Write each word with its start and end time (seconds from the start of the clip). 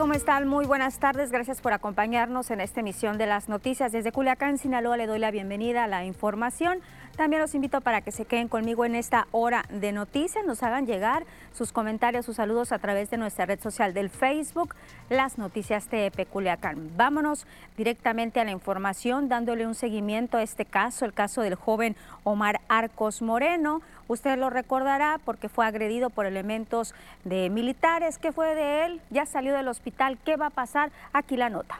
¿Cómo 0.00 0.14
están? 0.14 0.48
Muy 0.48 0.64
buenas 0.64 0.98
tardes. 0.98 1.30
Gracias 1.30 1.60
por 1.60 1.74
acompañarnos 1.74 2.50
en 2.50 2.62
esta 2.62 2.80
emisión 2.80 3.18
de 3.18 3.26
las 3.26 3.50
noticias. 3.50 3.92
Desde 3.92 4.12
Culiacán, 4.12 4.56
Sinaloa, 4.56 4.96
le 4.96 5.06
doy 5.06 5.18
la 5.18 5.30
bienvenida 5.30 5.84
a 5.84 5.88
la 5.88 6.06
información. 6.06 6.80
También 7.20 7.42
los 7.42 7.54
invito 7.54 7.82
para 7.82 8.00
que 8.00 8.12
se 8.12 8.24
queden 8.24 8.48
conmigo 8.48 8.86
en 8.86 8.94
esta 8.94 9.26
hora 9.30 9.66
de 9.68 9.92
noticias. 9.92 10.42
Nos 10.46 10.62
hagan 10.62 10.86
llegar 10.86 11.26
sus 11.52 11.70
comentarios, 11.70 12.24
sus 12.24 12.36
saludos 12.36 12.72
a 12.72 12.78
través 12.78 13.10
de 13.10 13.18
nuestra 13.18 13.44
red 13.44 13.60
social 13.60 13.92
del 13.92 14.08
Facebook, 14.08 14.74
Las 15.10 15.36
Noticias 15.36 15.86
TEP 15.88 16.26
Culiacán. 16.30 16.92
Vámonos 16.96 17.46
directamente 17.76 18.40
a 18.40 18.44
la 18.44 18.52
información, 18.52 19.28
dándole 19.28 19.66
un 19.66 19.74
seguimiento 19.74 20.38
a 20.38 20.42
este 20.42 20.64
caso, 20.64 21.04
el 21.04 21.12
caso 21.12 21.42
del 21.42 21.56
joven 21.56 21.94
Omar 22.24 22.62
Arcos 22.68 23.20
Moreno. 23.20 23.82
Usted 24.08 24.38
lo 24.38 24.48
recordará 24.48 25.20
porque 25.22 25.50
fue 25.50 25.66
agredido 25.66 26.08
por 26.08 26.24
elementos 26.24 26.94
de 27.24 27.50
militares. 27.50 28.16
¿Qué 28.16 28.32
fue 28.32 28.54
de 28.54 28.86
él? 28.86 29.02
Ya 29.10 29.26
salió 29.26 29.52
del 29.52 29.68
hospital. 29.68 30.16
¿Qué 30.24 30.36
va 30.36 30.46
a 30.46 30.50
pasar? 30.50 30.90
Aquí 31.12 31.36
la 31.36 31.50
nota. 31.50 31.76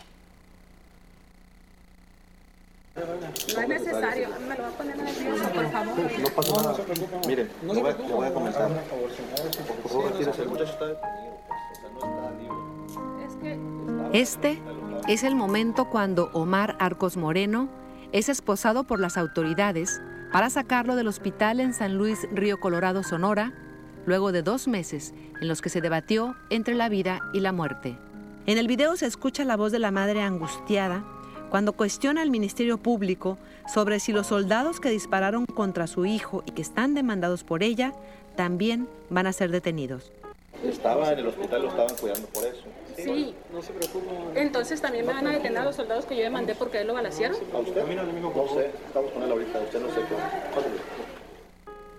No 2.97 3.63
es 3.63 3.69
necesario, 3.69 4.29
me 4.49 4.57
lo 4.57 4.63
va 4.63 4.69
a 4.69 4.73
poner 4.73 4.97
nervioso, 4.97 5.49
por 5.51 5.71
favor. 5.71 5.97
No 5.97 6.29
pasa 6.35 6.63
nada. 6.63 6.77
Mire, 7.27 7.49
no 7.63 7.75
voy, 7.75 7.91
a, 7.91 7.95
voy 7.95 8.27
a 8.27 8.35
comenzar. 8.35 8.69
Por 9.83 9.91
favor, 9.91 10.13
retírese. 10.13 10.43
El 10.43 10.49
muchacho 10.49 10.73
está 10.73 10.87
detenido, 10.87 11.39
pues. 11.47 11.61
Este 14.13 14.61
es 15.09 15.23
el 15.23 15.37
momento 15.37 15.89
cuando 15.89 16.31
Omar 16.33 16.77
Arcos 16.81 17.17
Moreno 17.17 17.69
es 18.13 18.29
esposado 18.29 18.85
por 18.85 18.99
las 18.99 19.17
autoridades 19.17 20.03
para 20.33 20.51
sacarlo 20.51 20.97
del 20.97 21.09
hospital 21.09 21.61
en 21.61 21.73
San 21.73 21.97
Luis 21.97 22.27
Río 22.33 22.59
Colorado, 22.59 23.03
Sonora, 23.05 23.53
luego 24.05 24.33
de 24.33 24.43
dos 24.43 24.67
meses 24.67 25.15
en 25.41 25.49
los 25.49 25.63
que 25.63 25.69
se 25.69 25.81
debatió 25.81 26.35
entre 26.51 26.75
la 26.75 26.89
vida 26.89 27.21
y 27.33 27.41
la 27.41 27.53
muerte. 27.53 27.97
En 28.47 28.59
el 28.59 28.67
video 28.67 28.97
se 28.97 29.07
escucha 29.07 29.45
la 29.45 29.57
voz 29.57 29.71
de 29.71 29.79
la 29.79 29.91
madre 29.91 30.23
angustiada 30.23 31.05
cuando 31.51 31.73
cuestiona 31.73 32.23
al 32.23 32.31
Ministerio 32.31 32.79
Público 32.79 33.37
sobre 33.73 34.01
si 34.01 34.13
los 34.13 34.29
soldados 34.29 34.81
que 34.81 34.89
dispararon 34.89 35.45
contra 35.47 35.87
su 35.87 36.07
hijo 36.07 36.43
y 36.47 36.53
que 36.53 36.63
están 36.63 36.95
demandados 36.95 37.45
por 37.45 37.63
ella 37.63 37.93
también 38.37 38.89
van 39.11 39.27
a 39.27 39.33
ser 39.33 39.51
detenidos. 39.51 40.13
Estaba 40.65 41.13
en 41.13 41.19
el 41.19 41.27
hospital, 41.27 41.63
lo 41.63 41.69
estaban 41.69 41.97
cuidando 41.97 42.29
por 42.29 42.45
eso. 42.45 42.63
Sí. 42.97 43.35
No 43.53 43.63
se 43.63 43.73
preocupe. 43.73 44.07
Entonces 44.35 44.81
también 44.81 45.07
me 45.07 45.13
van 45.13 45.27
a 45.27 45.31
detener 45.31 45.59
a 45.59 45.65
los 45.65 45.77
soldados 45.77 46.05
que 46.05 46.17
yo 46.17 46.23
demandé 46.23 46.55
porque 46.55 46.83
él 46.83 46.87
lo 46.87 46.95
balacearon. 46.95 47.37
¿A 47.53 47.59
usted? 47.59 47.83
No 47.87 48.49
sé, 48.55 48.71
estamos 48.87 49.11
con 49.11 49.23
él 49.23 49.31
ahorita, 49.31 49.59
usted 49.61 49.81
no 49.81 49.89
sé 49.89 50.01
qué. 50.01 50.15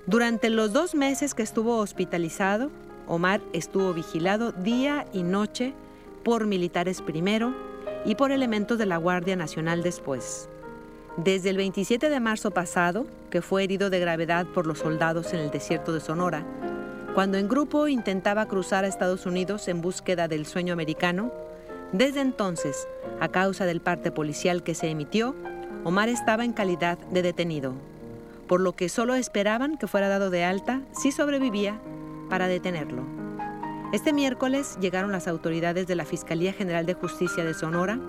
Durante 0.05 0.49
los 0.49 0.73
dos 0.73 0.95
meses 0.95 1.33
que 1.33 1.43
estuvo 1.43 1.77
hospitalizado, 1.77 2.69
Omar 3.07 3.41
estuvo 3.51 3.93
vigilado 3.93 4.51
día 4.51 5.05
y 5.11 5.23
noche 5.23 5.73
por 6.23 6.45
militares 6.45 7.01
primero 7.01 7.70
y 8.05 8.15
por 8.15 8.31
elementos 8.31 8.77
de 8.77 8.85
la 8.85 8.97
Guardia 8.97 9.35
Nacional 9.35 9.83
después. 9.83 10.49
Desde 11.17 11.49
el 11.49 11.57
27 11.57 12.09
de 12.09 12.19
marzo 12.19 12.51
pasado, 12.51 13.05
que 13.29 13.41
fue 13.41 13.63
herido 13.63 13.89
de 13.89 13.99
gravedad 13.99 14.45
por 14.47 14.65
los 14.65 14.79
soldados 14.79 15.33
en 15.33 15.39
el 15.39 15.51
desierto 15.51 15.93
de 15.93 15.99
Sonora, 15.99 16.45
cuando 17.13 17.37
en 17.37 17.49
grupo 17.49 17.87
intentaba 17.87 18.45
cruzar 18.47 18.85
a 18.85 18.87
Estados 18.87 19.25
Unidos 19.25 19.67
en 19.67 19.81
búsqueda 19.81 20.27
del 20.27 20.45
sueño 20.45 20.73
americano, 20.73 21.31
desde 21.91 22.21
entonces, 22.21 22.87
a 23.19 23.27
causa 23.27 23.65
del 23.65 23.81
parte 23.81 24.11
policial 24.11 24.63
que 24.63 24.75
se 24.75 24.89
emitió, 24.89 25.35
Omar 25.83 26.07
estaba 26.07 26.45
en 26.45 26.53
calidad 26.53 26.97
de 27.11 27.21
detenido, 27.21 27.73
por 28.47 28.61
lo 28.61 28.73
que 28.73 28.87
solo 28.87 29.15
esperaban 29.15 29.77
que 29.77 29.87
fuera 29.87 30.07
dado 30.07 30.29
de 30.29 30.45
alta 30.45 30.81
si 30.93 31.11
sobrevivía 31.11 31.79
para 32.29 32.47
detenerlo. 32.47 33.20
Este 33.93 34.13
miércoles 34.13 34.77
llegaron 34.79 35.11
las 35.11 35.27
autoridades 35.27 35.85
de 35.85 35.95
la 35.95 36.05
Fiscalía 36.05 36.53
General 36.53 36.85
de 36.85 36.93
Justicia 36.93 37.43
de 37.43 37.53
Sonora 37.53 37.99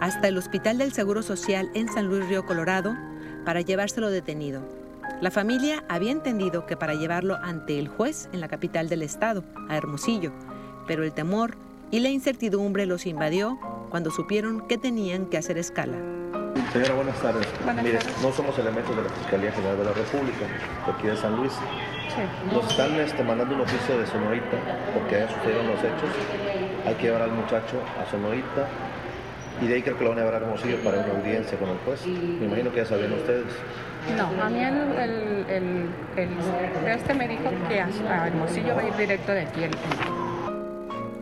hasta 0.00 0.28
el 0.28 0.38
Hospital 0.38 0.78
del 0.78 0.94
Seguro 0.94 1.22
Social 1.22 1.70
en 1.74 1.92
San 1.92 2.06
Luis 2.06 2.26
Río 2.26 2.46
Colorado 2.46 2.96
para 3.44 3.60
llevárselo 3.60 4.08
detenido. 4.08 4.62
La 5.20 5.30
familia 5.30 5.84
había 5.90 6.12
entendido 6.12 6.64
que 6.64 6.78
para 6.78 6.94
llevarlo 6.94 7.36
ante 7.42 7.78
el 7.78 7.86
juez 7.86 8.30
en 8.32 8.40
la 8.40 8.48
capital 8.48 8.88
del 8.88 9.02
estado, 9.02 9.44
a 9.68 9.76
Hermosillo, 9.76 10.32
pero 10.86 11.04
el 11.04 11.12
temor 11.12 11.58
y 11.90 12.00
la 12.00 12.08
incertidumbre 12.08 12.86
los 12.86 13.04
invadió 13.04 13.58
cuando 13.90 14.10
supieron 14.10 14.66
que 14.66 14.78
tenían 14.78 15.26
que 15.26 15.36
hacer 15.36 15.58
escala. 15.58 15.98
Señora, 16.76 16.94
buenas 16.94 17.22
tardes. 17.22 17.46
Mire, 17.82 17.98
no 18.20 18.30
somos 18.32 18.58
elementos 18.58 18.94
de 18.94 19.02
la 19.02 19.08
Fiscalía 19.08 19.50
General 19.50 19.78
de 19.78 19.84
la 19.84 19.92
República, 19.92 20.44
aquí 20.86 21.06
de 21.06 21.16
San 21.16 21.34
Luis. 21.34 21.52
Nos 22.52 22.70
están 22.70 22.94
este, 23.00 23.24
mandando 23.24 23.54
un 23.54 23.62
oficio 23.62 23.98
de 23.98 24.06
Sonorita 24.06 24.58
porque 24.92 25.16
hayan 25.16 25.30
sucedido 25.30 25.62
los 25.62 25.78
hechos. 25.78 26.10
Hay 26.86 26.94
que 26.96 27.04
llevar 27.04 27.22
al 27.22 27.32
muchacho 27.32 27.80
a 27.98 28.10
Sonorita 28.10 28.68
y 29.62 29.68
de 29.68 29.74
ahí 29.74 29.82
creo 29.82 29.96
que 29.96 30.04
lo 30.04 30.10
van 30.10 30.18
a 30.18 30.22
llevar 30.24 30.34
a 30.34 30.44
Hermosillo 30.44 30.76
para 30.84 30.98
una 30.98 31.14
audiencia 31.14 31.58
con 31.58 31.70
el 31.70 31.78
juez. 31.78 32.06
Me 32.06 32.44
imagino 32.44 32.70
que 32.70 32.76
ya 32.76 32.84
sabían 32.84 33.14
ustedes. 33.14 33.46
No, 34.14 34.42
a 34.42 34.50
mí 34.50 34.62
el, 34.62 35.46
el, 35.48 36.88
este 36.88 37.14
me 37.14 37.26
dijo 37.26 37.44
que 37.70 37.80
a, 37.80 38.26
Hermosillo 38.26 38.76
va 38.76 38.82
a 38.82 38.88
ir 38.88 38.96
directo 38.96 39.32
de 39.32 39.40
aquí. 39.40 39.60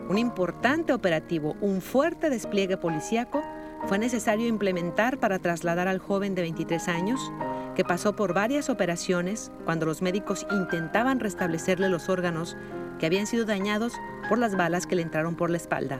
Un 0.09 0.17
importante 0.17 0.91
operativo, 0.91 1.55
un 1.61 1.81
fuerte 1.81 2.29
despliegue 2.29 2.75
policíaco 2.75 3.41
fue 3.87 3.99
necesario 3.99 4.47
implementar 4.47 5.19
para 5.19 5.39
trasladar 5.39 5.87
al 5.87 5.99
joven 5.99 6.35
de 6.35 6.41
23 6.41 6.87
años 6.87 7.19
que 7.75 7.83
pasó 7.83 8.15
por 8.15 8.33
varias 8.33 8.69
operaciones 8.69 9.51
cuando 9.65 9.85
los 9.85 10.01
médicos 10.01 10.47
intentaban 10.51 11.19
restablecerle 11.19 11.89
los 11.89 12.09
órganos 12.09 12.57
que 12.99 13.05
habían 13.05 13.27
sido 13.27 13.45
dañados 13.45 13.93
por 14.29 14.39
las 14.39 14.55
balas 14.55 14.87
que 14.87 14.95
le 14.95 15.01
entraron 15.01 15.35
por 15.35 15.49
la 15.49 15.57
espalda. 15.57 15.99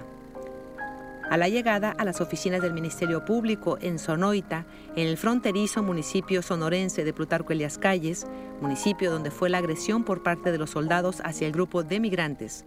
A 1.29 1.37
la 1.37 1.49
llegada 1.49 1.91
a 1.91 2.05
las 2.05 2.21
oficinas 2.21 2.61
del 2.61 2.73
Ministerio 2.73 3.25
Público 3.25 3.77
en 3.81 3.99
Sonoita, 3.99 4.65
en 4.95 5.07
el 5.07 5.17
fronterizo 5.17 5.81
municipio 5.81 6.41
sonorense 6.41 7.03
de 7.03 7.13
Plutarco 7.13 7.51
Elias 7.51 7.77
Calles, 7.77 8.27
municipio 8.61 9.11
donde 9.11 9.31
fue 9.31 9.49
la 9.49 9.57
agresión 9.57 10.03
por 10.03 10.23
parte 10.23 10.51
de 10.51 10.59
los 10.59 10.69
soldados 10.69 11.21
hacia 11.23 11.47
el 11.47 11.53
grupo 11.53 11.83
de 11.83 11.99
migrantes, 11.99 12.63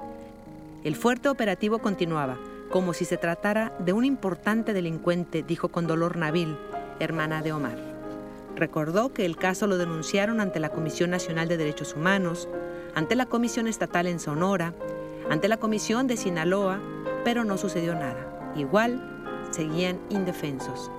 el 0.85 0.95
fuerte 0.95 1.29
operativo 1.29 1.81
continuaba, 1.81 2.39
como 2.71 2.93
si 2.93 3.05
se 3.05 3.17
tratara 3.17 3.73
de 3.79 3.93
un 3.93 4.05
importante 4.05 4.73
delincuente, 4.73 5.43
dijo 5.43 5.69
con 5.69 5.87
dolor 5.87 6.17
Nabil, 6.17 6.57
hermana 7.01 7.43
de 7.43 7.53
Omar. 7.53 7.79
Recordó 8.57 9.13
que 9.13 9.25
el 9.25 9.37
caso 9.37 9.67
lo 9.67 9.79
denunciaron 9.79 10.41
ante 10.41 10.61
la 10.61 10.71
Comisión 10.71 11.11
Nacional 11.11 11.49
de 11.49 11.57
Derechos 11.57 11.95
Humanos, 11.95 12.49
ante 12.95 13.15
la 13.15 13.27
Comisión 13.27 13.69
Estatal 13.69 14.07
en 14.07 14.19
Sonora, 14.19 14.75
ante 15.31 15.49
la 15.49 15.59
Comisión 15.59 16.07
de 16.07 16.17
Sinaloa, 16.17 16.81
pero 17.25 17.45
no 17.45 17.57
sucedió 17.57 17.95
nada. 17.95 18.53
Igual, 18.57 19.01
seguían 19.51 20.01
indefensos. 20.11 20.91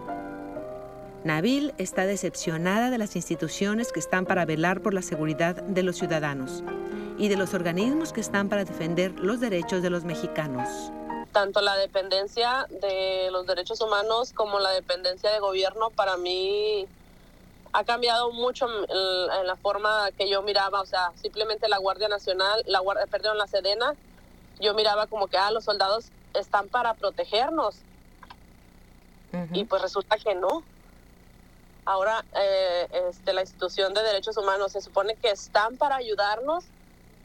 Nabil 1.24 1.74
está 1.78 2.06
decepcionada 2.06 2.90
de 2.90 2.97
las 2.97 3.16
instituciones 3.18 3.91
que 3.91 4.00
están 4.00 4.25
para 4.25 4.46
velar 4.46 4.81
por 4.81 4.94
la 4.94 5.01
seguridad 5.01 5.62
de 5.62 5.84
los 5.84 5.97
ciudadanos 5.97 6.63
y 7.18 7.28
de 7.28 7.36
los 7.36 7.53
organismos 7.53 8.13
que 8.13 8.22
están 8.22 8.47
para 8.47 8.63
defender 8.63 9.19
los 9.19 9.41
derechos 9.41 9.81
de 9.81 9.90
los 9.90 10.06
mexicanos. 10.06 10.94
Tanto 11.32 11.62
la 11.62 11.76
dependencia 11.78 12.66
de 12.70 13.30
los 13.32 13.46
derechos 13.46 13.82
humanos 13.82 14.34
como 14.34 14.60
la 14.60 14.72
dependencia 14.72 15.31
de 15.31 15.40
gobierno 15.40 15.92
para 15.92 16.18
mí 16.18 16.88
ha 17.72 17.84
cambiado 17.84 18.31
mucho 18.31 18.68
en, 18.68 19.48
la 19.48 19.56
forma 19.56 20.10
que 20.18 20.30
yo 20.30 20.42
miraba, 20.42 20.81
o 20.81 20.86
sea, 20.86 21.12
simplemente 21.22 21.70
la 21.70 21.78
Guardia 21.78 22.08
Nacional, 22.08 22.64
la 22.66 22.80
Guardia, 22.80 23.06
perdón, 23.06 23.38
la 23.38 23.48
Sedena, 23.48 23.94
yo 24.60 24.74
miraba 24.74 25.08
como 25.08 25.28
que 25.28 25.38
ah, 25.38 25.52
los 25.52 25.66
soldados 25.66 26.06
están 26.34 26.68
para 26.70 26.94
protegernos. 26.96 27.75
Y 29.54 29.66
pues 29.66 29.84
resulta 29.84 30.18
que 30.18 30.34
no. 30.34 30.64
Ahora 31.86 32.25
eh, 32.36 32.88
este, 33.10 33.32
la 33.32 33.42
institución 33.42 33.94
de 33.94 34.02
derechos 34.02 34.36
humanos 34.38 34.72
se 34.72 34.82
supone 34.82 35.16
que 35.16 35.30
están 35.30 35.78
para 35.78 35.98
ayudarnos 35.98 36.66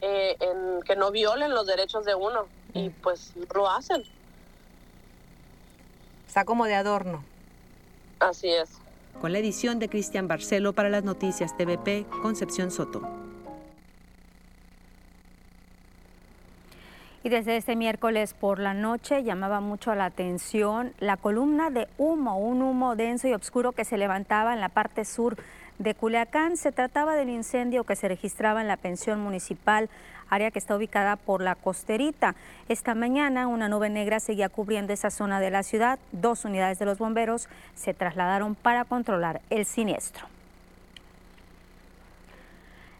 eh, 0.01 0.37
en 0.39 0.83
que 0.83 0.95
no 0.95 1.09
violen 1.09 1.53
los 1.53 1.65
derechos 1.65 2.05
de 2.05 2.13
uno 2.13 2.47
y 2.75 2.91
pues 2.91 3.33
lo 3.55 3.67
hacen. 3.67 4.03
Está 6.27 6.45
como 6.45 6.65
de 6.65 6.75
adorno. 6.75 7.23
Así 8.19 8.49
es 8.49 8.69
con 9.19 9.31
la 9.31 9.39
edición 9.39 9.79
de 9.79 9.89
Cristian 9.89 10.27
Barcelo 10.27 10.73
para 10.73 10.89
las 10.89 11.03
noticias 11.03 11.55
TVP, 11.57 12.05
Concepción 12.21 12.71
Soto. 12.71 13.01
Y 17.23 17.29
desde 17.29 17.57
este 17.57 17.75
miércoles 17.75 18.35
por 18.35 18.59
la 18.59 18.75
noche 18.75 19.23
llamaba 19.23 19.59
mucho 19.59 19.95
la 19.95 20.05
atención 20.05 20.93
la 20.99 21.17
columna 21.17 21.71
de 21.71 21.87
humo, 21.97 22.37
un 22.37 22.61
humo 22.61 22.95
denso 22.95 23.27
y 23.27 23.33
oscuro 23.33 23.71
que 23.71 23.83
se 23.83 23.97
levantaba 23.97 24.53
en 24.53 24.61
la 24.61 24.69
parte 24.69 25.05
sur 25.05 25.35
de 25.79 25.93
Culiacán. 25.93 26.57
Se 26.57 26.71
trataba 26.71 27.15
del 27.15 27.29
incendio 27.29 27.83
que 27.83 27.95
se 27.95 28.07
registraba 28.07 28.61
en 28.61 28.67
la 28.67 28.77
pensión 28.77 29.19
municipal 29.19 29.89
área 30.29 30.51
que 30.51 30.59
está 30.59 30.75
ubicada 30.75 31.15
por 31.15 31.41
la 31.41 31.55
costerita. 31.55 32.35
Esta 32.67 32.95
mañana 32.95 33.47
una 33.47 33.69
nube 33.69 33.89
negra 33.89 34.19
seguía 34.19 34.49
cubriendo 34.49 34.93
esa 34.93 35.11
zona 35.11 35.39
de 35.39 35.51
la 35.51 35.63
ciudad. 35.63 35.99
Dos 36.11 36.45
unidades 36.45 36.79
de 36.79 36.85
los 36.85 36.97
bomberos 36.97 37.47
se 37.75 37.93
trasladaron 37.93 38.55
para 38.55 38.85
controlar 38.85 39.41
el 39.49 39.65
siniestro. 39.65 40.34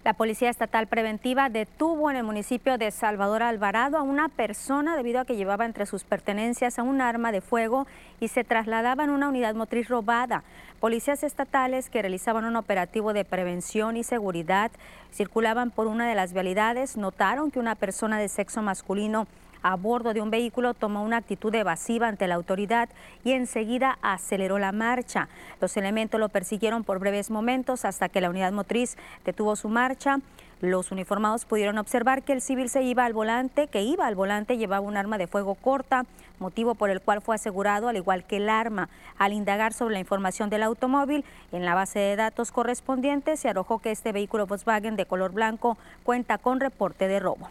La 0.06 0.14
Policía 0.14 0.52
Estatal 0.52 0.86
Preventiva 0.86 1.50
detuvo 1.50 2.12
en 2.12 2.18
el 2.18 2.24
municipio 2.24 2.78
de 2.78 2.92
Salvador 2.92 3.42
Alvarado 3.42 3.98
a 3.98 4.04
una 4.04 4.30
persona 4.30 4.96
debido 4.96 5.20
a 5.20 5.26
que 5.26 5.36
llevaba 5.36 5.66
entre 5.66 5.88
sus 5.88 6.04
pertenencias 6.04 6.78
a 6.78 6.84
un 6.84 7.02
arma 7.02 7.32
de 7.32 7.42
fuego 7.42 7.88
y 8.20 8.28
se 8.28 8.44
trasladaba 8.44 9.04
en 9.04 9.10
una 9.10 9.30
unidad 9.30 9.56
motriz 9.56 9.90
robada. 9.90 10.44
Policías 10.80 11.24
estatales 11.24 11.90
que 11.90 12.04
realizaban 12.04 12.46
un 12.46 12.56
operativo 12.56 13.14
de 13.14 13.26
prevención 13.26 13.98
y 13.98 14.04
seguridad 14.04 14.70
circulaban 15.12 15.72
por 15.72 15.88
una 15.88 16.08
de 16.08 16.14
las 16.14 16.34
vialidades, 16.34 16.98
notaron 16.98 17.50
que 17.50 17.58
una 17.58 17.74
persona 17.74 18.20
de 18.20 18.30
sexo 18.30 18.62
masculino 18.62 19.26
a 19.66 19.76
bordo 19.78 20.14
de 20.14 20.22
un 20.22 20.30
vehículo 20.30 20.76
tomó 20.76 21.02
una 21.02 21.18
actitud 21.18 21.54
evasiva 21.56 22.08
ante 22.08 22.28
la 22.28 22.36
autoridad 22.36 22.88
y 23.24 23.32
enseguida 23.32 23.98
aceleró 24.04 24.60
la 24.60 24.72
marcha. 24.72 25.28
Los 25.60 25.76
elementos 25.76 26.20
lo 26.20 26.30
persiguieron 26.30 26.84
por 26.84 27.00
breves 27.00 27.32
momentos 27.32 27.84
hasta 27.84 28.08
que 28.08 28.22
la 28.22 28.30
unidad 28.30 28.52
motriz 28.52 28.96
detuvo 29.26 29.56
su 29.56 29.68
marcha. 29.68 30.20
Los 30.62 30.92
uniformados 30.92 31.46
pudieron 31.46 31.80
observar 31.80 32.22
que 32.22 32.34
el 32.34 32.42
civil 32.42 32.70
se 32.70 32.84
iba 32.84 33.06
al 33.06 33.14
volante, 33.14 33.66
que 33.66 33.82
iba 33.82 34.06
al 34.06 34.14
volante 34.14 34.60
llevaba 34.60 34.86
un 34.86 34.98
arma 34.98 35.18
de 35.18 35.26
fuego 35.26 35.56
corta, 35.56 36.06
motivo 36.38 36.76
por 36.76 36.92
el 36.92 37.02
cual 37.02 37.22
fue 37.22 37.34
asegurado, 37.34 37.88
al 37.88 37.98
igual 37.98 38.24
que 38.24 38.38
el 38.38 38.50
arma. 38.50 38.90
Al 39.18 39.34
indagar 39.34 39.74
sobre 39.74 39.96
la 39.96 40.00
información 40.00 40.52
del 40.52 40.62
automóvil, 40.62 41.26
en 41.52 41.66
la 41.66 41.74
base 41.74 41.98
de 41.98 42.16
datos 42.16 42.52
correspondiente 42.52 43.36
se 43.36 43.50
arrojó 43.50 43.80
que 43.80 43.90
este 43.90 44.12
vehículo 44.12 44.46
Volkswagen 44.46 44.96
de 44.96 45.08
color 45.08 45.32
blanco 45.32 45.76
cuenta 46.04 46.38
con 46.38 46.60
reporte 46.60 47.08
de 47.08 47.20
robo. 47.20 47.50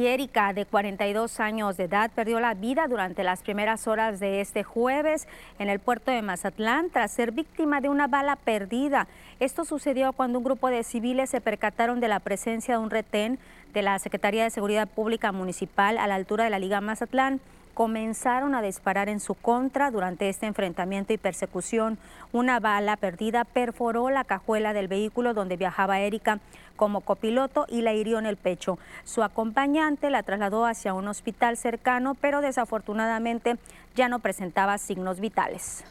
Y 0.00 0.08
Erika, 0.08 0.52
de 0.52 0.66
42 0.66 1.38
años 1.38 1.76
de 1.76 1.84
edad, 1.84 2.10
perdió 2.10 2.40
la 2.40 2.54
vida 2.54 2.88
durante 2.88 3.22
las 3.22 3.42
primeras 3.42 3.86
horas 3.86 4.18
de 4.18 4.40
este 4.40 4.64
jueves 4.64 5.28
en 5.60 5.68
el 5.68 5.78
puerto 5.78 6.10
de 6.10 6.20
Mazatlán 6.20 6.90
tras 6.90 7.12
ser 7.12 7.30
víctima 7.30 7.80
de 7.80 7.88
una 7.88 8.08
bala 8.08 8.34
perdida. 8.34 9.06
Esto 9.38 9.64
sucedió 9.64 10.12
cuando 10.12 10.38
un 10.38 10.44
grupo 10.44 10.68
de 10.68 10.82
civiles 10.82 11.30
se 11.30 11.40
percataron 11.40 12.00
de 12.00 12.08
la 12.08 12.18
presencia 12.18 12.74
de 12.74 12.82
un 12.82 12.90
retén 12.90 13.38
de 13.72 13.82
la 13.82 13.98
Secretaría 14.00 14.42
de 14.42 14.50
Seguridad 14.50 14.88
Pública 14.88 15.30
Municipal 15.30 15.98
a 15.98 16.08
la 16.08 16.16
altura 16.16 16.44
de 16.44 16.50
la 16.50 16.58
Liga 16.58 16.80
Mazatlán 16.80 17.40
comenzaron 17.74 18.54
a 18.54 18.62
disparar 18.62 19.08
en 19.08 19.20
su 19.20 19.34
contra 19.34 19.90
durante 19.90 20.28
este 20.28 20.46
enfrentamiento 20.46 21.12
y 21.12 21.18
persecución. 21.18 21.98
Una 22.32 22.60
bala 22.60 22.96
perdida 22.96 23.44
perforó 23.44 24.10
la 24.10 24.24
cajuela 24.24 24.72
del 24.72 24.88
vehículo 24.88 25.34
donde 25.34 25.56
viajaba 25.56 26.00
Erika 26.00 26.38
como 26.76 27.02
copiloto 27.02 27.66
y 27.68 27.82
la 27.82 27.92
hirió 27.92 28.18
en 28.18 28.26
el 28.26 28.36
pecho. 28.36 28.78
Su 29.04 29.22
acompañante 29.22 30.10
la 30.10 30.22
trasladó 30.22 30.64
hacia 30.64 30.94
un 30.94 31.08
hospital 31.08 31.56
cercano, 31.56 32.14
pero 32.14 32.40
desafortunadamente 32.40 33.56
ya 33.94 34.08
no 34.08 34.20
presentaba 34.20 34.78
signos 34.78 35.20
vitales. 35.20 35.84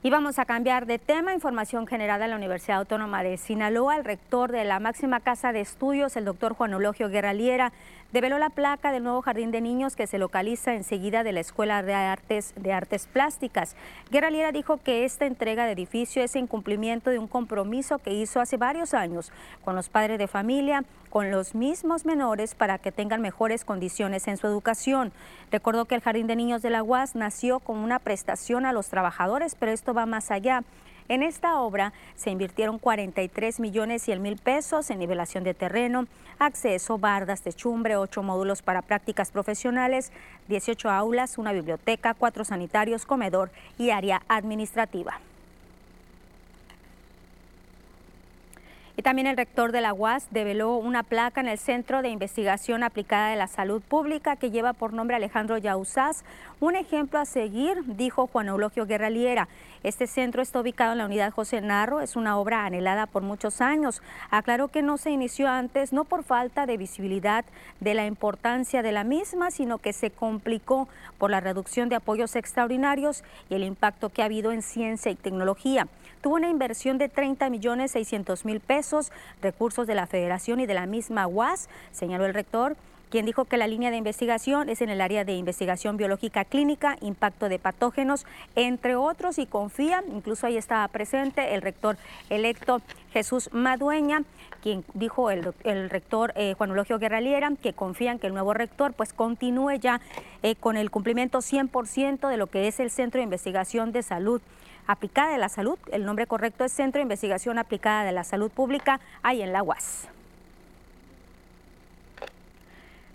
Y 0.00 0.10
vamos 0.10 0.38
a 0.38 0.44
cambiar 0.44 0.86
de 0.86 1.00
tema. 1.00 1.34
Información 1.34 1.88
generada 1.88 2.24
en 2.24 2.30
la 2.30 2.36
Universidad 2.36 2.78
Autónoma 2.78 3.24
de 3.24 3.36
Sinaloa. 3.36 3.96
El 3.96 4.04
rector 4.04 4.52
de 4.52 4.62
la 4.64 4.78
máxima 4.78 5.18
casa 5.18 5.52
de 5.52 5.60
estudios, 5.60 6.16
el 6.16 6.24
doctor 6.24 6.54
Juan 6.54 6.72
Ologio 6.72 7.08
Guerraliera, 7.08 7.72
develó 8.12 8.38
la 8.38 8.50
placa 8.50 8.90
del 8.90 9.02
nuevo 9.02 9.22
jardín 9.22 9.50
de 9.50 9.60
niños 9.60 9.94
que 9.94 10.06
se 10.06 10.18
localiza 10.18 10.74
enseguida 10.74 11.22
de 11.24 11.32
la 11.32 11.40
Escuela 11.40 11.82
de 11.82 11.94
Artes, 11.94 12.54
de 12.56 12.72
Artes 12.72 13.06
Plásticas. 13.06 13.76
Guerra 14.10 14.30
Liera 14.30 14.52
dijo 14.52 14.78
que 14.78 15.04
esta 15.04 15.26
entrega 15.26 15.66
de 15.66 15.72
edificio 15.72 16.22
es 16.22 16.34
en 16.36 16.46
cumplimiento 16.46 17.10
de 17.10 17.18
un 17.18 17.28
compromiso 17.28 17.98
que 17.98 18.14
hizo 18.14 18.40
hace 18.40 18.56
varios 18.56 18.94
años 18.94 19.32
con 19.64 19.76
los 19.76 19.88
padres 19.88 20.18
de 20.18 20.26
familia, 20.26 20.84
con 21.10 21.30
los 21.30 21.54
mismos 21.54 22.04
menores 22.04 22.54
para 22.54 22.78
que 22.78 22.92
tengan 22.92 23.20
mejores 23.20 23.64
condiciones 23.64 24.28
en 24.28 24.36
su 24.36 24.46
educación. 24.46 25.12
Recordó 25.50 25.84
que 25.84 25.94
el 25.94 26.02
Jardín 26.02 26.26
de 26.26 26.36
Niños 26.36 26.62
de 26.62 26.70
la 26.70 26.82
UAS 26.82 27.14
nació 27.14 27.60
con 27.60 27.78
una 27.78 27.98
prestación 27.98 28.66
a 28.66 28.72
los 28.72 28.88
trabajadores, 28.88 29.54
pero 29.54 29.72
esto 29.72 29.94
va 29.94 30.06
más 30.06 30.30
allá. 30.30 30.64
En 31.08 31.22
esta 31.22 31.60
obra 31.60 31.94
se 32.16 32.30
invirtieron 32.30 32.78
43 32.78 33.60
millones 33.60 34.02
100 34.02 34.20
mil 34.20 34.36
pesos 34.36 34.90
en 34.90 34.98
nivelación 34.98 35.42
de 35.42 35.54
terreno, 35.54 36.06
acceso, 36.38 36.98
bardas, 36.98 37.40
techumbre, 37.40 37.96
ocho 37.96 38.22
módulos 38.22 38.60
para 38.60 38.82
prácticas 38.82 39.30
profesionales, 39.30 40.12
18 40.48 40.90
aulas, 40.90 41.38
una 41.38 41.52
biblioteca, 41.52 42.12
cuatro 42.12 42.44
sanitarios, 42.44 43.06
comedor 43.06 43.50
y 43.78 43.88
área 43.88 44.22
administrativa. 44.28 45.18
Y 48.98 49.02
también 49.02 49.28
el 49.28 49.36
rector 49.36 49.70
de 49.70 49.80
la 49.80 49.94
UAS 49.94 50.26
develó 50.32 50.74
una 50.74 51.04
placa 51.04 51.40
en 51.40 51.46
el 51.46 51.58
Centro 51.58 52.02
de 52.02 52.08
Investigación 52.08 52.82
Aplicada 52.82 53.30
de 53.30 53.36
la 53.36 53.46
Salud 53.46 53.80
Pública 53.80 54.34
que 54.34 54.50
lleva 54.50 54.72
por 54.72 54.92
nombre 54.92 55.14
Alejandro 55.14 55.56
Yausás. 55.56 56.24
Un 56.58 56.74
ejemplo 56.74 57.20
a 57.20 57.24
seguir, 57.24 57.76
dijo 57.86 58.26
Juan 58.26 58.48
Eulogio 58.48 58.86
Guerraliera. 58.86 59.46
Este 59.84 60.08
centro 60.08 60.42
está 60.42 60.58
ubicado 60.58 60.90
en 60.90 60.98
la 60.98 61.06
unidad 61.06 61.32
José 61.32 61.60
Narro, 61.60 62.00
es 62.00 62.16
una 62.16 62.36
obra 62.38 62.64
anhelada 62.64 63.06
por 63.06 63.22
muchos 63.22 63.60
años. 63.60 64.02
Aclaró 64.30 64.66
que 64.66 64.82
no 64.82 64.98
se 64.98 65.12
inició 65.12 65.46
antes, 65.48 65.92
no 65.92 66.02
por 66.02 66.24
falta 66.24 66.66
de 66.66 66.76
visibilidad 66.76 67.44
de 67.78 67.94
la 67.94 68.04
importancia 68.04 68.82
de 68.82 68.90
la 68.90 69.04
misma, 69.04 69.52
sino 69.52 69.78
que 69.78 69.92
se 69.92 70.10
complicó 70.10 70.88
por 71.18 71.30
la 71.30 71.38
reducción 71.38 71.88
de 71.88 71.94
apoyos 71.94 72.34
extraordinarios 72.34 73.22
y 73.48 73.54
el 73.54 73.62
impacto 73.62 74.08
que 74.08 74.22
ha 74.22 74.24
habido 74.24 74.50
en 74.50 74.62
ciencia 74.62 75.12
y 75.12 75.14
tecnología. 75.14 75.86
Tuvo 76.20 76.34
una 76.34 76.48
inversión 76.48 76.98
de 76.98 77.08
30 77.08 77.48
millones 77.50 77.92
600 77.92 78.44
mil 78.44 78.60
pesos, 78.60 79.12
recursos 79.40 79.86
de 79.86 79.94
la 79.94 80.06
Federación 80.06 80.60
y 80.60 80.66
de 80.66 80.74
la 80.74 80.86
misma 80.86 81.26
UAS, 81.26 81.68
señaló 81.92 82.26
el 82.26 82.34
rector 82.34 82.76
quien 83.10 83.24
dijo 83.24 83.46
que 83.46 83.56
la 83.56 83.66
línea 83.66 83.90
de 83.90 83.96
investigación 83.96 84.68
es 84.68 84.82
en 84.82 84.90
el 84.90 85.00
área 85.00 85.24
de 85.24 85.32
investigación 85.32 85.96
biológica 85.96 86.44
clínica, 86.44 86.96
impacto 87.00 87.48
de 87.48 87.58
patógenos, 87.58 88.26
entre 88.54 88.96
otros, 88.96 89.38
y 89.38 89.46
confía, 89.46 90.04
incluso 90.12 90.46
ahí 90.46 90.56
estaba 90.56 90.86
presente 90.88 91.54
el 91.54 91.62
rector 91.62 91.96
electo 92.28 92.82
Jesús 93.12 93.48
Madueña, 93.52 94.24
quien 94.62 94.84
dijo 94.94 95.30
el, 95.30 95.42
rector 95.88 96.32
eh, 96.36 96.54
Juan 96.58 96.70
Eulogio 96.70 96.98
Guerraliera, 96.98 97.50
que 97.62 97.72
confían 97.72 98.18
que 98.18 98.26
el 98.26 98.34
nuevo 98.34 98.52
rector 98.52 98.92
pues 98.92 99.12
continúe 99.12 99.78
ya 99.80 100.00
eh, 100.42 100.54
con 100.56 100.76
el 100.76 100.90
cumplimiento 100.90 101.38
100% 101.38 102.28
de 102.28 102.36
lo 102.36 102.48
que 102.48 102.68
es 102.68 102.80
el 102.80 102.90
Centro 102.90 103.20
de 103.20 103.24
Investigación 103.24 103.92
de 103.92 104.02
Salud 104.02 104.42
aplicada 104.88 105.30
de 105.30 105.38
la 105.38 105.48
salud. 105.48 105.78
El 105.92 106.04
nombre 106.04 106.26
correcto 106.26 106.64
es 106.64 106.72
Centro 106.72 106.98
de 106.98 107.04
Investigación 107.04 107.58
Aplicada 107.58 108.02
de 108.02 108.10
la 108.10 108.24
Salud 108.24 108.50
Pública, 108.50 108.98
ahí 109.22 109.42
en 109.42 109.52
la 109.52 109.62
UAS. 109.62 110.08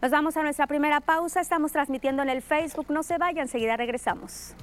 Nos 0.02 0.12
vamos 0.12 0.38
a 0.38 0.44
nuestra 0.44 0.68
primera 0.68 1.02
pausa. 1.02 1.42
Estamos 1.42 1.72
transmitiendo 1.72 2.24
en 2.24 2.30
el 2.30 2.42
Facebook. 2.42 2.88
No 2.90 3.04
se 3.04 3.18
vayan, 3.18 3.44
enseguida 3.44 3.76
regresamos. 3.76 4.54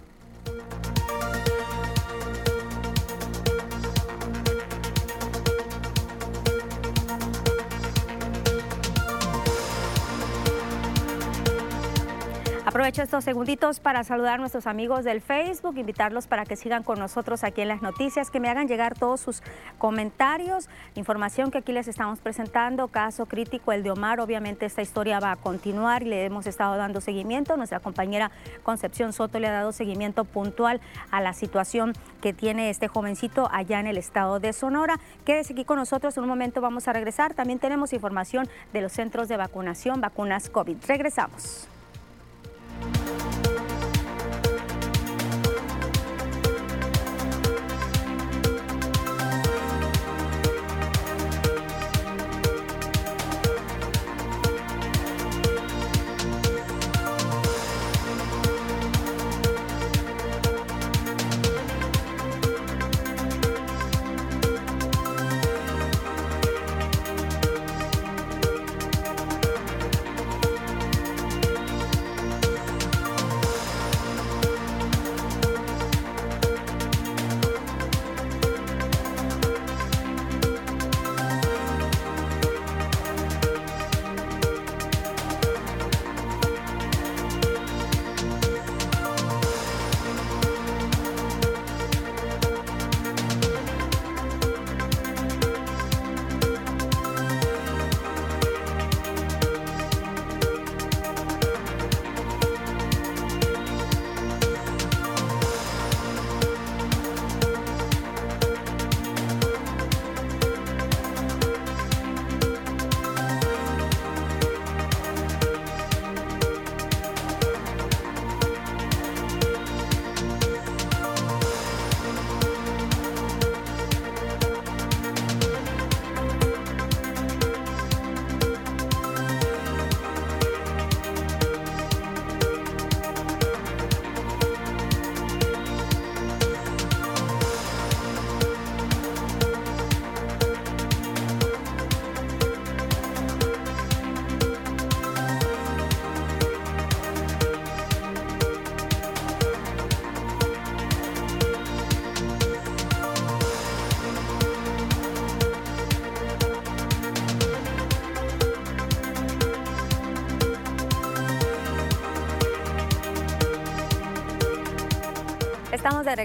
Aprovecho 12.71 13.03
estos 13.03 13.25
segunditos 13.25 13.81
para 13.81 14.05
saludar 14.05 14.35
a 14.35 14.39
nuestros 14.39 14.69
amigos 14.69 15.03
del 15.03 15.21
Facebook, 15.21 15.77
invitarlos 15.77 16.29
para 16.29 16.45
que 16.45 16.55
sigan 16.55 16.85
con 16.85 17.01
nosotros 17.01 17.43
aquí 17.43 17.63
en 17.63 17.67
las 17.67 17.83
noticias, 17.83 18.31
que 18.31 18.39
me 18.39 18.49
hagan 18.49 18.69
llegar 18.69 18.97
todos 18.97 19.21
sus 19.21 19.43
comentarios, 19.77 20.69
información 20.95 21.51
que 21.51 21.59
aquí 21.59 21.73
les 21.73 21.89
estamos 21.89 22.21
presentando, 22.21 22.87
caso 22.87 23.27
crítico 23.27 23.73
el 23.73 23.83
de 23.83 23.91
Omar, 23.91 24.21
obviamente 24.21 24.67
esta 24.67 24.83
historia 24.83 25.19
va 25.19 25.33
a 25.33 25.37
continuar 25.37 26.05
y 26.05 26.11
le 26.11 26.25
hemos 26.25 26.47
estado 26.47 26.77
dando 26.77 27.01
seguimiento, 27.01 27.57
nuestra 27.57 27.81
compañera 27.81 28.31
Concepción 28.63 29.13
Soto 29.13 29.41
le 29.41 29.49
ha 29.49 29.53
dado 29.53 29.73
seguimiento 29.73 30.25
puntual 30.25 30.81
a 31.11 31.21
la 31.21 31.33
situación 31.33 31.93
que 32.23 32.33
tiene 32.33 32.71
este 32.71 32.87
jovencito 32.87 33.49
allá 33.51 33.81
en 33.81 33.89
el 33.89 33.97
estado 33.97 34.39
de 34.39 34.53
Sonora. 34.53 35.01
Quédese 35.25 35.55
aquí 35.55 35.65
con 35.65 35.77
nosotros, 35.77 36.17
en 36.17 36.23
un 36.23 36.29
momento 36.29 36.61
vamos 36.61 36.87
a 36.87 36.93
regresar, 36.93 37.35
también 37.35 37.59
tenemos 37.59 37.93
información 37.93 38.49
de 38.73 38.81
los 38.81 38.93
centros 38.93 39.27
de 39.27 39.37
vacunación, 39.37 40.01
vacunas 40.01 40.49
COVID. 40.49 40.77
Regresamos. 40.87 41.69
Thank 42.81 43.25
you. 43.25 43.30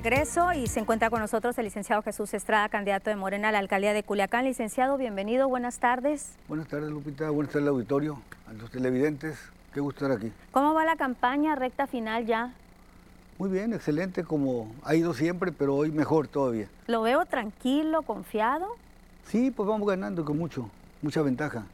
Regreso 0.01 0.51
y 0.51 0.67
se 0.67 0.81
encuentra 0.81 1.09
con 1.09 1.21
nosotros 1.21 1.57
el 1.57 1.63
licenciado 1.63 2.01
Jesús 2.01 2.33
Estrada, 2.33 2.67
candidato 2.67 3.09
de 3.09 3.15
Morena 3.15 3.47
a 3.47 3.51
la 3.53 3.59
alcaldía 3.59 3.93
de 3.93 4.03
Culiacán. 4.03 4.43
Licenciado, 4.43 4.97
bienvenido, 4.97 5.47
buenas 5.47 5.79
tardes. 5.79 6.33
Buenas 6.49 6.67
tardes, 6.67 6.89
Lupita, 6.89 7.29
buenas 7.29 7.53
tardes 7.53 7.69
al 7.69 7.75
auditorio, 7.75 8.21
a 8.45 8.51
los 8.51 8.69
televidentes. 8.71 9.39
Qué 9.73 9.79
gusto 9.79 10.03
estar 10.03 10.17
aquí. 10.17 10.33
¿Cómo 10.51 10.73
va 10.73 10.83
la 10.83 10.97
campaña 10.97 11.55
recta 11.55 11.87
final 11.87 12.25
ya? 12.25 12.51
Muy 13.37 13.49
bien, 13.49 13.71
excelente, 13.71 14.25
como 14.25 14.69
ha 14.83 14.95
ido 14.95 15.13
siempre, 15.13 15.53
pero 15.53 15.75
hoy 15.75 15.91
mejor 15.91 16.27
todavía. 16.27 16.67
¿Lo 16.87 17.01
veo 17.01 17.25
tranquilo, 17.25 18.01
confiado? 18.01 18.67
Sí, 19.23 19.49
pues 19.49 19.65
vamos 19.65 19.87
ganando 19.87 20.25
con 20.25 20.37
mucho, 20.37 20.69
mucha 21.01 21.21
ventaja. 21.21 21.67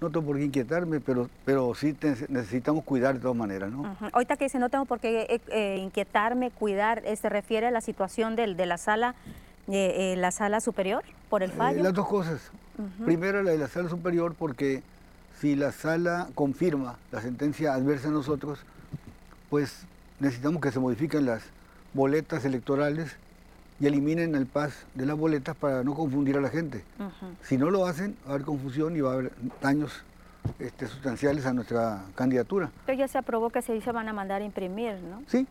No 0.00 0.10
tengo 0.10 0.26
por 0.26 0.36
qué 0.38 0.44
inquietarme, 0.44 1.00
pero, 1.00 1.28
pero 1.44 1.74
sí 1.74 1.94
necesitamos 2.28 2.84
cuidar 2.84 3.14
de 3.14 3.20
todas 3.20 3.36
maneras, 3.36 3.70
¿no? 3.70 3.96
Ahorita 4.12 4.36
que 4.36 4.44
dice 4.44 4.58
no 4.58 4.70
tengo 4.70 4.86
por 4.86 4.98
qué 4.98 5.26
eh, 5.28 5.40
eh, 5.48 5.76
inquietarme, 5.78 6.50
cuidar, 6.50 7.02
¿se 7.16 7.28
refiere 7.28 7.66
a 7.66 7.70
la 7.70 7.82
situación 7.82 8.34
del, 8.34 8.56
de 8.56 8.66
la 8.66 8.78
sala, 8.78 9.14
eh, 9.68 10.14
la 10.16 10.30
sala 10.30 10.60
superior 10.60 11.04
por 11.28 11.42
el 11.42 11.52
fallo? 11.52 11.82
las 11.82 11.92
dos 11.92 12.08
cosas. 12.08 12.50
Primero 13.04 13.42
la 13.42 13.50
de 13.50 13.58
la 13.58 13.68
sala 13.68 13.90
superior 13.90 14.34
porque 14.38 14.82
si 15.38 15.54
la 15.54 15.70
sala 15.70 16.28
confirma 16.34 16.96
la 17.12 17.20
sentencia 17.20 17.74
adversa 17.74 18.08
a 18.08 18.12
nosotros, 18.12 18.60
pues 19.50 19.84
necesitamos 20.18 20.62
que 20.62 20.72
se 20.72 20.80
modifiquen 20.80 21.26
las 21.26 21.42
boletas 21.92 22.44
electorales 22.46 23.16
y 23.80 23.86
eliminen 23.86 24.34
el 24.34 24.46
paz 24.46 24.86
de 24.94 25.06
las 25.06 25.16
boletas 25.16 25.56
para 25.56 25.82
no 25.82 25.94
confundir 25.94 26.36
a 26.36 26.40
la 26.40 26.50
gente. 26.50 26.84
Si 27.42 27.56
no 27.56 27.70
lo 27.70 27.86
hacen, 27.86 28.14
va 28.26 28.32
a 28.32 28.34
haber 28.34 28.44
confusión 28.44 28.94
y 28.94 29.00
va 29.00 29.12
a 29.12 29.14
haber 29.14 29.32
daños 29.62 30.04
este, 30.58 30.86
sustanciales 30.86 31.46
a 31.46 31.54
nuestra 31.54 32.04
candidatura. 32.14 32.70
Pero 32.84 32.98
ya 32.98 33.08
se 33.08 33.18
aprobó 33.18 33.50
que 33.50 33.62
se 33.62 33.72
dice 33.72 33.90
van 33.90 34.08
a 34.08 34.12
mandar 34.12 34.42
a 34.42 34.44
imprimir, 34.44 34.94
¿no? 34.96 35.22
Sí, 35.26 35.46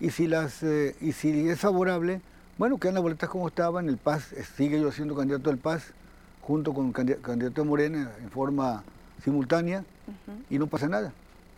y 0.00 0.10
si, 0.10 0.26
las, 0.26 0.62
eh, 0.62 0.96
y 1.00 1.12
si 1.12 1.48
es 1.48 1.60
favorable, 1.60 2.20
bueno, 2.58 2.78
quedan 2.78 2.94
las 2.94 3.02
boletas 3.02 3.28
como 3.28 3.46
estaban, 3.46 3.88
el 3.88 3.96
PAS 3.96 4.32
eh, 4.32 4.42
sigue 4.56 4.80
yo 4.80 4.90
siendo 4.90 5.14
candidato 5.14 5.50
del 5.50 5.58
PAS, 5.58 5.92
junto 6.42 6.74
con 6.74 6.92
candidato 6.92 7.62
de 7.62 7.68
Morena 7.68 8.10
en 8.20 8.30
forma 8.30 8.82
simultánea, 9.22 9.84
y 10.48 10.58
no 10.58 10.66
pasa 10.66 10.88
nada. 10.88 11.12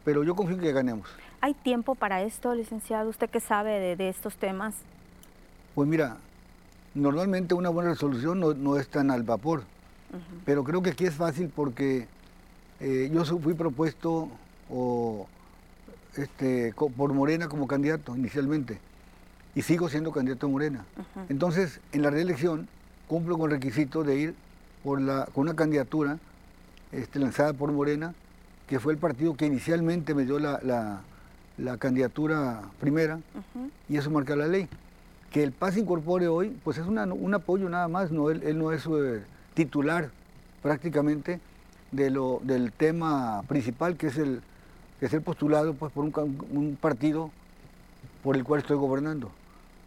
Pero 0.04 0.24
yo 0.24 0.34
confío 0.34 0.56
en 0.56 0.62
que 0.62 0.72
ganemos. 0.72 1.08
¿Hay 1.40 1.54
tiempo 1.54 1.94
para 1.94 2.22
esto, 2.22 2.54
licenciado? 2.54 3.08
¿Usted 3.08 3.30
qué 3.30 3.40
sabe 3.40 3.96
de 3.96 4.08
estos 4.08 4.36
temas? 4.36 4.74
Pues 5.74 5.88
mira, 5.88 6.18
normalmente 6.94 7.54
una 7.54 7.70
buena 7.70 7.90
resolución 7.90 8.40
no, 8.40 8.76
es 8.76 8.88
tan 8.88 9.10
al 9.10 9.22
vapor, 9.22 9.62
pero 10.44 10.64
creo 10.64 10.82
que 10.82 10.90
aquí 10.90 11.06
es 11.06 11.14
fácil 11.14 11.50
porque 11.54 12.06
eh, 12.80 13.10
yo 13.12 13.24
fui 13.24 13.54
propuesto 13.54 14.28
este, 16.16 16.74
por 16.74 17.12
Morena 17.14 17.48
como 17.48 17.66
candidato 17.66 18.14
inicialmente 18.14 18.78
y 19.54 19.62
sigo 19.62 19.88
siendo 19.88 20.12
candidato 20.12 20.46
a 20.46 20.50
Morena. 20.50 20.84
Entonces, 21.30 21.80
en 21.92 22.02
la 22.02 22.10
reelección 22.10 22.68
cumplo 23.08 23.38
con 23.38 23.50
el 23.50 23.56
requisito 23.56 24.04
de 24.04 24.16
ir 24.16 24.34
por 24.84 25.00
la, 25.00 25.26
con 25.34 25.42
una 25.42 25.54
candidatura 25.54 26.18
este, 26.90 27.18
lanzada 27.18 27.54
por 27.54 27.72
Morena, 27.72 28.14
que 28.66 28.78
fue 28.78 28.92
el 28.92 28.98
partido 28.98 29.34
que 29.34 29.46
inicialmente 29.46 30.14
me 30.14 30.24
dio 30.24 30.38
la, 30.38 31.00
candidatura 31.78 32.62
primera, 32.80 33.20
y 33.88 33.96
eso 33.96 34.10
marca 34.10 34.36
la 34.36 34.46
ley 34.46 34.68
que 35.32 35.42
el 35.42 35.52
PAS 35.52 35.78
incorpore 35.78 36.28
hoy, 36.28 36.56
pues 36.62 36.76
es 36.76 36.86
un 36.86 37.34
apoyo 37.34 37.68
nada 37.68 37.88
más, 37.88 38.10
no, 38.10 38.30
él, 38.30 38.58
no 38.58 38.70
es 38.70 38.86
eh, 38.86 39.22
titular 39.54 40.10
prácticamente 40.62 41.40
de 41.90 42.10
lo, 42.10 42.40
del 42.42 42.70
tema 42.70 43.42
principal, 43.48 43.96
que 43.96 44.08
es 44.08 44.18
el, 44.18 44.42
que 45.00 45.06
es 45.06 45.14
el 45.14 45.22
postulado 45.22 45.72
pues, 45.72 45.90
por 45.90 46.04
un, 46.04 46.78
partido 46.80 47.30
por 48.22 48.36
el 48.36 48.44
cual 48.44 48.60
estoy 48.60 48.76
gobernando. 48.76 49.30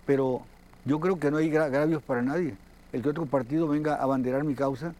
Pero 0.07 0.41
yo 0.83 0.99
creo 0.99 1.19
que 1.19 1.29
no 1.29 1.37
hay 1.37 1.55
agravios 1.55 2.01
para 2.01 2.23
nadie. 2.23 2.55
El 2.91 3.03
que 3.03 3.09
otro 3.09 3.25
partido 3.27 3.67
venga 3.67 3.95
a 3.95 4.03
abanderar 4.03 4.43
mi 4.43 4.55
causa 4.55 4.93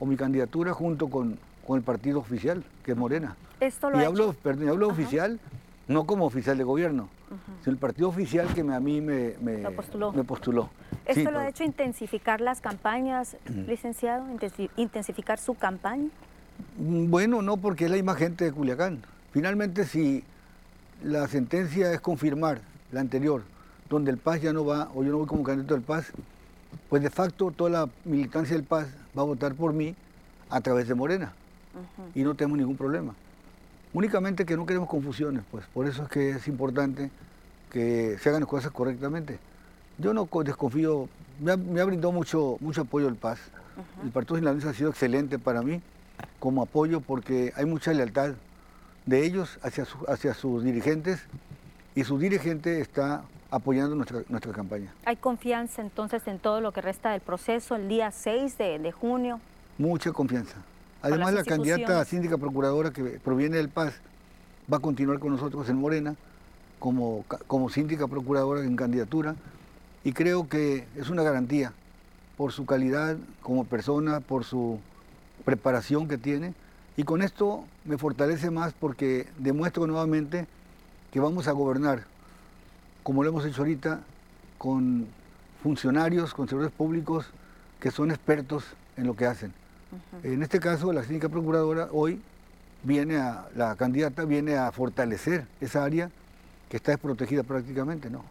o 0.00 0.06
mi 0.06 0.16
candidatura 0.16 0.72
junto 0.72 1.08
con, 1.08 1.38
con 1.64 1.76
el 1.76 1.84
partido 1.84 2.18
oficial, 2.18 2.64
que 2.84 2.92
es 2.92 2.96
Morena. 2.96 3.36
Esto 3.60 3.88
lo 3.88 4.00
y 4.00 4.04
hablo, 4.04 4.34
perdón, 4.42 4.68
hablo 4.68 4.88
oficial 4.88 5.38
no 5.86 6.04
como 6.04 6.26
oficial 6.26 6.58
de 6.58 6.64
gobierno, 6.64 7.08
el 7.66 7.76
partido 7.76 8.08
oficial 8.08 8.52
que 8.54 8.60
a 8.60 8.80
mí 8.80 9.00
me, 9.00 9.32
postuló. 10.24 10.70
¿Esto 11.06 11.30
lo 11.30 11.38
ha 11.38 11.48
hecho 11.48 11.64
intensificar 11.64 12.40
las 12.40 12.60
campañas, 12.60 13.36
licenciado? 13.66 14.26
¿Intensificar 14.76 15.38
su 15.38 15.54
campaña? 15.54 16.08
Mm, 16.78 17.10
bueno, 17.10 17.42
no, 17.42 17.56
porque 17.56 17.84
es 17.84 17.90
la 17.90 17.96
misma 17.96 18.14
gente 18.14 18.44
de 18.44 18.52
Culiacán. 18.52 19.02
Finalmente, 19.32 19.84
si 19.84 20.24
la 21.02 21.26
sentencia 21.28 21.92
es 21.92 22.00
confirmar 22.00 22.60
la 22.92 23.00
anterior, 23.00 23.42
donde 23.88 24.10
el 24.10 24.18
PAS 24.18 24.42
ya 24.42 24.52
no 24.52 24.64
va, 24.64 24.90
o 24.94 25.02
yo 25.02 25.10
no 25.10 25.18
voy 25.18 25.26
como 25.26 25.42
candidato 25.42 25.74
del 25.74 25.82
PAS, 25.82 26.12
pues 26.88 27.02
de 27.02 27.10
facto 27.10 27.50
toda 27.50 27.70
la 27.70 27.88
militancia 28.04 28.56
del 28.56 28.64
PAS 28.64 28.88
va 29.16 29.22
a 29.22 29.24
votar 29.24 29.54
por 29.54 29.72
mí 29.72 29.94
a 30.50 30.60
través 30.60 30.88
de 30.88 30.94
Morena. 30.94 31.32
Y 32.14 32.22
no 32.22 32.34
tenemos 32.34 32.58
ningún 32.58 32.76
problema. 32.76 33.14
Únicamente 33.94 34.46
que 34.46 34.56
no 34.56 34.64
queremos 34.64 34.88
confusiones, 34.88 35.42
pues 35.50 35.66
por 35.66 35.86
eso 35.86 36.04
es 36.04 36.08
que 36.08 36.30
es 36.30 36.48
importante 36.48 37.10
que 37.70 38.16
se 38.18 38.28
hagan 38.28 38.40
las 38.40 38.48
cosas 38.48 38.72
correctamente. 38.72 39.38
Yo 39.98 40.14
no 40.14 40.28
desconfío, 40.44 41.08
me 41.40 41.52
ha, 41.52 41.84
brindado 41.84 42.12
mucho, 42.12 42.56
mucho 42.60 42.82
apoyo 42.82 43.08
el 43.08 43.16
PAS. 43.16 43.38
El 44.02 44.10
Partido 44.10 44.36
Sinaloense 44.36 44.68
ha 44.68 44.74
sido 44.74 44.90
excelente 44.90 45.38
para 45.38 45.62
mí 45.62 45.80
como 46.38 46.62
apoyo 46.62 47.00
porque 47.00 47.52
hay 47.56 47.66
mucha 47.66 47.92
lealtad 47.92 48.34
de 49.06 49.24
ellos 49.24 49.58
hacia, 49.62 49.86
hacia 50.08 50.34
sus 50.34 50.64
dirigentes 50.64 51.20
y 51.94 52.04
su 52.04 52.18
dirigente 52.18 52.80
está 52.80 53.22
apoyando 53.50 53.94
nuestra, 53.94 54.22
nuestra 54.28 54.52
campaña. 54.52 54.92
¿Hay 55.04 55.16
confianza 55.16 55.82
entonces 55.82 56.26
en 56.26 56.38
todo 56.38 56.60
lo 56.60 56.72
que 56.72 56.80
resta 56.80 57.12
del 57.12 57.20
proceso 57.20 57.76
el 57.76 57.88
día 57.88 58.10
6 58.10 58.56
de, 58.56 58.78
de 58.78 58.92
junio? 58.92 59.40
Mucha 59.76 60.12
confianza. 60.12 60.56
Además, 61.02 61.34
la 61.34 61.44
candidata 61.44 62.04
síndica 62.04 62.38
procuradora 62.38 62.92
que 62.92 63.02
proviene 63.02 63.56
del 63.56 63.68
Paz 63.68 63.94
va 64.72 64.76
a 64.76 64.80
continuar 64.80 65.18
con 65.18 65.32
nosotros 65.32 65.68
en 65.68 65.76
Morena 65.76 66.14
como, 66.78 67.24
como 67.48 67.68
síndica 67.68 68.06
procuradora 68.06 68.62
en 68.62 68.76
candidatura 68.76 69.34
y 70.04 70.12
creo 70.12 70.48
que 70.48 70.86
es 70.96 71.10
una 71.10 71.22
garantía 71.22 71.72
por 72.36 72.52
su 72.52 72.66
calidad 72.66 73.16
como 73.40 73.64
persona, 73.64 74.20
por 74.20 74.44
su 74.44 74.78
preparación 75.44 76.06
que 76.06 76.18
tiene 76.18 76.54
y 76.96 77.02
con 77.02 77.22
esto 77.22 77.64
me 77.84 77.98
fortalece 77.98 78.50
más 78.50 78.72
porque 78.72 79.26
demuestro 79.38 79.86
nuevamente 79.86 80.46
que 81.10 81.20
vamos 81.20 81.48
a 81.48 81.52
gobernar, 81.52 82.04
como 83.02 83.22
lo 83.22 83.30
hemos 83.30 83.44
hecho 83.44 83.62
ahorita, 83.62 84.00
con 84.56 85.06
funcionarios, 85.62 86.32
con 86.32 86.48
servidores 86.48 86.74
públicos 86.74 87.26
que 87.80 87.90
son 87.90 88.10
expertos 88.10 88.64
en 88.96 89.06
lo 89.06 89.16
que 89.16 89.26
hacen. 89.26 89.52
En 90.22 90.42
este 90.42 90.60
caso, 90.60 90.92
la 90.92 91.02
clínica 91.02 91.28
procuradora 91.28 91.88
hoy 91.92 92.20
viene 92.82 93.16
a, 93.16 93.46
la 93.54 93.76
candidata 93.76 94.24
viene 94.24 94.56
a 94.56 94.72
fortalecer 94.72 95.46
esa 95.60 95.84
área 95.84 96.10
que 96.68 96.76
está 96.76 96.92
desprotegida 96.92 97.42
prácticamente, 97.42 98.10
¿no? 98.10 98.24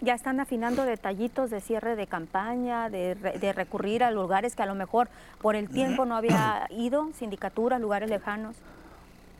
Ya 0.00 0.14
están 0.14 0.38
afinando 0.38 0.84
detallitos 0.84 1.50
de 1.50 1.60
cierre 1.60 1.96
de 1.96 2.06
campaña, 2.06 2.88
de, 2.88 3.52
recurrir 3.54 4.04
a 4.04 4.10
lugares 4.12 4.54
que 4.54 4.62
a 4.62 4.66
lo 4.66 4.76
mejor 4.76 5.08
por 5.42 5.56
el 5.56 5.68
tiempo 5.68 6.04
no 6.04 6.14
había 6.14 6.66
ido, 6.70 7.10
sindicaturas, 7.18 7.80
lugares 7.80 8.08
lejanos. 8.08 8.54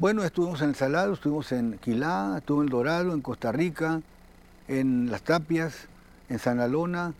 Bueno, 0.00 0.24
estuvimos 0.24 0.60
en 0.62 0.70
El 0.70 0.74
Salado, 0.74 1.12
estuvimos 1.12 1.52
en 1.52 1.78
Quilá, 1.78 2.34
estuve 2.38 2.58
en 2.58 2.64
El 2.64 2.70
Dorado, 2.70 3.14
en 3.14 3.20
Costa 3.20 3.52
Rica, 3.52 4.00
en 4.66 5.10
Las 5.10 5.22
Tapias, 5.22 5.86
en 6.28 6.38
San 6.40 6.60
Alona, 6.60 7.14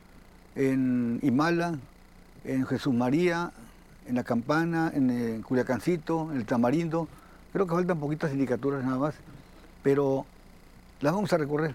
en 0.57 1.21
Imala, 1.23 1.79
en 2.45 2.67
Jesús 2.67 2.95
María, 2.95 3.53
en 4.09 4.15
La 4.15 4.25
Campana, 4.25 4.91
en, 4.95 5.11
el 5.11 5.45
Culiacancito, 5.45 6.31
en 6.33 6.39
el 6.39 6.47
Tamarindo. 6.47 7.09
Creo 7.53 7.67
que 7.67 7.75
faltan 7.75 8.01
poquitas 8.01 8.31
sindicaturas 8.31 8.83
nada 8.85 8.99
más, 8.99 9.15
pero 9.83 10.25
las 11.01 11.13
vamos 11.13 11.33
a 11.33 11.37
recorrer. 11.37 11.75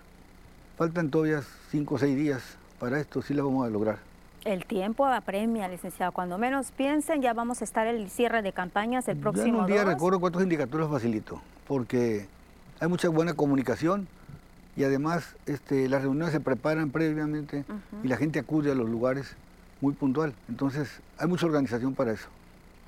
Faltan 0.78 1.10
todavía 1.10 1.42
cinco 1.70 1.96
o 1.96 1.98
seis 2.00 2.16
días 2.18 2.42
para 2.80 3.00
esto, 3.00 3.22
sí 3.22 3.34
las 3.34 3.46
vamos 3.46 3.66
a 3.66 3.70
lograr. 3.70 4.00
El 4.44 4.66
tiempo 4.66 5.06
apremia, 5.06 5.68
licenciado. 5.70 6.12
Cuando 6.12 6.38
menos 6.38 6.72
piensen, 6.72 7.22
ya 7.22 7.34
vamos 7.34 7.62
a 7.62 7.64
estar 7.64 7.88
en 7.88 7.96
el 7.96 8.10
cierre 8.10 8.42
de 8.42 8.52
campañas 8.52 9.08
el 9.08 9.18
próximo 9.18 9.46
ya 9.46 9.54
en 9.54 9.60
un 9.60 9.66
día 9.68 9.84
recorro 9.86 10.20
cuatro 10.20 10.42
sindicaturas 10.42 10.90
facilito, 10.90 11.42
porque 11.68 12.28
hay 12.80 12.88
mucha 12.90 13.08
buena 13.10 13.36
comunicación 13.36 14.08
y 14.76 14.84
además 14.84 15.36
este, 15.46 15.88
las 15.88 16.02
reuniones 16.02 16.34
se 16.34 16.40
preparan 16.40 16.90
previamente 16.90 17.64
y 18.04 18.08
la 18.08 18.18
gente 18.18 18.40
acude 18.40 18.72
a 18.72 18.76
los 18.76 18.90
lugares 18.90 19.36
muy 19.84 19.94
puntual. 19.94 20.34
Entonces, 20.48 21.02
hay 21.18 21.28
mucha 21.28 21.46
organización 21.46 21.94
para 21.94 22.14
eso. 22.14 22.30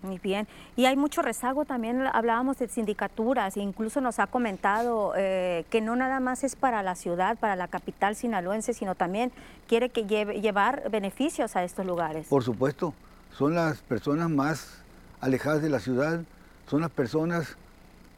Muy 0.01 0.17
bien. 0.19 0.47
Y 0.75 0.85
hay 0.85 0.95
mucho 0.95 1.21
rezago 1.21 1.65
también, 1.65 2.01
hablábamos 2.13 2.57
de 2.57 2.67
sindicaturas, 2.69 3.57
e 3.57 3.59
incluso 3.59 4.01
nos 4.01 4.19
ha 4.19 4.27
comentado 4.27 5.13
eh, 5.17 5.65
que 5.69 5.81
no 5.81 5.95
nada 5.95 6.19
más 6.19 6.43
es 6.43 6.55
para 6.55 6.83
la 6.83 6.95
ciudad, 6.95 7.37
para 7.37 7.55
la 7.55 7.67
capital 7.67 8.15
sinaloense, 8.15 8.73
sino 8.73 8.95
también 8.95 9.31
quiere 9.67 9.89
que 9.89 10.05
lleve, 10.05 10.41
llevar 10.41 10.89
beneficios 10.89 11.55
a 11.55 11.63
estos 11.63 11.85
lugares. 11.85 12.27
Por 12.27 12.43
supuesto, 12.43 12.93
son 13.31 13.55
las 13.55 13.81
personas 13.81 14.29
más 14.29 14.81
alejadas 15.19 15.61
de 15.61 15.69
la 15.69 15.79
ciudad, 15.79 16.21
son 16.67 16.81
las 16.81 16.91
personas 16.91 17.57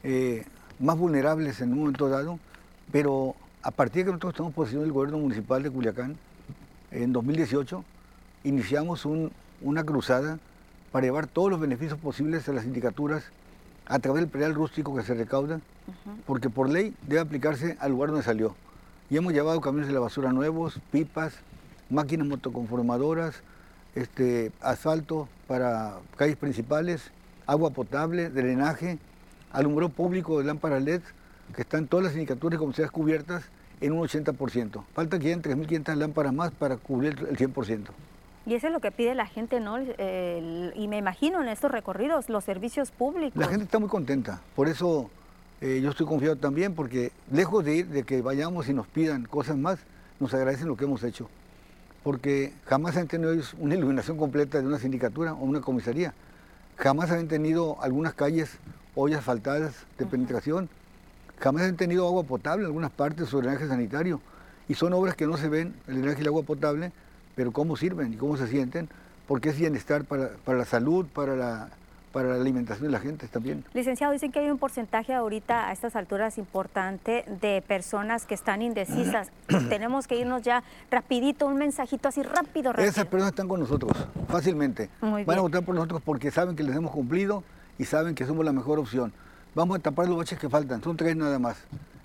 eh, 0.04 0.44
más 0.78 0.96
vulnerables 0.96 1.60
en 1.60 1.72
un 1.72 1.80
momento 1.80 2.08
dado, 2.08 2.38
pero 2.92 3.34
a 3.62 3.70
partir 3.70 4.02
de 4.02 4.04
que 4.04 4.10
nosotros 4.12 4.34
estamos 4.34 4.54
posesión 4.54 4.82
del 4.82 4.92
gobierno 4.92 5.18
municipal 5.18 5.62
de 5.62 5.70
Culiacán, 5.70 6.16
en 6.90 7.12
2018, 7.12 7.84
iniciamos 8.44 9.06
una 9.60 9.84
cruzada 9.84 10.38
para 10.92 11.06
llevar 11.06 11.26
todos 11.26 11.50
los 11.50 11.60
beneficios 11.60 11.98
posibles 11.98 12.48
a 12.48 12.52
las 12.52 12.64
sindicaturas 12.64 13.24
a 13.86 13.98
través 13.98 14.22
del 14.22 14.30
predial 14.30 14.54
rústico 14.54 14.94
que 14.94 15.02
se 15.02 15.14
recauda, 15.14 15.60
porque 16.26 16.50
por 16.50 16.68
ley 16.68 16.94
debe 17.06 17.20
aplicarse 17.20 17.76
al 17.80 17.92
lugar 17.92 18.10
donde 18.10 18.24
salió. 18.24 18.54
Y 19.10 19.16
hemos 19.16 19.32
llevado 19.32 19.60
camiones 19.60 19.88
de 19.88 19.94
la 19.94 20.00
basura 20.00 20.32
nuevos, 20.32 20.78
pipas, 20.90 21.34
máquinas 21.88 22.26
motoconformadoras, 22.26 23.42
este, 23.94 24.52
asfalto 24.60 25.28
para 25.46 25.96
calles 26.16 26.36
principales, 26.36 27.10
agua 27.46 27.70
potable, 27.70 28.28
drenaje, 28.28 28.98
alumbrado 29.50 29.88
público 29.88 30.38
de 30.38 30.44
lámparas 30.44 30.82
LED, 30.82 31.00
que 31.54 31.62
están 31.62 31.86
todas 31.86 32.04
las 32.04 32.12
sindicaturas 32.12 32.56
y 32.56 32.58
comunidades 32.58 32.90
cubiertas 32.90 33.44
en 33.80 33.92
un 33.92 34.06
80%. 34.06 34.84
Falta 34.92 35.18
que 35.18 35.28
hayan 35.28 35.42
3.500 35.42 35.94
lámparas 35.94 36.34
más 36.34 36.50
para 36.50 36.76
cubrir 36.76 37.26
el 37.30 37.36
100%. 37.38 37.86
Y 38.48 38.54
eso 38.54 38.68
es 38.68 38.72
lo 38.72 38.80
que 38.80 38.90
pide 38.90 39.14
la 39.14 39.26
gente, 39.26 39.60
¿no? 39.60 39.78
y 39.78 40.88
me 40.88 40.96
imagino 40.96 41.42
en 41.42 41.48
estos 41.48 41.70
recorridos, 41.70 42.30
los 42.30 42.44
servicios 42.44 42.90
públicos. 42.90 43.36
La 43.36 43.46
gente 43.46 43.64
está 43.64 43.78
muy 43.78 43.90
contenta, 43.90 44.40
por 44.56 44.68
eso 44.68 45.10
eh, 45.60 45.80
yo 45.82 45.90
estoy 45.90 46.06
confiado 46.06 46.36
también, 46.36 46.74
porque 46.74 47.12
lejos 47.30 47.64
de 47.64 47.76
ir, 47.76 47.86
de 47.88 48.04
que 48.04 48.22
vayamos 48.22 48.68
y 48.68 48.72
nos 48.72 48.86
pidan 48.86 49.26
cosas 49.26 49.58
más, 49.58 49.78
nos 50.18 50.32
agradecen 50.32 50.66
lo 50.66 50.76
que 50.76 50.84
hemos 50.84 51.04
hecho. 51.04 51.28
Porque 52.02 52.54
jamás 52.64 52.96
han 52.96 53.06
tenido 53.06 53.34
una 53.58 53.74
iluminación 53.74 54.16
completa 54.16 54.60
de 54.60 54.66
una 54.66 54.78
sindicatura 54.78 55.34
o 55.34 55.44
una 55.44 55.60
comisaría. 55.60 56.14
Jamás 56.76 57.10
han 57.10 57.28
tenido 57.28 57.76
algunas 57.82 58.14
calles, 58.14 58.56
ollas 58.94 59.18
asfaltadas 59.18 59.84
de 59.98 60.06
penetración 60.06 60.70
Jamás 61.40 61.62
han 61.62 61.76
tenido 61.76 62.06
agua 62.06 62.24
potable 62.24 62.62
en 62.62 62.66
algunas 62.66 62.90
partes 62.90 63.28
su 63.28 63.40
drenaje 63.40 63.68
sanitario. 63.68 64.20
Y 64.68 64.74
son 64.74 64.92
obras 64.92 65.14
que 65.14 65.26
no 65.26 65.36
se 65.36 65.48
ven, 65.48 65.74
el 65.86 66.00
drenaje 66.02 66.18
y 66.18 66.22
el 66.22 66.28
agua 66.28 66.42
potable, 66.42 66.92
pero 67.38 67.52
cómo 67.52 67.76
sirven 67.76 68.12
y 68.12 68.16
cómo 68.16 68.36
se 68.36 68.48
sienten, 68.48 68.88
porque 69.28 69.50
es 69.50 69.56
bienestar 69.56 70.02
para, 70.02 70.30
para 70.44 70.58
la 70.58 70.64
salud, 70.64 71.06
para 71.06 71.36
la, 71.36 71.68
para 72.12 72.30
la 72.30 72.34
alimentación 72.34 72.86
de 72.86 72.90
la 72.90 72.98
gente 72.98 73.28
también. 73.28 73.64
Licenciado, 73.74 74.12
dicen 74.12 74.32
que 74.32 74.40
hay 74.40 74.50
un 74.50 74.58
porcentaje 74.58 75.14
ahorita 75.14 75.68
a 75.68 75.72
estas 75.72 75.94
alturas 75.94 76.36
importante 76.36 77.24
de 77.40 77.62
personas 77.62 78.26
que 78.26 78.34
están 78.34 78.60
indecisas. 78.60 79.30
Tenemos 79.68 80.08
que 80.08 80.16
irnos 80.16 80.42
ya 80.42 80.64
rapidito, 80.90 81.46
un 81.46 81.58
mensajito 81.58 82.08
así 82.08 82.24
rápido, 82.24 82.72
rápido. 82.72 82.88
Esas 82.88 83.06
personas 83.06 83.30
están 83.30 83.46
con 83.46 83.60
nosotros, 83.60 83.92
fácilmente. 84.26 84.90
Van 85.00 85.38
a 85.38 85.40
votar 85.40 85.64
por 85.64 85.76
nosotros 85.76 86.02
porque 86.04 86.32
saben 86.32 86.56
que 86.56 86.64
les 86.64 86.74
hemos 86.74 86.90
cumplido 86.90 87.44
y 87.78 87.84
saben 87.84 88.16
que 88.16 88.26
somos 88.26 88.44
la 88.44 88.52
mejor 88.52 88.80
opción. 88.80 89.12
Vamos 89.54 89.78
a 89.78 89.80
tapar 89.80 90.08
los 90.08 90.16
baches 90.16 90.40
que 90.40 90.48
faltan, 90.48 90.82
son 90.82 90.96
tres 90.96 91.14
nada 91.14 91.38
más. 91.38 91.56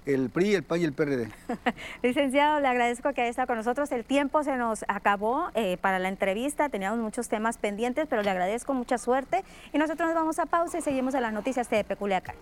El 0.06 0.30
PRI, 0.30 0.56
el 0.56 0.63
PAN 0.63 0.82
y 0.82 0.84
el 0.86 0.94
PRD. 0.94 1.30
Licenciado, 2.04 2.60
le 2.60 2.68
agradezco 2.68 3.13
que 3.13 3.22
haya 3.22 3.30
estado 3.30 3.48
con 3.48 3.58
nosotros. 3.58 3.92
El 3.92 4.04
tiempo 4.04 4.44
se 4.44 4.56
nos 4.58 4.84
acabó 4.88 5.50
eh, 5.56 5.78
para 5.78 6.00
la 6.00 6.10
entrevista, 6.10 6.70
teníamos 6.70 7.00
muchos 7.00 7.30
temas 7.30 7.58
pendientes, 7.58 8.08
pero 8.10 8.22
le 8.22 8.30
agradezco 8.30 8.74
mucha 8.74 8.98
suerte. 8.98 9.44
Y 9.72 9.78
nosotros 9.78 10.08
nos 10.08 10.16
vamos 10.16 10.39
a 10.39 10.46
pausa 10.46 10.78
y 10.78 10.82
seguimos 10.82 11.13
en 11.13 11.22
las 11.22 11.34
noticias 11.34 11.70
de 11.70 11.84
Peculiacán. 11.84 12.36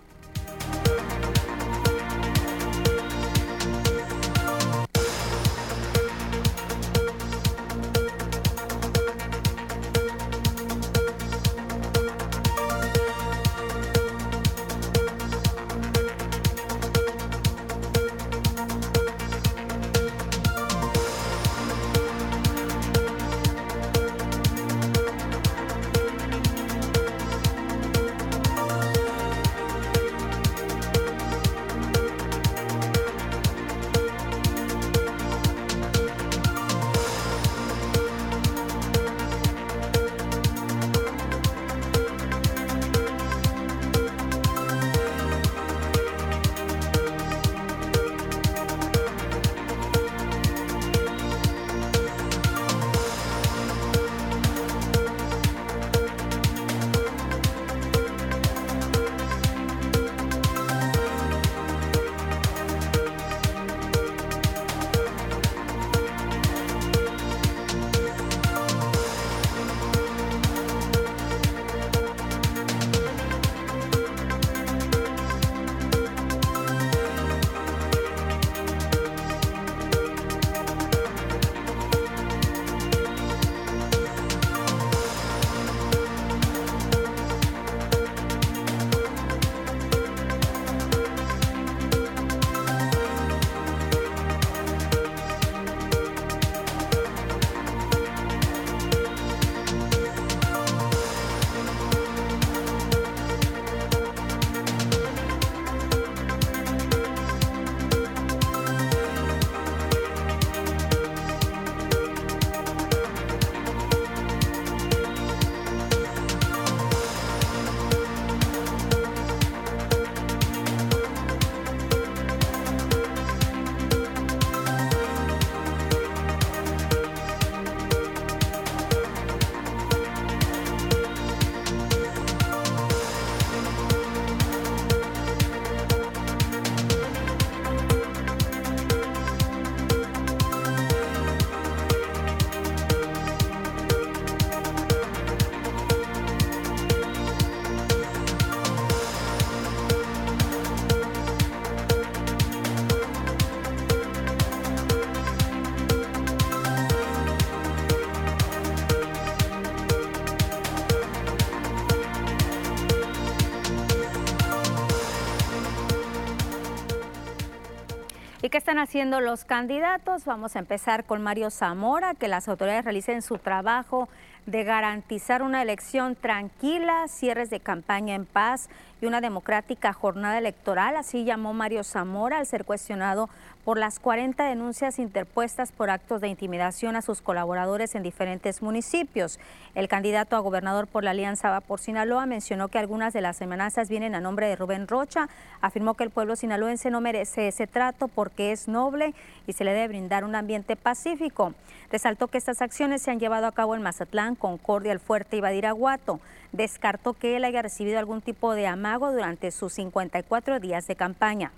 Están 168.62 168.78
haciendo 168.78 169.20
los 169.20 169.44
candidatos? 169.44 170.24
Vamos 170.24 170.54
a 170.54 170.60
empezar 170.60 171.02
con 171.02 171.20
Mario 171.20 171.50
Zamora, 171.50 172.14
que 172.14 172.28
las 172.28 172.46
autoridades 172.46 172.84
realicen 172.84 173.20
su 173.20 173.38
trabajo 173.38 174.08
de 174.46 174.62
garantizar 174.62 175.42
una 175.42 175.62
elección 175.62 176.14
tranquila, 176.14 177.08
cierres 177.08 177.50
de 177.50 177.58
campaña 177.58 178.14
en 178.14 178.24
paz 178.24 178.70
y 179.00 179.06
una 179.06 179.20
democrática 179.20 179.92
jornada 179.92 180.38
electoral, 180.38 180.94
así 180.94 181.24
llamó 181.24 181.52
Mario 181.52 181.82
Zamora 181.82 182.38
al 182.38 182.46
ser 182.46 182.64
cuestionado 182.64 183.28
por 183.64 183.78
las 183.78 184.00
40 184.00 184.44
denuncias 184.44 184.98
interpuestas 184.98 185.70
por 185.70 185.88
actos 185.90 186.20
de 186.20 186.28
intimidación 186.28 186.96
a 186.96 187.02
sus 187.02 187.22
colaboradores 187.22 187.94
en 187.94 188.02
diferentes 188.02 188.60
municipios. 188.60 189.38
El 189.74 189.88
candidato 189.88 190.34
a 190.34 190.40
gobernador 190.40 190.88
por 190.88 191.04
la 191.04 191.12
Alianza 191.12 191.50
Va 191.50 191.60
por 191.60 191.78
Sinaloa 191.78 192.26
mencionó 192.26 192.68
que 192.68 192.78
algunas 192.78 193.12
de 193.12 193.20
las 193.20 193.40
amenazas 193.40 193.88
vienen 193.88 194.14
a 194.14 194.20
nombre 194.20 194.48
de 194.48 194.56
Rubén 194.56 194.88
Rocha. 194.88 195.28
Afirmó 195.60 195.94
que 195.94 196.04
el 196.04 196.10
pueblo 196.10 196.34
sinaloense 196.34 196.90
no 196.90 197.00
merece 197.00 197.48
ese 197.48 197.68
trato 197.68 198.08
porque 198.08 198.50
es 198.50 198.66
noble 198.66 199.14
y 199.46 199.52
se 199.52 199.64
le 199.64 199.72
debe 199.72 199.88
brindar 199.88 200.24
un 200.24 200.34
ambiente 200.34 200.74
pacífico. 200.74 201.54
Resaltó 201.90 202.26
que 202.26 202.38
estas 202.38 202.62
acciones 202.62 203.02
se 203.02 203.12
han 203.12 203.20
llevado 203.20 203.46
a 203.46 203.52
cabo 203.52 203.76
en 203.76 203.82
Mazatlán, 203.82 204.34
Concordia, 204.34 204.92
El 204.92 205.00
Fuerte 205.00 205.36
y 205.36 205.40
Badiraguato. 205.40 206.20
Descartó 206.50 207.12
que 207.12 207.36
él 207.36 207.44
haya 207.44 207.62
recibido 207.62 207.98
algún 207.98 208.22
tipo 208.22 208.54
de 208.54 208.66
amago 208.66 209.12
durante 209.12 209.50
sus 209.52 209.74
54 209.74 210.58
días 210.58 210.86
de 210.86 210.96
campaña. 210.96 211.52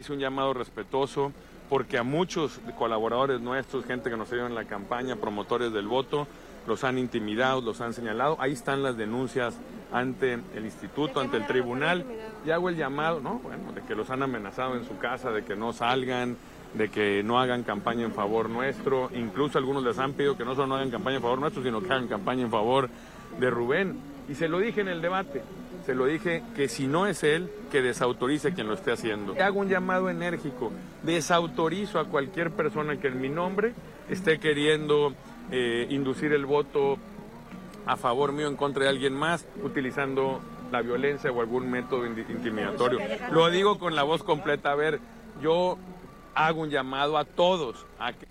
Hice 0.00 0.14
un 0.14 0.18
llamado 0.18 0.54
respetuoso 0.54 1.30
porque 1.68 1.98
a 1.98 2.02
muchos 2.02 2.58
colaboradores 2.78 3.42
nuestros, 3.42 3.84
gente 3.84 4.08
que 4.08 4.16
nos 4.16 4.32
ayuda 4.32 4.46
en 4.46 4.54
la 4.54 4.64
campaña, 4.64 5.16
promotores 5.16 5.74
del 5.74 5.88
voto, 5.88 6.26
los 6.66 6.84
han 6.84 6.96
intimidado, 6.96 7.60
los 7.60 7.82
han 7.82 7.92
señalado. 7.92 8.38
Ahí 8.40 8.52
están 8.52 8.82
las 8.82 8.96
denuncias 8.96 9.58
ante 9.92 10.38
el 10.54 10.64
instituto, 10.64 11.20
ante 11.20 11.36
el 11.36 11.46
tribunal. 11.46 12.06
Y 12.46 12.50
hago 12.50 12.70
el 12.70 12.76
llamado, 12.76 13.20
¿no? 13.20 13.40
Bueno, 13.40 13.72
de 13.74 13.82
que 13.82 13.94
los 13.94 14.08
han 14.08 14.22
amenazado 14.22 14.74
en 14.74 14.86
su 14.86 14.96
casa, 14.96 15.32
de 15.32 15.44
que 15.44 15.54
no 15.54 15.74
salgan, 15.74 16.38
de 16.72 16.88
que 16.88 17.22
no 17.22 17.38
hagan 17.38 17.62
campaña 17.62 18.06
en 18.06 18.12
favor 18.12 18.48
nuestro. 18.48 19.10
Incluso 19.14 19.58
algunos 19.58 19.84
les 19.84 19.98
han 19.98 20.14
pedido 20.14 20.34
que 20.34 20.46
no 20.46 20.54
solo 20.54 20.68
no 20.68 20.76
hagan 20.76 20.90
campaña 20.90 21.16
en 21.16 21.22
favor 21.22 21.40
nuestro, 21.40 21.62
sino 21.62 21.82
que 21.82 21.92
hagan 21.92 22.08
campaña 22.08 22.40
en 22.40 22.50
favor 22.50 22.88
de 23.38 23.50
Rubén. 23.50 23.98
Y 24.30 24.34
se 24.34 24.48
lo 24.48 24.60
dije 24.60 24.80
en 24.80 24.88
el 24.88 25.02
debate 25.02 25.42
se 25.90 25.96
lo 25.96 26.06
dije 26.06 26.44
que 26.54 26.68
si 26.68 26.86
no 26.86 27.08
es 27.08 27.24
él, 27.24 27.50
que 27.72 27.82
desautorice 27.82 28.54
quien 28.54 28.68
lo 28.68 28.74
esté 28.74 28.92
haciendo. 28.92 29.34
Hago 29.42 29.58
un 29.58 29.68
llamado 29.68 30.08
enérgico, 30.08 30.70
desautorizo 31.02 31.98
a 31.98 32.04
cualquier 32.04 32.52
persona 32.52 32.96
que 33.00 33.08
en 33.08 33.20
mi 33.20 33.28
nombre 33.28 33.74
esté 34.08 34.38
queriendo 34.38 35.14
eh, 35.50 35.88
inducir 35.90 36.32
el 36.32 36.46
voto 36.46 36.96
a 37.86 37.96
favor 37.96 38.30
mío 38.30 38.46
en 38.46 38.54
contra 38.54 38.84
de 38.84 38.88
alguien 38.88 39.14
más, 39.14 39.48
utilizando 39.64 40.40
la 40.70 40.80
violencia 40.80 41.32
o 41.32 41.40
algún 41.40 41.68
método 41.68 42.06
intimidatorio. 42.06 43.00
Lo 43.32 43.50
digo 43.50 43.80
con 43.80 43.96
la 43.96 44.04
voz 44.04 44.22
completa, 44.22 44.70
a 44.70 44.76
ver, 44.76 45.00
yo 45.42 45.76
hago 46.36 46.60
un 46.60 46.70
llamado 46.70 47.18
a 47.18 47.24
todos 47.24 47.84
a 47.98 48.12
que... 48.12 48.28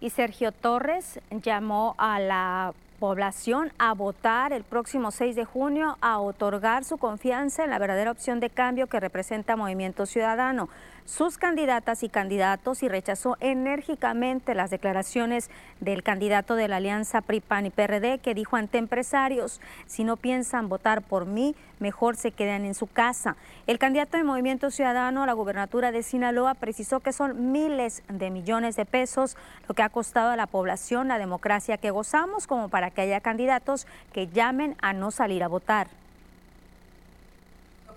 Y 0.00 0.08
Sergio 0.08 0.52
Torres 0.52 1.20
llamó 1.30 1.94
a 1.98 2.18
la 2.18 2.72
población 2.98 3.72
a 3.78 3.94
votar 3.94 4.52
el 4.52 4.64
próximo 4.64 5.10
6 5.10 5.36
de 5.36 5.44
junio, 5.44 5.96
a 6.00 6.18
otorgar 6.20 6.84
su 6.84 6.98
confianza 6.98 7.64
en 7.64 7.70
la 7.70 7.78
verdadera 7.78 8.10
opción 8.10 8.40
de 8.40 8.50
cambio 8.50 8.86
que 8.88 9.00
representa 9.00 9.56
Movimiento 9.56 10.06
Ciudadano 10.06 10.68
sus 11.08 11.38
candidatas 11.38 12.02
y 12.02 12.10
candidatos 12.10 12.82
y 12.82 12.88
rechazó 12.88 13.38
enérgicamente 13.40 14.54
las 14.54 14.68
declaraciones 14.68 15.48
del 15.80 16.02
candidato 16.02 16.54
de 16.54 16.68
la 16.68 16.76
alianza 16.76 17.22
PRI-PAN 17.22 17.64
y 17.64 17.70
PRD 17.70 18.18
que 18.18 18.34
dijo 18.34 18.56
ante 18.56 18.76
empresarios, 18.76 19.58
si 19.86 20.04
no 20.04 20.18
piensan 20.18 20.68
votar 20.68 21.00
por 21.00 21.24
mí, 21.24 21.56
mejor 21.78 22.16
se 22.16 22.30
quedan 22.30 22.66
en 22.66 22.74
su 22.74 22.86
casa. 22.86 23.36
El 23.66 23.78
candidato 23.78 24.18
de 24.18 24.22
Movimiento 24.22 24.70
Ciudadano 24.70 25.22
a 25.22 25.26
la 25.26 25.32
gubernatura 25.32 25.92
de 25.92 26.02
Sinaloa 26.02 26.52
precisó 26.52 27.00
que 27.00 27.14
son 27.14 27.52
miles 27.52 28.02
de 28.10 28.28
millones 28.30 28.76
de 28.76 28.84
pesos 28.84 29.38
lo 29.66 29.74
que 29.74 29.82
ha 29.82 29.88
costado 29.88 30.28
a 30.28 30.36
la 30.36 30.46
población 30.46 31.08
la 31.08 31.18
democracia 31.18 31.78
que 31.78 31.90
gozamos 31.90 32.46
como 32.46 32.68
para 32.68 32.90
que 32.90 33.00
haya 33.00 33.22
candidatos 33.22 33.86
que 34.12 34.28
llamen 34.28 34.76
a 34.82 34.92
no 34.92 35.10
salir 35.10 35.42
a 35.42 35.48
votar. 35.48 35.88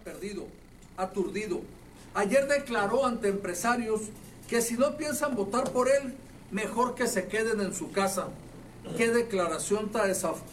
Perdido, 0.06 0.48
aturdido 0.96 1.62
Ayer 2.14 2.48
declaró 2.48 3.06
ante 3.06 3.30
empresarios 3.30 4.02
que 4.50 4.62
si 4.62 4.76
no 4.76 4.98
piensan 4.98 5.36
votar 5.36 5.72
por 5.72 5.88
él, 5.88 6.14
mejor 6.52 6.94
que 6.96 7.08
se 7.08 7.28
queden 7.28 7.62
en 7.62 7.74
su 7.74 7.92
casa. 7.92 8.28
Qué 8.98 9.10
declaración 9.10 9.92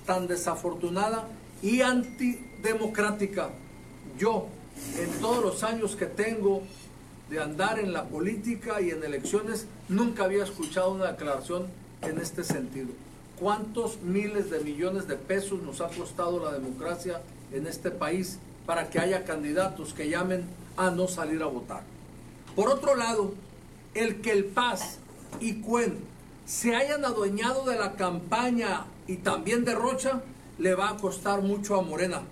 tan 0.07 0.29
desafortunada 0.29 1.27
y 1.63 1.81
antidemocrática. 1.81 3.51
Yo, 4.17 4.47
en 4.99 5.11
todos 5.21 5.43
los 5.43 5.65
años 5.65 5.97
que 5.97 6.07
tengo 6.07 6.63
de 7.29 7.41
andar 7.41 7.81
en 7.81 7.93
la 7.93 8.05
política 8.05 8.81
y 8.81 8.91
en 8.91 9.03
elecciones, 9.03 9.67
nunca 9.89 10.25
había 10.25 10.45
escuchado 10.45 10.93
una 10.93 11.13
declaración 11.13 11.67
en 12.03 12.19
este 12.19 12.45
sentido. 12.45 12.89
¿Cuántos 13.41 14.01
miles 14.03 14.51
de 14.51 14.61
millones 14.61 15.09
de 15.09 15.17
pesos 15.17 15.61
nos 15.63 15.81
ha 15.81 15.89
costado 15.89 16.45
la 16.45 16.53
democracia 16.53 17.21
en 17.53 17.67
este 17.67 17.91
país 17.91 18.39
para 18.67 18.91
que 18.91 19.01
haya 19.01 19.25
candidatos 19.25 19.93
que 19.93 20.09
llamen 20.09 20.45
a 20.79 20.91
no 20.91 21.09
salir 21.09 21.43
a 21.43 21.47
votar. 21.47 21.83
Por 22.57 22.71
otro 22.71 22.95
lado, 22.95 23.35
el 23.95 24.21
que 24.21 24.33
el 24.33 24.47
Paz 24.47 24.99
y 25.41 25.61
Cuen 25.61 25.99
se 26.47 26.75
hayan 26.75 27.05
adueñado 27.05 27.65
de 27.67 27.79
la 27.79 27.93
campaña 27.93 28.87
y 29.07 29.17
también 29.17 29.65
de 29.65 29.75
Rocha, 29.75 30.23
le 30.59 30.75
va 30.75 30.91
a 30.91 30.97
costar 30.97 31.43
mucho 31.43 31.79
a 31.79 31.83
Morena. 31.83 32.23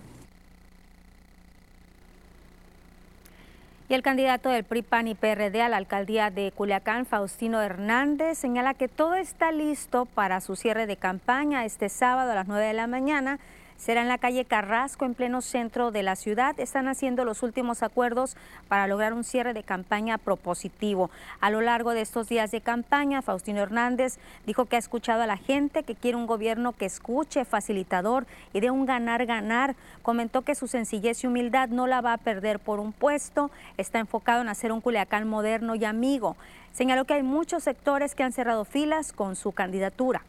Y 3.88 3.94
el 3.94 4.02
candidato 4.02 4.48
del 4.48 4.64
PRI, 4.64 4.82
PAN 4.82 5.06
y 5.06 5.14
PRD 5.14 5.62
a 5.62 5.68
la 5.68 5.76
alcaldía 5.76 6.30
de 6.30 6.50
Culiacán, 6.50 7.06
Faustino 7.06 7.62
Hernández, 7.62 8.36
señala 8.36 8.74
que 8.74 8.88
todo 8.88 9.14
está 9.14 9.52
listo 9.52 10.06
para 10.06 10.40
su 10.40 10.56
cierre 10.56 10.86
de 10.86 10.96
campaña 10.96 11.64
este 11.64 11.88
sábado 11.88 12.32
a 12.32 12.34
las 12.34 12.48
9 12.48 12.66
de 12.66 12.72
la 12.72 12.88
mañana 12.88 13.38
será 13.76 14.02
en 14.02 14.08
la 14.08 14.18
calle 14.18 14.44
Carrasco, 14.44 15.04
en 15.04 15.14
pleno 15.14 15.40
centro 15.40 15.90
de 15.90 16.02
la 16.02 16.16
ciudad. 16.16 16.58
Están 16.58 16.88
haciendo 16.88 17.24
los 17.24 17.42
últimos 17.42 17.82
acuerdos 17.82 18.36
para 18.68 18.86
lograr 18.86 19.12
un 19.12 19.24
cierre 19.24 19.54
de 19.54 19.62
campaña 19.62 20.18
propositivo. 20.18 21.10
A 21.40 21.50
lo 21.50 21.60
largo 21.60 21.92
de 21.92 22.00
estos 22.00 22.28
días 22.28 22.50
de 22.50 22.60
campaña, 22.60 23.22
Faustino 23.22 23.60
Hernández 23.60 24.18
dijo 24.46 24.66
que 24.66 24.76
ha 24.76 24.78
escuchado 24.78 25.22
a 25.22 25.26
la 25.26 25.36
gente, 25.36 25.82
que 25.82 25.94
quiere 25.94 26.16
un 26.16 26.26
gobierno 26.26 26.72
que 26.72 26.86
escuche, 26.86 27.44
facilitador 27.44 28.26
y 28.52 28.60
de 28.60 28.70
un 28.70 28.86
ganar-ganar. 28.86 29.76
Comentó 30.02 30.42
que 30.42 30.54
su 30.54 30.66
sencillez 30.66 31.22
y 31.24 31.26
humildad 31.26 31.68
no 31.68 31.86
la 31.86 32.00
va 32.00 32.12
a 32.12 32.18
perder 32.18 32.58
por 32.58 32.80
un 32.80 32.92
puesto. 32.92 33.50
Está 33.76 33.98
enfocado 33.98 34.42
en 34.42 34.48
hacer 34.48 34.72
un 34.72 34.80
Culiacán 34.80 35.28
moderno 35.28 35.74
y 35.74 35.84
amigo. 35.84 36.36
Señaló 36.72 37.04
que 37.06 37.14
hay 37.14 37.22
muchos 37.22 37.62
sectores 37.62 38.14
que 38.14 38.22
han 38.22 38.32
cerrado 38.32 38.64
filas 38.64 39.12
con 39.12 39.34
su 39.34 39.52
candidatura. 39.52 40.22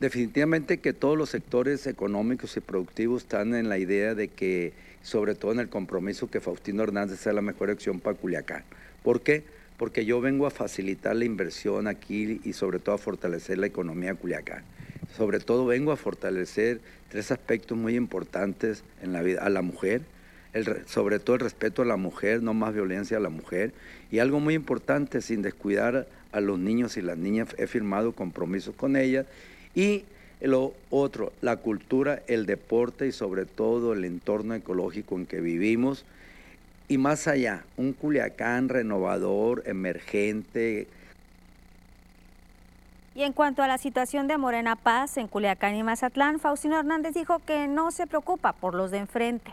Definitivamente 0.00 0.78
que 0.78 0.92
todos 0.92 1.18
los 1.18 1.30
sectores 1.30 1.88
económicos 1.88 2.56
y 2.56 2.60
productivos 2.60 3.22
están 3.22 3.52
en 3.56 3.68
la 3.68 3.78
idea 3.78 4.14
de 4.14 4.28
que, 4.28 4.72
sobre 5.02 5.34
todo 5.34 5.50
en 5.50 5.58
el 5.58 5.68
compromiso, 5.68 6.30
que 6.30 6.40
Faustino 6.40 6.84
Hernández 6.84 7.18
sea 7.18 7.32
la 7.32 7.42
mejor 7.42 7.68
opción 7.70 7.98
para 7.98 8.16
Culiacán. 8.16 8.62
¿Por 9.02 9.22
qué? 9.22 9.42
Porque 9.76 10.04
yo 10.04 10.20
vengo 10.20 10.46
a 10.46 10.50
facilitar 10.50 11.16
la 11.16 11.24
inversión 11.24 11.88
aquí 11.88 12.40
y 12.44 12.52
sobre 12.52 12.78
todo 12.78 12.94
a 12.94 12.98
fortalecer 12.98 13.58
la 13.58 13.66
economía 13.66 14.12
de 14.12 14.18
Culiacán. 14.18 14.62
Sobre 15.16 15.40
todo 15.40 15.66
vengo 15.66 15.90
a 15.90 15.96
fortalecer 15.96 16.80
tres 17.08 17.32
aspectos 17.32 17.76
muy 17.76 17.96
importantes 17.96 18.84
en 19.02 19.12
la 19.12 19.22
vida, 19.22 19.42
a 19.42 19.48
la 19.48 19.62
mujer, 19.62 20.02
sobre 20.86 21.18
todo 21.18 21.34
el 21.34 21.40
respeto 21.40 21.82
a 21.82 21.84
la 21.84 21.96
mujer, 21.96 22.40
no 22.40 22.54
más 22.54 22.72
violencia 22.72 23.16
a 23.16 23.20
la 23.20 23.30
mujer, 23.30 23.72
y 24.12 24.20
algo 24.20 24.38
muy 24.38 24.54
importante, 24.54 25.22
sin 25.22 25.42
descuidar 25.42 26.06
a 26.30 26.40
los 26.40 26.58
niños 26.60 26.96
y 26.96 27.02
las 27.02 27.18
niñas, 27.18 27.48
he 27.58 27.66
firmado 27.66 28.12
compromisos 28.12 28.76
con 28.76 28.94
ellas 28.94 29.26
y 29.78 30.04
lo 30.40 30.74
otro, 30.90 31.32
la 31.40 31.56
cultura, 31.56 32.20
el 32.26 32.46
deporte 32.46 33.06
y 33.06 33.12
sobre 33.12 33.46
todo 33.46 33.92
el 33.92 34.04
entorno 34.04 34.54
ecológico 34.54 35.14
en 35.14 35.24
que 35.24 35.40
vivimos. 35.40 36.04
Y 36.88 36.98
más 36.98 37.28
allá, 37.28 37.64
un 37.76 37.92
Culiacán 37.92 38.68
renovador, 38.68 39.62
emergente. 39.66 40.88
Y 43.14 43.22
en 43.22 43.32
cuanto 43.32 43.62
a 43.62 43.68
la 43.68 43.78
situación 43.78 44.26
de 44.26 44.36
Morena 44.36 44.74
Paz 44.74 45.16
en 45.16 45.28
Culiacán 45.28 45.76
y 45.76 45.84
Mazatlán, 45.84 46.40
Faustino 46.40 46.76
Hernández 46.76 47.14
dijo 47.14 47.40
que 47.46 47.68
no 47.68 47.92
se 47.92 48.08
preocupa 48.08 48.54
por 48.54 48.74
los 48.74 48.90
de 48.90 48.98
enfrente. 48.98 49.52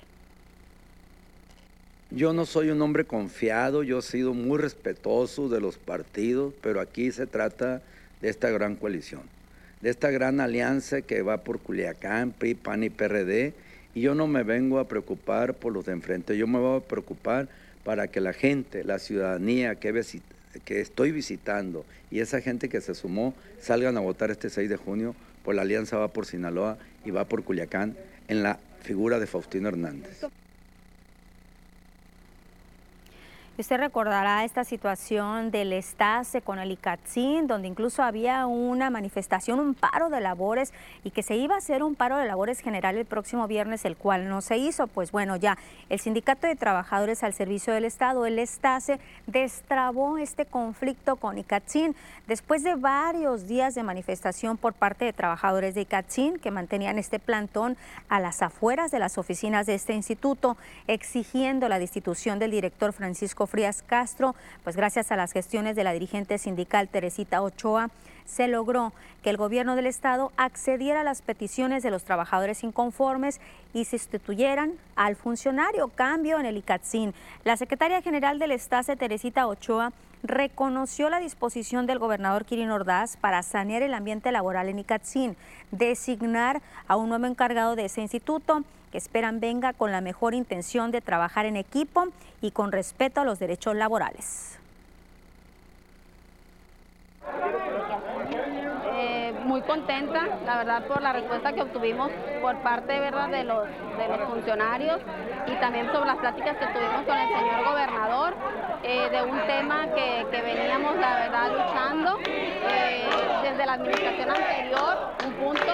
Yo 2.09 2.33
no 2.33 2.47
soy 2.47 2.71
un 2.71 2.81
hombre 2.81 3.05
confiado, 3.05 3.83
yo 3.83 3.99
he 3.99 4.01
sido 4.01 4.33
muy 4.33 4.57
respetuoso 4.57 5.49
de 5.49 5.61
los 5.61 5.77
partidos, 5.77 6.55
pero 6.63 6.81
aquí 6.81 7.11
se 7.11 7.27
trata 7.27 7.83
de 8.21 8.29
esta 8.29 8.49
gran 8.49 8.75
coalición 8.75 9.34
de 9.85 9.91
esta 9.91 10.09
gran 10.09 10.39
alianza 10.39 11.03
que 11.03 11.21
va 11.21 11.43
por 11.43 11.59
Culiacán, 11.59 12.31
PRI, 12.31 12.55
PAN 12.55 12.83
y 12.83 12.89
PRD, 12.89 13.53
y 13.93 14.01
yo 14.01 14.15
no 14.15 14.25
me 14.25 14.41
vengo 14.41 14.79
a 14.79 14.87
preocupar 14.87 15.53
por 15.53 15.73
los 15.73 15.85
de 15.85 15.91
enfrente, 15.91 16.35
yo 16.35 16.47
me 16.47 16.57
voy 16.57 16.79
a 16.79 16.83
preocupar 16.83 17.49
para 17.83 18.07
que 18.07 18.19
la 18.19 18.33
gente, 18.33 18.83
la 18.83 18.97
ciudadanía 18.97 19.75
que, 19.75 19.93
estoy 20.69 21.11
visitando 21.11 21.85
y 22.09 22.19
esa 22.19 22.41
gente 22.41 22.67
que 22.67 22.81
se 22.81 22.95
sumó 22.95 23.35
salgan 23.61 23.95
a 23.95 23.99
votar 23.99 24.31
este 24.31 24.49
6 24.49 24.71
de 24.71 24.77
junio 24.77 25.15
por 25.43 25.53
la 25.53 25.61
alianza 25.61 25.99
va 25.99 26.07
por 26.07 26.25
Sinaloa 26.25 26.79
y 27.05 27.11
va 27.11 27.25
por 27.25 27.43
Culiacán 27.43 27.95
en 28.27 28.41
la 28.41 28.57
figura 28.81 29.19
de 29.19 29.27
Faustino 29.27 29.67
Hernández. 29.67 30.25
Usted 33.57 33.77
recordará 33.77 34.43
esta 34.43 34.65
situación 34.65 35.49
del 35.49 35.71
Estase 35.71 36.41
con 36.41 36.59
el 36.59 36.71
ICATSIN, 36.71 37.47
donde 37.47 37.69
incluso 37.69 38.03
había 38.03 38.47
una 38.47 38.89
manifestación, 38.89 39.61
un 39.61 39.75
paro 39.75 40.09
de 40.09 40.19
labores 40.19 40.73
y 41.05 41.11
que 41.11 41.23
se 41.23 41.37
iba 41.37 41.55
a 41.55 41.59
hacer 41.59 41.81
un 41.81 41.95
paro 41.95 42.17
de 42.17 42.25
labores 42.25 42.59
general 42.59 42.97
el 42.97 43.05
próximo 43.05 43.47
viernes, 43.47 43.85
el 43.85 43.95
cual 43.95 44.27
no 44.27 44.41
se 44.41 44.57
hizo. 44.57 44.87
Pues 44.87 45.13
bueno, 45.13 45.37
ya 45.37 45.57
el 45.87 46.01
Sindicato 46.01 46.47
de 46.47 46.57
Trabajadores 46.57 47.23
al 47.23 47.33
Servicio 47.33 47.71
del 47.71 47.85
Estado, 47.85 48.25
el 48.25 48.39
Estase, 48.39 48.99
destrabó 49.25 50.17
este 50.17 50.45
conflicto 50.45 51.15
con 51.15 51.37
ICATSIN 51.37 51.95
después 52.27 52.61
de 52.61 52.75
varios 52.75 53.47
días 53.47 53.73
de 53.73 53.83
manifestación 53.83 54.57
por 54.57 54.73
parte 54.73 55.05
de 55.05 55.13
trabajadores 55.13 55.75
de 55.75 55.81
ICATSIN 55.81 56.39
que 56.39 56.51
mantenían 56.51 56.99
este 56.99 57.19
plantón 57.19 57.77
a 58.09 58.19
las 58.19 58.41
afueras 58.41 58.91
de 58.91 58.99
las 58.99 59.17
oficinas 59.17 59.65
de 59.65 59.75
este 59.75 59.93
instituto, 59.93 60.57
exigiendo 60.87 61.69
la 61.69 61.79
destitución 61.79 62.37
del 62.37 62.51
director 62.51 62.91
Francisco 62.91 63.44
Frías 63.47 63.83
Castro, 63.85 64.35
pues 64.63 64.75
gracias 64.75 65.11
a 65.11 65.15
las 65.15 65.31
gestiones 65.31 65.75
de 65.75 65.83
la 65.83 65.93
dirigente 65.93 66.37
sindical 66.37 66.89
Teresita 66.89 67.41
Ochoa, 67.41 67.89
se 68.25 68.47
logró 68.47 68.91
que 69.23 69.29
el 69.29 69.37
gobierno 69.37 69.75
del 69.75 69.85
estado 69.85 70.31
accediera 70.37 71.01
a 71.01 71.03
las 71.03 71.21
peticiones 71.21 71.83
de 71.83 71.91
los 71.91 72.03
trabajadores 72.03 72.63
inconformes 72.63 73.39
y 73.73 73.85
sustituyeran 73.85 74.73
al 74.95 75.15
funcionario 75.15 75.89
cambio 75.89 76.39
en 76.39 76.45
el 76.45 76.57
ICATSIN. 76.57 77.13
La 77.43 77.57
secretaria 77.57 78.01
general 78.01 78.39
del 78.39 78.51
Estado, 78.51 78.95
Teresita 78.95 79.47
Ochoa, 79.47 79.93
reconoció 80.27 81.09
la 81.09 81.19
disposición 81.19 81.85
del 81.85 81.99
gobernador 81.99 82.45
Kirin 82.45 82.71
Ordaz 82.71 83.17
para 83.17 83.43
sanear 83.43 83.81
el 83.81 83.93
ambiente 83.93 84.31
laboral 84.31 84.69
en 84.69 84.79
ICATSIN, 84.79 85.35
designar 85.71 86.61
a 86.87 86.95
un 86.95 87.09
nuevo 87.09 87.25
encargado 87.25 87.75
de 87.75 87.85
ese 87.85 88.01
instituto 88.01 88.63
que 88.91 88.97
esperan 88.97 89.39
venga 89.39 89.73
con 89.73 89.91
la 89.91 90.01
mejor 90.01 90.33
intención 90.33 90.91
de 90.91 91.01
trabajar 91.01 91.45
en 91.45 91.57
equipo 91.57 92.05
y 92.41 92.51
con 92.51 92.71
respeto 92.71 93.21
a 93.21 93.25
los 93.25 93.39
derechos 93.39 93.75
laborales. 93.75 94.59
Eh, 98.97 99.33
muy 99.43 99.61
contenta, 99.61 100.39
la 100.45 100.57
verdad, 100.57 100.87
por 100.87 101.01
la 101.01 101.13
respuesta 101.13 101.53
que 101.53 101.61
obtuvimos 101.61 102.11
por 102.41 102.55
parte 102.57 102.99
¿verdad? 102.99 103.29
De, 103.29 103.43
los, 103.43 103.67
de 103.97 104.17
los 104.17 104.29
funcionarios 104.29 104.99
y 105.47 105.55
también 105.55 105.91
sobre 105.91 106.07
las 106.07 106.17
pláticas 106.17 106.57
que 106.57 106.65
tuvimos 106.67 107.03
con 107.05 107.17
el 107.17 107.27
señor 107.27 107.65
gobernador 107.65 108.33
eh, 108.83 109.09
de 109.09 109.23
un 109.23 109.39
tema 109.47 109.87
que, 109.95 110.41
veníamos, 110.41 110.95
la 110.97 111.15
verdad, 111.15 111.51
luchando 111.51 112.19
eh, 112.27 113.07
desde 113.41 113.65
la 113.65 113.73
administración 113.73 114.29
anterior, 114.29 114.97
un 115.25 115.33
punto 115.33 115.73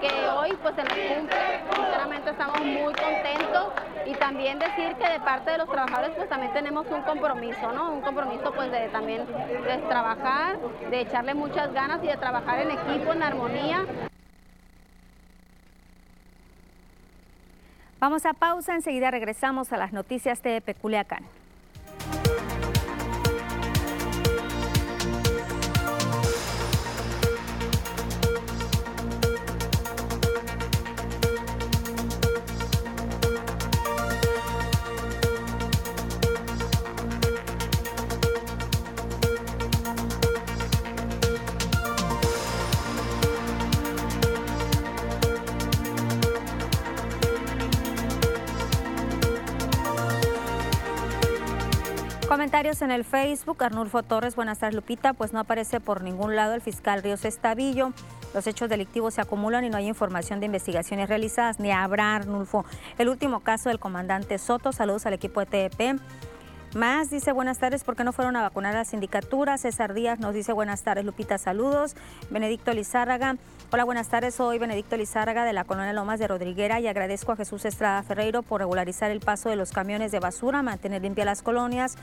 que 0.00 0.28
hoy 0.28 0.56
pues 0.62 0.74
se 0.74 0.82
nos 0.82 0.92
cumple. 0.92 1.38
Sinceramente 1.74 2.30
estamos 2.30 2.60
muy 2.60 2.92
contentos 2.94 3.68
y 4.06 4.14
también 4.14 4.58
decir 4.58 4.94
que 4.96 5.08
de 5.08 5.20
parte 5.20 5.52
de 5.52 5.58
los 5.58 5.68
trabajadores 5.70 6.16
pues 6.16 6.28
también 6.28 6.52
tenemos 6.52 6.86
un 6.90 7.02
compromiso, 7.02 7.72
¿no? 7.72 7.92
Un 7.92 8.00
compromiso 8.00 8.52
pues 8.52 8.70
de 8.70 8.88
también 8.88 9.24
de 9.26 9.78
trabajar, 9.88 10.58
de 10.90 11.00
echarle 11.00 11.34
muchas 11.34 11.72
ganas 11.72 12.02
y 12.02 12.08
de 12.08 12.16
trabajar 12.16 12.60
en 12.60 12.72
equipo, 12.72 13.12
en 13.12 13.22
armonía. 13.22 13.86
Vamos 18.02 18.26
a 18.26 18.32
pausa, 18.32 18.74
enseguida 18.74 19.12
regresamos 19.12 19.72
a 19.72 19.76
las 19.76 19.92
noticias 19.92 20.42
de 20.42 20.60
Peculiacán. 20.60 21.22
En 52.80 52.90
el 52.90 53.04
Facebook. 53.04 53.62
Arnulfo 53.62 54.02
Torres, 54.02 54.34
buenas 54.34 54.58
tardes 54.58 54.74
Lupita. 54.74 55.12
Pues 55.12 55.34
no 55.34 55.40
aparece 55.40 55.78
por 55.78 56.02
ningún 56.02 56.34
lado 56.34 56.54
el 56.54 56.62
fiscal 56.62 57.02
Ríos 57.02 57.24
Estavillo. 57.26 57.92
Los 58.32 58.46
hechos 58.46 58.70
delictivos 58.70 59.14
se 59.14 59.20
acumulan 59.20 59.62
y 59.64 59.68
no 59.68 59.76
hay 59.76 59.86
información 59.86 60.40
de 60.40 60.46
investigaciones 60.46 61.08
realizadas, 61.08 61.60
ni 61.60 61.70
habrá 61.70 62.16
Arnulfo. 62.16 62.64
El 62.96 63.10
último 63.10 63.40
caso 63.40 63.68
del 63.68 63.78
comandante 63.78 64.38
Soto. 64.38 64.72
Saludos 64.72 65.04
al 65.04 65.12
equipo 65.12 65.44
de 65.44 65.68
TEP. 65.68 66.00
Más 66.74 67.10
dice 67.10 67.32
buenas 67.32 67.58
tardes, 67.58 67.84
¿por 67.84 67.94
qué 67.94 68.04
no 68.04 68.14
fueron 68.14 68.34
a 68.36 68.40
vacunar 68.40 68.74
a 68.74 68.78
la 68.78 68.84
sindicatura? 68.86 69.58
César 69.58 69.92
Díaz 69.92 70.18
nos 70.18 70.32
dice 70.32 70.54
buenas 70.54 70.82
tardes, 70.82 71.04
Lupita, 71.04 71.36
saludos. 71.36 71.94
Benedicto 72.30 72.72
Lizárraga, 72.72 73.36
hola, 73.70 73.84
buenas 73.84 74.08
tardes, 74.08 74.34
soy 74.34 74.58
Benedicto 74.58 74.96
Lizárraga 74.96 75.44
de 75.44 75.52
la 75.52 75.64
colonia 75.64 75.92
Lomas 75.92 76.18
de 76.18 76.28
Rodriguera 76.28 76.80
y 76.80 76.86
agradezco 76.86 77.32
a 77.32 77.36
Jesús 77.36 77.66
Estrada 77.66 78.02
Ferreiro 78.02 78.42
por 78.42 78.62
regularizar 78.62 79.10
el 79.10 79.20
paso 79.20 79.50
de 79.50 79.56
los 79.56 79.70
camiones 79.70 80.12
de 80.12 80.20
basura, 80.20 80.62
mantener 80.62 81.02
limpia 81.02 81.26
las 81.26 81.42
colonias 81.42 81.96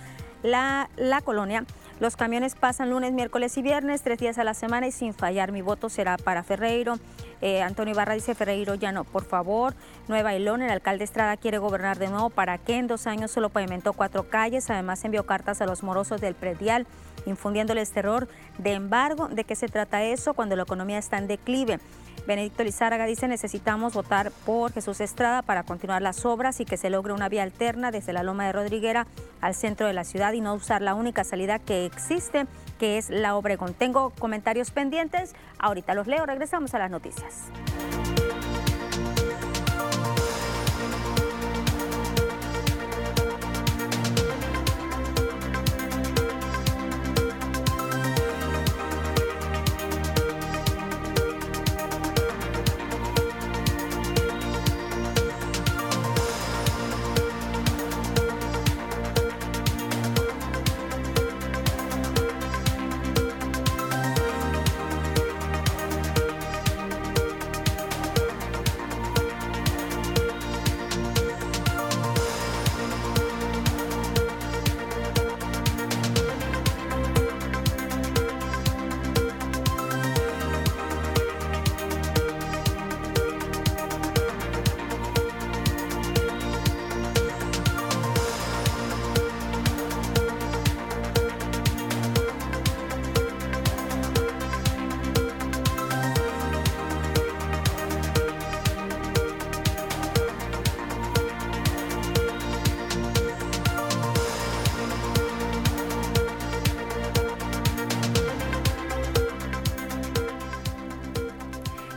la, 0.44 0.90
la 0.98 1.22
colonia. 1.22 1.66
Los 2.00 2.16
camiones 2.16 2.56
pasan 2.56 2.92
lunes, 2.92 3.12
miércoles 3.12 3.58
y 3.58 3.62
viernes, 3.62 4.04
tres 4.04 4.20
días 4.20 4.38
a 4.38 4.46
la 4.46 4.54
semana 4.54 4.88
y 4.88 4.92
sin 4.92 5.14
fallar. 5.14 5.52
Mi 5.52 5.62
voto 5.62 5.90
será 5.90 6.16
para 6.16 6.44
Ferreiro. 6.44 6.98
Eh, 7.42 7.62
Antonio 7.62 7.94
Ibarra 7.94 8.14
dice 8.14 8.36
Ferreiro 8.36 8.76
ya 8.76 8.94
no, 8.94 9.04
por 9.04 9.26
favor. 9.26 9.74
Nueva 10.08 10.34
Ilón, 10.34 10.62
el 10.62 10.70
alcalde 10.70 11.04
Estrada 11.04 11.36
quiere 11.36 11.58
gobernar 11.58 11.98
de 11.98 12.08
nuevo. 12.08 12.30
¿Para 12.30 12.58
qué? 12.58 12.78
En 12.78 12.88
dos 12.88 13.06
años 13.06 13.32
solo 13.32 13.50
pavimentó 13.50 13.92
cuatro 13.92 14.30
calles. 14.30 14.70
Además 14.70 15.04
envió 15.04 15.26
cartas 15.26 15.62
a 15.62 15.66
los 15.66 15.84
morosos 15.84 16.22
del 16.22 16.36
predial 16.36 16.88
infundiéndoles 17.30 17.92
terror 17.92 18.28
de 18.58 18.74
embargo. 18.74 19.28
¿De 19.30 19.44
qué 19.44 19.56
se 19.56 19.68
trata 19.68 20.04
eso 20.04 20.34
cuando 20.34 20.56
la 20.56 20.64
economía 20.64 20.98
está 20.98 21.18
en 21.18 21.28
declive? 21.28 21.80
Benedicto 22.28 22.64
Lizárraga 22.64 23.06
dice 23.06 23.28
necesitamos 23.28 23.94
votar 23.94 24.32
por 24.46 24.72
Jesús 24.72 25.02
Estrada 25.02 25.42
para 25.42 25.64
continuar 25.64 26.02
las 26.02 26.26
obras 26.26 26.60
y 26.60 26.66
que 26.66 26.78
se 26.78 26.90
logre 26.90 27.14
una 27.14 27.30
vía 27.30 27.44
alterna 27.44 27.92
desde 27.92 28.14
la 28.14 28.24
Loma 28.24 28.46
de 28.46 28.52
Rodriguera 28.52 29.08
al 29.42 29.56
centro 29.56 29.88
de 29.88 29.94
la 29.94 30.04
ciudad 30.04 30.34
y 30.34 30.42
no 30.42 30.54
usar 30.54 30.82
la 30.82 30.94
única 30.94 31.24
salida 31.24 31.60
que 31.60 31.86
existe, 31.86 32.46
que 32.78 32.98
es 32.98 33.10
la 33.10 33.36
Obregón. 33.36 33.74
Tengo 33.74 34.12
comentarios 34.12 34.72
pendientes, 34.72 35.34
ahorita 35.58 35.94
los 35.94 36.08
leo, 36.08 36.26
regresamos 36.26 36.74
a 36.76 36.80
las 36.80 36.92
noticias. 36.92 37.46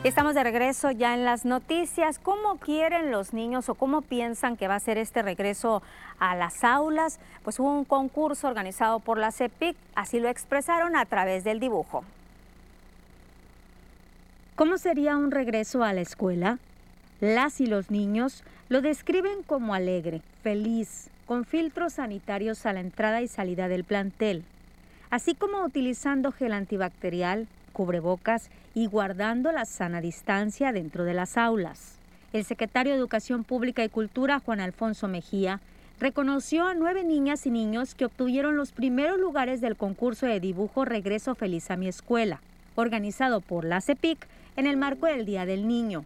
Estamos 0.04 0.34
de 0.34 0.42
regreso 0.42 0.90
ya 0.90 1.14
en 1.14 1.24
las 1.24 1.44
noticias. 1.44 2.18
¿Cómo 2.18 2.56
quieren 2.56 3.12
los 3.12 3.32
niños 3.32 3.68
o 3.68 3.76
cómo 3.76 4.02
piensan 4.02 4.56
que 4.56 4.66
va 4.66 4.74
a 4.74 4.80
ser 4.80 4.98
este 4.98 5.22
regreso 5.22 5.80
a 6.18 6.34
las 6.34 6.64
aulas? 6.64 7.20
Pues 7.44 7.60
hubo 7.60 7.72
un 7.72 7.84
concurso 7.84 8.48
organizado 8.48 8.98
por 8.98 9.16
la 9.16 9.30
CEPIC, 9.30 9.76
así 9.94 10.18
lo 10.18 10.28
expresaron 10.28 10.96
a 10.96 11.04
través 11.04 11.44
del 11.44 11.60
dibujo. 11.60 12.02
¿Cómo 14.56 14.76
sería 14.76 15.16
un 15.16 15.30
regreso 15.30 15.84
a 15.84 15.92
la 15.92 16.00
escuela? 16.00 16.58
Las 17.20 17.60
y 17.60 17.66
los 17.66 17.92
niños 17.92 18.42
lo 18.68 18.80
describen 18.82 19.44
como 19.44 19.72
alegre, 19.72 20.20
feliz, 20.42 21.10
con 21.26 21.44
filtros 21.44 21.92
sanitarios 21.92 22.66
a 22.66 22.72
la 22.72 22.80
entrada 22.80 23.22
y 23.22 23.28
salida 23.28 23.68
del 23.68 23.84
plantel, 23.84 24.42
así 25.10 25.36
como 25.36 25.62
utilizando 25.64 26.32
gel 26.32 26.54
antibacterial, 26.54 27.46
cubrebocas 27.72 28.50
y 28.74 28.86
guardando 28.86 29.50
la 29.50 29.64
sana 29.64 30.00
distancia 30.00 30.72
dentro 30.72 31.04
de 31.04 31.14
las 31.14 31.36
aulas. 31.36 31.96
El 32.32 32.44
secretario 32.44 32.92
de 32.92 32.98
Educación 32.98 33.44
Pública 33.44 33.84
y 33.84 33.88
Cultura, 33.88 34.38
Juan 34.38 34.60
Alfonso 34.60 35.08
Mejía, 35.08 35.60
reconoció 36.00 36.66
a 36.66 36.74
nueve 36.74 37.04
niñas 37.04 37.46
y 37.46 37.50
niños 37.50 37.94
que 37.94 38.06
obtuvieron 38.06 38.56
los 38.56 38.72
primeros 38.72 39.18
lugares 39.18 39.60
del 39.60 39.76
concurso 39.76 40.26
de 40.26 40.40
dibujo 40.40 40.84
Regreso 40.84 41.34
Feliz 41.34 41.70
a 41.70 41.76
mi 41.76 41.88
Escuela, 41.88 42.40
organizado 42.74 43.40
por 43.40 43.64
la 43.64 43.80
CEPIC 43.80 44.26
en 44.56 44.66
el 44.66 44.76
marco 44.76 45.06
del 45.06 45.26
Día 45.26 45.46
del 45.46 45.68
Niño. 45.68 46.04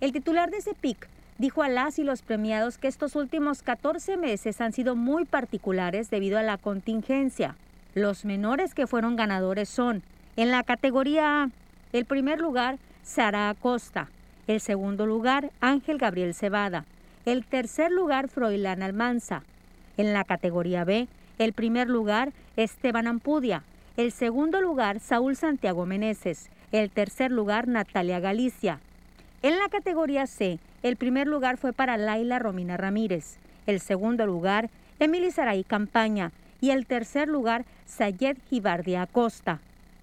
El 0.00 0.12
titular 0.12 0.50
de 0.50 0.62
CEPIC 0.62 1.08
dijo 1.38 1.62
a 1.62 1.68
las 1.68 1.98
y 1.98 2.04
los 2.04 2.22
premiados 2.22 2.78
que 2.78 2.88
estos 2.88 3.16
últimos 3.16 3.62
14 3.62 4.16
meses 4.16 4.60
han 4.60 4.72
sido 4.72 4.96
muy 4.96 5.24
particulares 5.24 6.10
debido 6.10 6.38
a 6.38 6.42
la 6.42 6.56
contingencia. 6.56 7.56
Los 7.94 8.24
menores 8.24 8.74
que 8.74 8.86
fueron 8.86 9.16
ganadores 9.16 9.68
son, 9.68 10.02
en 10.38 10.52
la 10.52 10.62
categoría 10.62 11.42
A, 11.42 11.50
el 11.92 12.04
primer 12.04 12.38
lugar, 12.38 12.78
Sara 13.02 13.50
Acosta, 13.50 14.08
el 14.46 14.60
segundo 14.60 15.04
lugar, 15.04 15.50
Ángel 15.60 15.98
Gabriel 15.98 16.32
Cebada, 16.32 16.84
el 17.26 17.44
tercer 17.44 17.90
lugar, 17.90 18.28
Froilán 18.28 18.84
Almanza. 18.84 19.42
En 19.96 20.12
la 20.12 20.22
categoría 20.22 20.84
B, 20.84 21.08
el 21.40 21.52
primer 21.54 21.88
lugar, 21.88 22.32
Esteban 22.56 23.08
Ampudia. 23.08 23.64
El 23.96 24.12
segundo 24.12 24.60
lugar, 24.60 25.00
Saúl 25.00 25.34
Santiago 25.34 25.86
Meneses. 25.86 26.50
El 26.70 26.88
tercer 26.90 27.32
lugar, 27.32 27.66
Natalia 27.66 28.20
Galicia. 28.20 28.78
En 29.42 29.58
la 29.58 29.68
categoría 29.68 30.28
C, 30.28 30.60
el 30.84 30.94
primer 30.94 31.26
lugar 31.26 31.56
fue 31.56 31.72
para 31.72 31.96
Laila 31.96 32.38
Romina 32.38 32.76
Ramírez. 32.76 33.38
El 33.66 33.80
segundo 33.80 34.24
lugar, 34.24 34.70
Emily 35.00 35.32
Saray 35.32 35.64
Campaña. 35.64 36.30
Y 36.60 36.70
el 36.70 36.86
tercer 36.86 37.26
lugar, 37.26 37.64
Sayed 37.86 38.36
Gibardia 38.48 39.02
Acosta. 39.02 39.58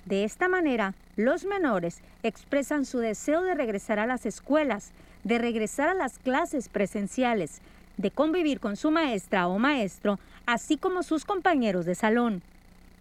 De 0.06 0.24
esta 0.24 0.48
manera, 0.48 0.94
los 1.16 1.46
menores 1.46 2.02
expresan 2.24 2.86
su 2.86 3.00
deseo 3.00 3.42
de 3.42 3.56
regresar 3.56 4.00
a 4.00 4.06
las 4.06 4.26
escuelas 4.26 4.92
de 5.26 5.40
regresar 5.40 5.90
a 5.90 5.96
las 5.96 6.20
clases 6.20 6.70
presenciales, 6.70 7.60
de 7.98 8.12
convivir 8.12 8.60
con 8.60 8.78
su 8.78 8.92
maestra 8.92 9.48
o 9.48 9.58
maestro, 9.58 10.20
así 10.46 10.78
como 10.78 11.04
sus 11.04 11.26
compañeros 11.26 11.86
de 11.86 11.96
salón. 11.96 12.44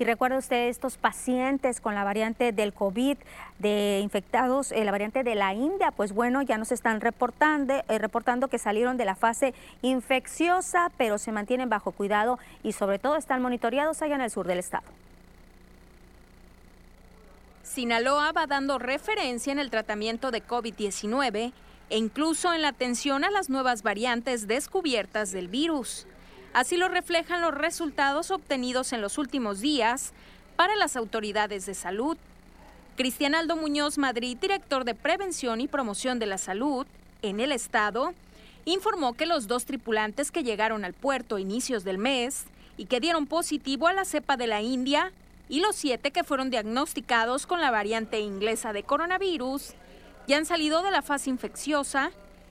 Y 0.00 0.04
recuerde 0.04 0.38
usted 0.38 0.68
estos 0.68 0.96
pacientes 0.96 1.78
con 1.78 1.94
la 1.94 2.04
variante 2.04 2.52
del 2.52 2.72
COVID, 2.72 3.18
de 3.58 4.00
infectados, 4.02 4.72
eh, 4.72 4.82
la 4.82 4.92
variante 4.92 5.22
de 5.22 5.34
la 5.34 5.52
India, 5.52 5.90
pues 5.90 6.14
bueno, 6.14 6.40
ya 6.40 6.56
nos 6.56 6.72
están 6.72 7.02
reportando, 7.02 7.74
eh, 7.74 7.98
reportando 7.98 8.48
que 8.48 8.58
salieron 8.58 8.96
de 8.96 9.04
la 9.04 9.14
fase 9.14 9.52
infecciosa, 9.82 10.90
pero 10.96 11.18
se 11.18 11.32
mantienen 11.32 11.68
bajo 11.68 11.92
cuidado 11.92 12.38
y 12.62 12.72
sobre 12.72 12.98
todo 12.98 13.16
están 13.16 13.42
monitoreados 13.42 14.00
allá 14.00 14.14
en 14.14 14.22
el 14.22 14.30
sur 14.30 14.46
del 14.46 14.60
estado. 14.60 14.86
Sinaloa 17.62 18.32
va 18.32 18.46
dando 18.46 18.78
referencia 18.78 19.52
en 19.52 19.58
el 19.58 19.68
tratamiento 19.68 20.30
de 20.30 20.42
COVID-19 20.42 21.52
e 21.90 21.98
incluso 21.98 22.54
en 22.54 22.62
la 22.62 22.68
atención 22.68 23.22
a 23.22 23.30
las 23.30 23.50
nuevas 23.50 23.82
variantes 23.82 24.46
descubiertas 24.46 25.30
del 25.30 25.48
virus. 25.48 26.06
Así 26.52 26.76
lo 26.76 26.88
reflejan 26.88 27.40
los 27.40 27.54
resultados 27.54 28.30
obtenidos 28.32 28.92
en 28.92 29.00
los 29.00 29.18
últimos 29.18 29.60
días 29.60 30.12
para 30.56 30.74
las 30.74 30.96
autoridades 30.96 31.64
de 31.66 31.74
salud. 31.74 32.16
Cristian 32.96 33.36
Aldo 33.36 33.56
Muñoz 33.56 33.98
Madrid, 33.98 34.36
director 34.36 34.84
de 34.84 34.96
Prevención 34.96 35.60
y 35.60 35.68
Promoción 35.68 36.18
de 36.18 36.26
la 36.26 36.38
Salud 36.38 36.86
en 37.22 37.38
el 37.38 37.52
Estado, 37.52 38.14
informó 38.64 39.14
que 39.14 39.26
los 39.26 39.46
dos 39.46 39.64
tripulantes 39.64 40.32
que 40.32 40.42
llegaron 40.42 40.84
al 40.84 40.92
puerto 40.92 41.36
a 41.36 41.40
inicios 41.40 41.84
del 41.84 41.98
mes 41.98 42.44
y 42.76 42.86
que 42.86 43.00
dieron 43.00 43.26
positivo 43.26 43.86
a 43.86 43.92
la 43.92 44.04
cepa 44.04 44.36
de 44.36 44.48
la 44.48 44.60
India 44.60 45.12
y 45.48 45.60
los 45.60 45.76
siete 45.76 46.10
que 46.10 46.24
fueron 46.24 46.50
diagnosticados 46.50 47.46
con 47.46 47.60
la 47.60 47.70
variante 47.70 48.20
inglesa 48.20 48.72
de 48.72 48.82
coronavirus 48.82 49.74
ya 50.26 50.36
han 50.36 50.46
salido 50.46 50.82
de 50.82 50.90
la 50.90 51.02
fase 51.02 51.30
infecciosa 51.30 52.10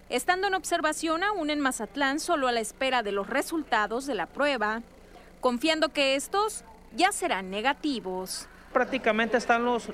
estando 0.09 0.47
en 0.47 0.55
observación 0.55 1.23
aún 1.23 1.49
en 1.49 1.59
Mazatlán 1.59 2.19
solo 2.19 2.47
a 2.47 2.51
la 2.51 2.59
espera 2.59 3.03
de 3.03 3.11
los 3.11 3.27
resultados 3.27 4.07
de 4.07 4.15
la 4.15 4.25
prueba, 4.25 4.81
confiando 5.39 5.89
que 5.89 6.15
estos 6.15 6.63
ya 6.95 7.11
serán 7.11 7.49
negativos. 7.49 8.47
Prácticamente 8.73 9.37
están 9.37 9.63
los, 9.63 9.87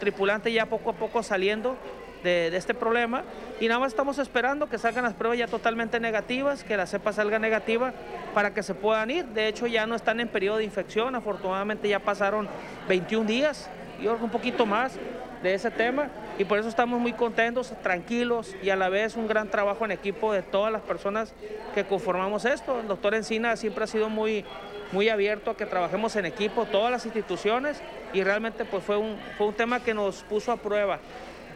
tripulantes 0.00 0.52
ya 0.52 0.66
poco 0.66 0.90
a 0.90 0.92
poco 0.94 1.22
saliendo 1.22 1.76
de, 2.22 2.54
este 2.56 2.74
problema 2.74 3.22
y 3.60 3.68
nada 3.68 3.80
más 3.80 3.92
estamos 3.92 4.18
esperando 4.18 4.68
que 4.68 4.78
salgan 4.78 5.04
las 5.04 5.14
pruebas 5.14 5.38
ya 5.38 5.46
totalmente 5.46 6.00
negativas, 6.00 6.64
que 6.64 6.76
la 6.76 6.86
cepa 6.86 7.12
salga 7.12 7.38
negativa 7.38 7.92
para 8.34 8.52
que 8.52 8.62
se 8.62 8.74
puedan 8.74 9.10
ir. 9.10 9.26
De 9.26 9.48
hecho 9.48 9.66
ya 9.66 9.86
no 9.86 9.94
están 9.94 10.20
en 10.20 10.28
periodo 10.28 10.58
de 10.58 10.64
infección, 10.64 11.14
afortunadamente 11.14 11.88
ya 11.88 12.00
pasaron 12.00 12.48
21 12.88 13.26
días 13.26 13.70
y 14.00 14.06
un 14.06 14.30
poquito 14.30 14.66
más 14.66 14.98
de 15.42 15.54
ese 15.54 15.70
tema 15.70 16.08
y 16.38 16.44
por 16.44 16.58
eso 16.58 16.68
estamos 16.68 17.00
muy 17.00 17.12
contentos, 17.12 17.72
tranquilos 17.82 18.54
y 18.62 18.70
a 18.70 18.76
la 18.76 18.88
vez 18.88 19.16
un 19.16 19.26
gran 19.26 19.48
trabajo 19.48 19.84
en 19.84 19.92
equipo 19.92 20.32
de 20.32 20.42
todas 20.42 20.72
las 20.72 20.82
personas 20.82 21.32
que 21.74 21.84
conformamos 21.84 22.44
esto. 22.44 22.80
El 22.80 22.88
doctor 22.88 23.14
Encina 23.14 23.56
siempre 23.56 23.84
ha 23.84 23.86
sido 23.86 24.08
muy, 24.08 24.44
muy 24.92 25.08
abierto 25.08 25.50
a 25.50 25.56
que 25.56 25.66
trabajemos 25.66 26.16
en 26.16 26.26
equipo, 26.26 26.66
todas 26.66 26.90
las 26.90 27.04
instituciones 27.04 27.80
y 28.12 28.22
realmente 28.22 28.64
pues 28.64 28.84
fue 28.84 28.96
un, 28.96 29.16
fue 29.36 29.48
un 29.48 29.54
tema 29.54 29.80
que 29.80 29.94
nos 29.94 30.22
puso 30.22 30.52
a 30.52 30.56
prueba 30.56 30.98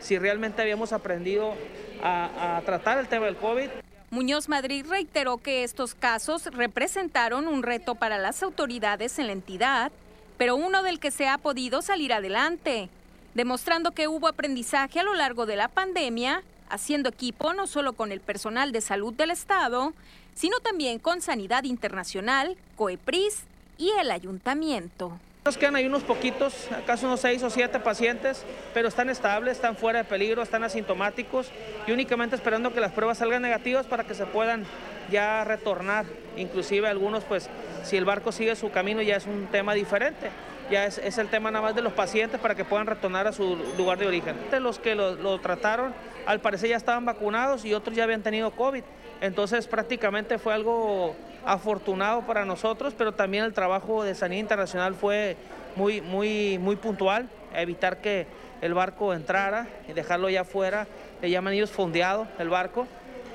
si 0.00 0.18
realmente 0.18 0.60
habíamos 0.62 0.92
aprendido 0.92 1.54
a, 2.02 2.56
a 2.56 2.60
tratar 2.62 2.98
el 2.98 3.06
tema 3.06 3.26
del 3.26 3.36
COVID. 3.36 3.68
Muñoz 4.10 4.48
Madrid 4.48 4.84
reiteró 4.88 5.38
que 5.38 5.64
estos 5.64 5.94
casos 5.94 6.46
representaron 6.52 7.46
un 7.46 7.62
reto 7.62 7.94
para 7.94 8.18
las 8.18 8.42
autoridades 8.42 9.18
en 9.18 9.28
la 9.28 9.32
entidad, 9.32 9.92
pero 10.36 10.56
uno 10.56 10.82
del 10.82 10.98
que 10.98 11.10
se 11.10 11.28
ha 11.28 11.38
podido 11.38 11.82
salir 11.82 12.12
adelante 12.12 12.90
demostrando 13.34 13.92
que 13.92 14.08
hubo 14.08 14.28
aprendizaje 14.28 15.00
a 15.00 15.02
lo 15.02 15.14
largo 15.14 15.46
de 15.46 15.56
la 15.56 15.68
pandemia, 15.68 16.42
haciendo 16.68 17.08
equipo 17.08 17.52
no 17.52 17.66
solo 17.66 17.92
con 17.92 18.12
el 18.12 18.20
personal 18.20 18.72
de 18.72 18.80
salud 18.80 19.12
del 19.14 19.30
Estado, 19.30 19.92
sino 20.34 20.58
también 20.60 20.98
con 20.98 21.20
Sanidad 21.20 21.64
Internacional, 21.64 22.56
COEPRIS 22.76 23.44
y 23.78 23.90
el 24.00 24.10
ayuntamiento. 24.10 25.18
Nos 25.44 25.58
quedan 25.58 25.74
ahí 25.74 25.86
unos 25.86 26.04
poquitos, 26.04 26.70
acaso 26.70 27.06
unos 27.06 27.20
seis 27.20 27.42
o 27.42 27.50
siete 27.50 27.80
pacientes, 27.80 28.44
pero 28.72 28.86
están 28.86 29.10
estables, 29.10 29.56
están 29.56 29.76
fuera 29.76 29.98
de 29.98 30.04
peligro, 30.04 30.40
están 30.40 30.62
asintomáticos 30.62 31.50
y 31.86 31.90
únicamente 31.90 32.36
esperando 32.36 32.72
que 32.72 32.78
las 32.78 32.92
pruebas 32.92 33.18
salgan 33.18 33.42
negativas 33.42 33.86
para 33.86 34.04
que 34.04 34.14
se 34.14 34.24
puedan 34.24 34.64
ya 35.10 35.42
retornar. 35.42 36.06
Inclusive 36.36 36.86
algunos, 36.86 37.24
pues, 37.24 37.50
si 37.82 37.96
el 37.96 38.04
barco 38.04 38.30
sigue 38.30 38.54
su 38.54 38.70
camino 38.70 39.02
ya 39.02 39.16
es 39.16 39.26
un 39.26 39.48
tema 39.48 39.74
diferente. 39.74 40.30
Ya 40.72 40.86
es, 40.86 41.18
el 41.18 41.28
tema 41.28 41.50
nada 41.50 41.66
más 41.66 41.74
de 41.74 41.82
los 41.82 41.92
pacientes 41.92 42.40
para 42.40 42.54
que 42.54 42.64
puedan 42.64 42.86
retornar 42.86 43.26
a 43.26 43.32
su 43.32 43.58
lugar 43.76 43.98
de 43.98 44.06
origen. 44.06 44.34
Los 44.58 44.78
que 44.78 44.94
lo, 44.94 45.38
trataron, 45.38 45.92
al 46.24 46.40
parecer 46.40 46.70
ya 46.70 46.78
estaban 46.78 47.04
vacunados 47.04 47.66
y 47.66 47.74
otros 47.74 47.94
ya 47.94 48.04
habían 48.04 48.22
tenido 48.22 48.50
COVID. 48.52 48.82
Entonces 49.20 49.66
prácticamente 49.66 50.38
fue 50.38 50.54
algo 50.54 51.14
afortunado 51.44 52.22
para 52.22 52.46
nosotros, 52.46 52.94
pero 52.96 53.12
también 53.12 53.44
el 53.44 53.52
trabajo 53.52 54.02
de 54.02 54.14
Sanidad 54.14 54.40
Internacional 54.40 54.94
fue 54.94 55.36
muy, 55.76 56.00
muy, 56.00 56.56
muy 56.56 56.76
puntual, 56.76 57.28
evitar 57.54 58.00
que 58.00 58.26
el 58.62 58.72
barco 58.72 59.12
entrara 59.12 59.68
y 59.90 59.92
dejarlo 59.92 60.30
ya 60.30 60.40
afuera, 60.40 60.86
le 61.20 61.28
llaman 61.28 61.52
ellos 61.52 61.70
fondeado 61.70 62.26
el 62.38 62.48
barco, 62.48 62.86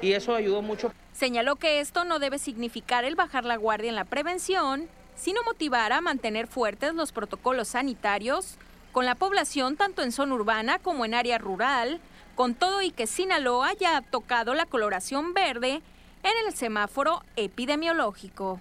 y 0.01 0.13
eso 0.13 0.33
ayudó 0.33 0.63
mucho. 0.63 0.91
Señaló 1.13 1.55
que 1.57 1.81
esto 1.81 2.03
no 2.03 2.17
debe 2.17 2.39
significar 2.39 3.05
el 3.05 3.15
bajar 3.15 3.45
la 3.45 3.57
guardia 3.57 3.89
en 3.89 3.95
la 3.95 4.05
prevención, 4.05 4.89
sino 5.17 5.43
motivar 5.43 5.91
a 5.91 5.99
mantener 6.01 6.47
fuertes 6.47 6.93
los 6.93 7.11
protocolos 7.11 7.69
sanitarios 7.69 8.55
con 8.93 9.05
la 9.05 9.15
población 9.15 9.75
tanto 9.75 10.01
en 10.01 10.11
zona 10.11 10.35
urbana 10.35 10.79
como 10.79 11.05
en 11.05 11.13
área 11.13 11.37
rural, 11.37 11.99
con 12.35 12.55
todo 12.55 12.81
y 12.81 12.91
que 12.91 13.07
Sinaloa 13.07 13.73
ya 13.73 13.97
ha 13.97 14.01
tocado 14.01 14.53
la 14.53 14.65
coloración 14.65 15.33
verde 15.33 15.81
en 16.23 16.47
el 16.47 16.53
semáforo 16.53 17.23
epidemiológico. 17.35 18.59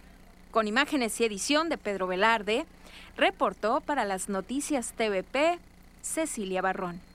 Con 0.51 0.67
imágenes 0.67 1.21
y 1.21 1.25
edición 1.25 1.69
de 1.69 1.79
Pedro 1.79 2.07
Velarde, 2.07 2.67
reportó 3.17 3.81
para 3.81 4.05
las 4.05 4.29
noticias 4.29 4.93
TVP 4.97 5.59
Cecilia 6.03 6.63
Barrón. 6.63 7.06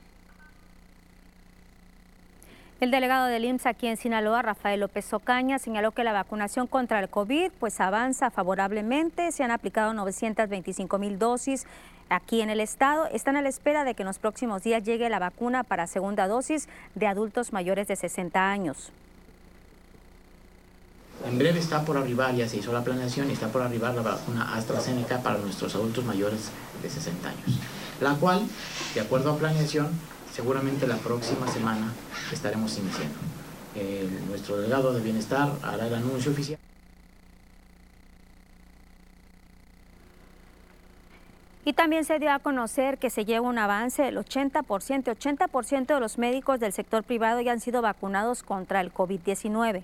El 2.81 2.89
delegado 2.89 3.27
del 3.27 3.45
IMSS 3.45 3.67
aquí 3.67 3.85
en 3.85 3.95
Sinaloa, 3.95 4.41
Rafael 4.41 4.79
López 4.79 5.13
Ocaña, 5.13 5.59
señaló 5.59 5.91
que 5.91 6.03
la 6.03 6.13
vacunación 6.13 6.65
contra 6.65 6.99
el 6.99 7.09
COVID 7.09 7.51
pues 7.59 7.79
avanza 7.79 8.31
favorablemente. 8.31 9.31
Se 9.31 9.43
han 9.43 9.51
aplicado 9.51 9.93
925 9.93 10.97
mil 10.97 11.19
dosis 11.19 11.67
aquí 12.09 12.41
en 12.41 12.49
el 12.49 12.59
estado. 12.59 13.05
Están 13.05 13.35
a 13.35 13.43
la 13.43 13.49
espera 13.49 13.83
de 13.83 13.93
que 13.93 14.01
en 14.01 14.07
los 14.07 14.17
próximos 14.17 14.63
días 14.63 14.81
llegue 14.81 15.11
la 15.11 15.19
vacuna 15.19 15.63
para 15.63 15.85
segunda 15.85 16.27
dosis 16.27 16.67
de 16.95 17.05
adultos 17.05 17.53
mayores 17.53 17.87
de 17.87 17.95
60 17.95 18.49
años. 18.49 18.91
En 21.23 21.37
breve 21.37 21.59
está 21.59 21.85
por 21.85 21.97
arribar, 21.97 22.33
ya 22.33 22.49
se 22.49 22.57
hizo 22.57 22.73
la 22.73 22.83
planeación 22.83 23.29
y 23.29 23.33
está 23.33 23.49
por 23.49 23.61
arribar 23.61 23.93
la 23.93 24.01
vacuna 24.01 24.55
AstraZeneca 24.55 25.19
para 25.19 25.37
nuestros 25.37 25.75
adultos 25.75 26.03
mayores 26.03 26.49
de 26.81 26.89
60 26.89 27.29
años, 27.29 27.59
la 27.99 28.15
cual, 28.15 28.41
de 28.95 29.01
acuerdo 29.01 29.33
a 29.33 29.37
planeación, 29.37 29.89
seguramente 30.41 30.87
la 30.87 30.97
próxima 30.97 31.47
semana 31.47 31.93
estaremos 32.31 32.75
iniciando. 32.75 33.15
nuestro 34.27 34.57
delegado 34.57 34.91
de 34.91 34.99
bienestar 34.99 35.51
hará 35.61 35.85
el 35.85 35.93
anuncio 35.93 36.31
oficial. 36.31 36.57
Y 41.63 41.73
también 41.73 42.05
se 42.05 42.17
dio 42.17 42.31
a 42.31 42.39
conocer 42.39 42.97
que 42.97 43.11
se 43.11 43.23
lleva 43.23 43.47
un 43.47 43.59
avance 43.59 44.01
del 44.01 44.17
80%, 44.17 44.63
80% 45.15 45.85
de 45.85 45.99
los 45.99 46.17
médicos 46.17 46.59
del 46.59 46.73
sector 46.73 47.03
privado 47.03 47.39
ya 47.39 47.51
han 47.51 47.59
sido 47.59 47.83
vacunados 47.83 48.41
contra 48.41 48.81
el 48.81 48.91
COVID-19. 48.91 49.83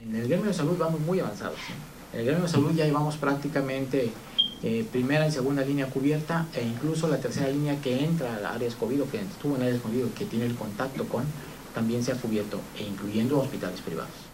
En 0.00 0.14
el 0.14 0.28
gremio 0.28 0.44
de 0.44 0.52
salud 0.52 0.76
vamos 0.78 1.00
muy 1.00 1.20
avanzados. 1.20 1.58
En 2.12 2.20
el 2.20 2.26
gremio 2.26 2.42
de 2.42 2.50
salud 2.50 2.72
ya 2.72 2.84
llevamos 2.84 3.16
prácticamente 3.16 4.12
eh, 4.62 4.86
primera 4.90 5.26
y 5.26 5.32
segunda 5.32 5.62
línea 5.62 5.86
cubierta 5.86 6.46
e 6.54 6.62
incluso 6.62 7.08
la 7.08 7.18
tercera 7.18 7.48
línea 7.48 7.80
que 7.80 8.04
entra 8.04 8.36
a 8.36 8.54
áreas 8.54 8.74
COVID 8.74 9.02
o 9.02 9.10
que 9.10 9.20
estuvo 9.20 9.56
en 9.56 9.62
áreas 9.62 9.80
COVID 9.80 10.06
que 10.16 10.24
tiene 10.24 10.46
el 10.46 10.54
contacto 10.54 11.06
con, 11.08 11.24
también 11.74 12.02
se 12.02 12.12
ha 12.12 12.16
cubierto, 12.16 12.60
e 12.78 12.84
incluyendo 12.84 13.38
hospitales 13.38 13.80
privados. 13.82 14.25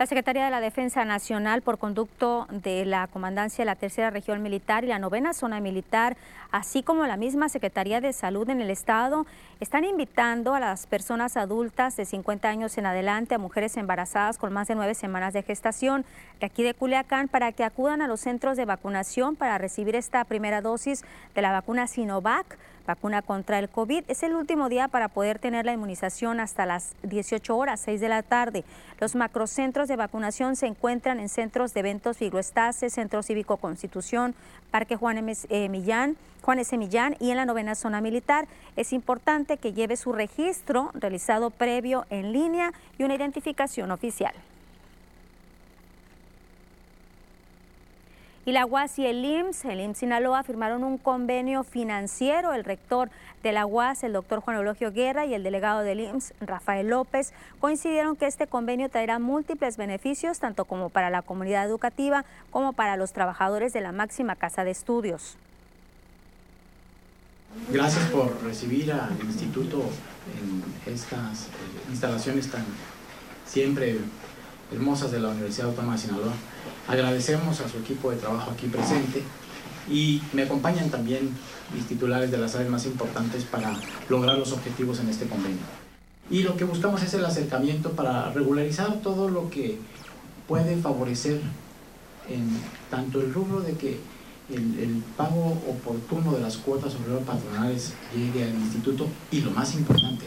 La 0.00 0.06
Secretaría 0.06 0.46
de 0.46 0.50
la 0.50 0.60
Defensa 0.60 1.04
Nacional, 1.04 1.60
por 1.60 1.76
conducto 1.76 2.46
de 2.50 2.86
la 2.86 3.06
Comandancia 3.08 3.60
de 3.60 3.66
la 3.66 3.74
Tercera 3.74 4.08
Región 4.08 4.42
Militar 4.42 4.82
y 4.82 4.86
la 4.86 4.98
Novena 4.98 5.34
Zona 5.34 5.60
Militar, 5.60 6.16
así 6.50 6.82
como 6.82 7.06
la 7.06 7.18
misma 7.18 7.50
Secretaría 7.50 8.00
de 8.00 8.14
Salud 8.14 8.48
en 8.48 8.62
el 8.62 8.70
Estado, 8.70 9.26
están 9.60 9.84
invitando 9.84 10.54
a 10.54 10.60
las 10.60 10.86
personas 10.86 11.36
adultas 11.36 11.98
de 11.98 12.06
50 12.06 12.48
años 12.48 12.78
en 12.78 12.86
adelante, 12.86 13.34
a 13.34 13.38
mujeres 13.38 13.76
embarazadas 13.76 14.38
con 14.38 14.54
más 14.54 14.68
de 14.68 14.74
nueve 14.74 14.94
semanas 14.94 15.34
de 15.34 15.42
gestación 15.42 16.06
de 16.40 16.46
aquí 16.46 16.62
de 16.62 16.72
Culiacán, 16.72 17.28
para 17.28 17.52
que 17.52 17.64
acudan 17.64 18.00
a 18.00 18.08
los 18.08 18.20
centros 18.20 18.56
de 18.56 18.64
vacunación 18.64 19.36
para 19.36 19.58
recibir 19.58 19.96
esta 19.96 20.24
primera 20.24 20.62
dosis 20.62 21.04
de 21.34 21.42
la 21.42 21.52
vacuna 21.52 21.86
Sinovac 21.86 22.56
vacuna 22.90 23.22
contra 23.22 23.60
el 23.60 23.68
COVID. 23.68 24.02
Es 24.08 24.24
el 24.24 24.34
último 24.34 24.68
día 24.68 24.88
para 24.88 25.06
poder 25.06 25.38
tener 25.38 25.64
la 25.64 25.72
inmunización 25.72 26.40
hasta 26.40 26.66
las 26.66 26.96
18 27.04 27.56
horas, 27.56 27.80
6 27.84 28.00
de 28.00 28.08
la 28.08 28.24
tarde. 28.24 28.64
Los 28.98 29.14
macrocentros 29.14 29.86
de 29.86 29.94
vacunación 29.94 30.56
se 30.56 30.66
encuentran 30.66 31.20
en 31.20 31.28
centros 31.28 31.72
de 31.72 31.80
eventos 31.80 32.16
Figroestase, 32.16 32.90
Centro 32.90 33.22
Cívico 33.22 33.58
Constitución, 33.58 34.34
Parque 34.72 34.96
Juan. 34.96 35.18
Eh, 35.50 35.68
Millán, 35.68 36.16
Juan 36.42 36.58
S. 36.58 36.76
Millán 36.76 37.14
y 37.20 37.30
en 37.30 37.36
la 37.36 37.46
novena 37.46 37.76
zona 37.76 38.00
militar. 38.00 38.48
Es 38.74 38.92
importante 38.92 39.56
que 39.56 39.72
lleve 39.72 39.96
su 39.96 40.12
registro 40.12 40.90
realizado 40.94 41.50
previo 41.50 42.06
en 42.10 42.32
línea 42.32 42.72
y 42.98 43.04
una 43.04 43.14
identificación 43.14 43.92
oficial. 43.92 44.34
Y 48.46 48.52
la 48.52 48.64
UAS 48.64 48.98
y 48.98 49.06
el 49.06 49.22
IMSS, 49.22 49.66
el 49.66 49.80
IMSS 49.80 49.98
Sinaloa, 49.98 50.42
firmaron 50.42 50.82
un 50.82 50.96
convenio 50.96 51.62
financiero. 51.62 52.54
El 52.54 52.64
rector 52.64 53.10
de 53.42 53.52
la 53.52 53.66
UAS, 53.66 54.02
el 54.02 54.14
doctor 54.14 54.40
Juan 54.40 54.56
Eulogio 54.56 54.92
Guerra, 54.92 55.26
y 55.26 55.34
el 55.34 55.42
delegado 55.42 55.80
del 55.80 56.00
IMSS, 56.00 56.32
Rafael 56.40 56.88
López, 56.88 57.34
coincidieron 57.60 58.16
que 58.16 58.26
este 58.26 58.46
convenio 58.46 58.88
traerá 58.88 59.18
múltiples 59.18 59.76
beneficios, 59.76 60.38
tanto 60.38 60.64
como 60.64 60.88
para 60.88 61.10
la 61.10 61.20
comunidad 61.20 61.66
educativa 61.66 62.24
como 62.50 62.72
para 62.72 62.96
los 62.96 63.12
trabajadores 63.12 63.74
de 63.74 63.82
la 63.82 63.92
máxima 63.92 64.36
casa 64.36 64.64
de 64.64 64.70
estudios. 64.70 65.36
Gracias 67.70 68.08
por 68.10 68.42
recibir 68.42 68.90
al 68.92 69.18
instituto 69.22 69.82
en 70.40 70.92
estas 70.92 71.46
eh, 71.46 71.90
instalaciones 71.90 72.50
tan 72.50 72.64
siempre 73.44 73.98
hermosas 74.72 75.10
de 75.10 75.20
la 75.20 75.28
Universidad 75.28 75.68
Autónoma 75.68 75.94
de 75.94 76.02
Sinaloa. 76.02 76.32
Agradecemos 76.88 77.60
a 77.60 77.68
su 77.68 77.78
equipo 77.78 78.10
de 78.10 78.16
trabajo 78.16 78.50
aquí 78.50 78.66
presente 78.66 79.22
y 79.90 80.22
me 80.32 80.42
acompañan 80.42 80.90
también 80.90 81.30
mis 81.74 81.86
titulares 81.86 82.30
de 82.30 82.38
las 82.38 82.54
áreas 82.54 82.70
más 82.70 82.86
importantes 82.86 83.44
para 83.44 83.74
lograr 84.08 84.38
los 84.38 84.52
objetivos 84.52 85.00
en 85.00 85.08
este 85.08 85.26
convenio. 85.26 85.58
Y 86.30 86.42
lo 86.42 86.56
que 86.56 86.64
buscamos 86.64 87.02
es 87.02 87.12
el 87.14 87.24
acercamiento 87.24 87.90
para 87.90 88.30
regularizar 88.32 89.00
todo 89.02 89.28
lo 89.28 89.50
que 89.50 89.78
puede 90.46 90.76
favorecer 90.76 91.40
en 92.28 92.48
tanto 92.90 93.20
el 93.20 93.34
rubro 93.34 93.60
de 93.60 93.74
que 93.74 93.98
el, 94.52 95.02
pago 95.16 95.58
oportuno 95.68 96.32
de 96.32 96.40
las 96.40 96.56
cuotas 96.56 96.94
obrero 96.94 97.20
patronales 97.20 97.92
llegue 98.14 98.44
al 98.44 98.54
instituto 98.54 99.06
y 99.30 99.40
lo 99.40 99.50
más 99.52 99.74
importante, 99.74 100.26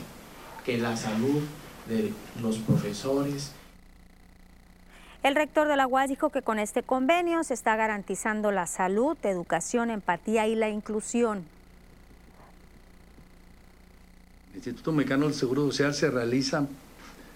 que 0.66 0.78
la 0.78 0.96
salud 0.96 1.41
de 1.88 2.14
los 2.41 2.58
profesores, 2.60 3.52
el 5.24 5.36
rector 5.36 5.70
de 5.70 5.78
la 5.78 5.88
UAS 5.88 6.10
dijo 6.10 6.30
que 6.30 6.42
con 6.42 6.60
este 6.60 6.84
convenio 6.84 7.44
se 7.46 7.54
está 7.54 7.78
garantizando 7.78 8.52
la 8.52 8.68
salud, 8.68 9.18
educación, 9.24 9.90
empatía 9.90 10.48
y 10.48 10.56
la 10.56 10.70
inclusión. 10.70 11.46
El 14.52 14.58
Instituto 14.58 14.92
Mexicano 14.92 15.26
del 15.26 15.34
Seguro 15.34 15.64
Social 15.64 15.94
se 15.94 16.12
realizan 16.12 16.68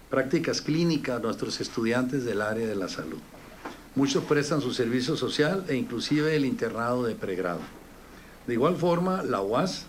prácticas 0.10 0.62
clínicas 0.62 1.18
a 1.18 1.20
nuestros 1.20 1.62
estudiantes 1.62 2.26
del 2.26 2.42
área 2.42 2.68
de 2.68 2.76
la 2.76 2.90
salud. 2.90 3.20
Muchos 3.96 4.26
prestan 4.26 4.62
su 4.62 4.74
servicio 4.74 5.16
social 5.16 5.66
e 5.70 5.76
inclusive 5.76 6.36
el 6.36 6.46
internado 6.46 7.04
de 7.04 7.16
pregrado. 7.16 7.62
De 8.46 8.54
igual 8.54 8.76
forma, 8.76 9.24
la 9.24 9.42
UAS 9.42 9.86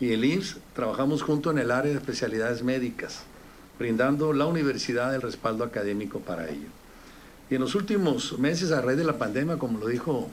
y 0.00 0.12
el 0.12 0.24
IMSS 0.24 0.56
trabajamos 0.74 1.22
juntos 1.22 1.52
en 1.52 1.58
el 1.58 1.70
área 1.70 1.92
de 1.92 1.98
especialidades 1.98 2.62
médicas, 2.62 3.24
brindando 3.78 4.32
la 4.32 4.46
universidad 4.46 5.14
el 5.14 5.22
respaldo 5.22 5.64
académico 5.64 6.18
para 6.18 6.48
ello. 6.48 6.81
Y 7.52 7.56
en 7.56 7.60
los 7.60 7.74
últimos 7.74 8.38
meses, 8.38 8.72
a 8.72 8.80
raíz 8.80 8.96
de 8.96 9.04
la 9.04 9.18
pandemia, 9.18 9.58
como 9.58 9.78
lo 9.78 9.86
dijo 9.86 10.30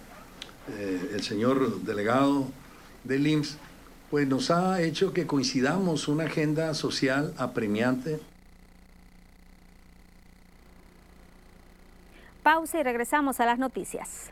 eh, 0.70 1.12
el 1.16 1.22
señor 1.22 1.82
delegado 1.82 2.48
del 3.04 3.28
IMSS, 3.28 3.58
pues 4.10 4.26
nos 4.26 4.50
ha 4.52 4.82
hecho 4.82 5.12
que 5.12 5.28
coincidamos 5.28 6.08
una 6.08 6.24
agenda 6.24 6.74
social 6.74 7.34
apremiante. 7.38 8.22
Pausa 12.42 12.80
y 12.80 12.84
regresamos 12.84 13.42
a 13.42 13.46
las 13.46 13.60
noticias. 13.60 14.32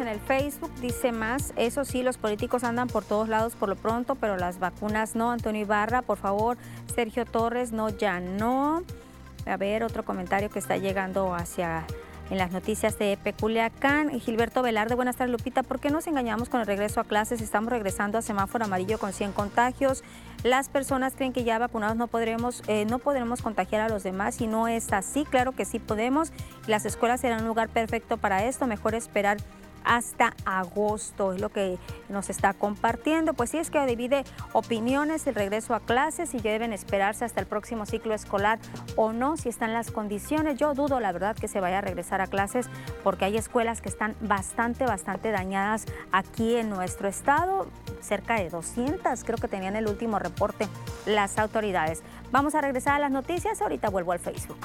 En 0.00 0.08
el 0.08 0.20
Facebook. 0.20 0.72
Dice 0.80 1.12
más, 1.12 1.52
eso 1.56 1.84
sí, 1.84 2.02
los 2.02 2.18
políticos 2.18 2.64
andan 2.64 2.88
por 2.88 3.04
todos 3.04 3.28
lados 3.28 3.54
por 3.54 3.68
lo 3.68 3.76
pronto, 3.76 4.14
pero 4.14 4.36
las 4.36 4.58
vacunas 4.58 5.14
no. 5.14 5.30
Antonio 5.30 5.62
Ibarra, 5.62 6.02
por 6.02 6.18
favor. 6.18 6.56
Sergio 6.94 7.24
Torres, 7.24 7.72
no, 7.72 7.88
ya 7.88 8.20
no. 8.20 8.82
A 9.46 9.56
ver, 9.56 9.82
otro 9.82 10.04
comentario 10.04 10.50
que 10.50 10.58
está 10.58 10.76
llegando 10.76 11.34
hacia 11.34 11.84
en 12.30 12.38
las 12.38 12.50
noticias 12.50 12.98
de 12.98 13.18
Peculiacán. 13.22 14.18
Gilberto 14.20 14.62
Velarde, 14.62 14.94
buenas 14.94 15.16
tardes 15.16 15.32
Lupita. 15.32 15.62
¿Por 15.62 15.80
qué 15.80 15.90
nos 15.90 16.06
engañamos 16.06 16.48
con 16.48 16.60
el 16.60 16.66
regreso 16.66 17.00
a 17.00 17.04
clases? 17.04 17.42
Estamos 17.42 17.70
regresando 17.70 18.16
a 18.16 18.22
semáforo 18.22 18.64
amarillo 18.64 18.98
con 18.98 19.12
100 19.12 19.32
contagios. 19.32 20.02
Las 20.42 20.68
personas 20.68 21.14
creen 21.14 21.32
que 21.32 21.44
ya 21.44 21.58
vacunados 21.58 21.96
no 21.96 22.06
podremos, 22.06 22.62
eh, 22.68 22.86
no 22.86 22.98
podremos 22.98 23.42
contagiar 23.42 23.82
a 23.82 23.88
los 23.88 24.02
demás 24.02 24.40
y 24.40 24.46
no 24.46 24.66
es 24.66 24.92
así. 24.92 25.24
Claro 25.24 25.52
que 25.52 25.64
sí 25.64 25.78
podemos. 25.78 26.32
Las 26.66 26.86
escuelas 26.86 27.20
serán 27.20 27.42
un 27.42 27.48
lugar 27.48 27.68
perfecto 27.68 28.16
para 28.16 28.44
esto. 28.44 28.66
Mejor 28.66 28.94
esperar 28.94 29.36
hasta 29.84 30.34
agosto, 30.44 31.32
es 31.32 31.40
lo 31.40 31.48
que 31.48 31.78
nos 32.08 32.30
está 32.30 32.54
compartiendo. 32.54 33.34
Pues 33.34 33.50
sí 33.50 33.58
es 33.58 33.70
que 33.70 33.84
divide 33.86 34.24
opiniones 34.52 35.26
el 35.26 35.34
regreso 35.34 35.74
a 35.74 35.80
clases 35.80 36.34
y 36.34 36.40
deben 36.40 36.72
esperarse 36.72 37.24
hasta 37.24 37.40
el 37.40 37.46
próximo 37.46 37.86
ciclo 37.86 38.14
escolar 38.14 38.58
o 38.96 39.12
no, 39.12 39.36
si 39.36 39.48
están 39.48 39.72
las 39.72 39.90
condiciones. 39.90 40.58
Yo 40.58 40.74
dudo, 40.74 41.00
la 41.00 41.12
verdad, 41.12 41.36
que 41.36 41.48
se 41.48 41.60
vaya 41.60 41.78
a 41.78 41.80
regresar 41.80 42.20
a 42.20 42.26
clases 42.26 42.68
porque 43.02 43.24
hay 43.24 43.36
escuelas 43.36 43.80
que 43.80 43.88
están 43.88 44.16
bastante, 44.20 44.84
bastante 44.84 45.30
dañadas 45.30 45.86
aquí 46.12 46.56
en 46.56 46.70
nuestro 46.70 47.08
estado, 47.08 47.66
cerca 48.00 48.36
de 48.36 48.50
200, 48.50 49.24
creo 49.24 49.38
que 49.38 49.48
tenían 49.48 49.76
el 49.76 49.88
último 49.88 50.18
reporte 50.18 50.68
las 51.06 51.38
autoridades. 51.38 52.02
Vamos 52.30 52.54
a 52.54 52.60
regresar 52.60 52.94
a 52.94 52.98
las 52.98 53.10
noticias, 53.10 53.60
ahorita 53.60 53.90
vuelvo 53.90 54.12
al 54.12 54.18
Facebook. 54.18 54.58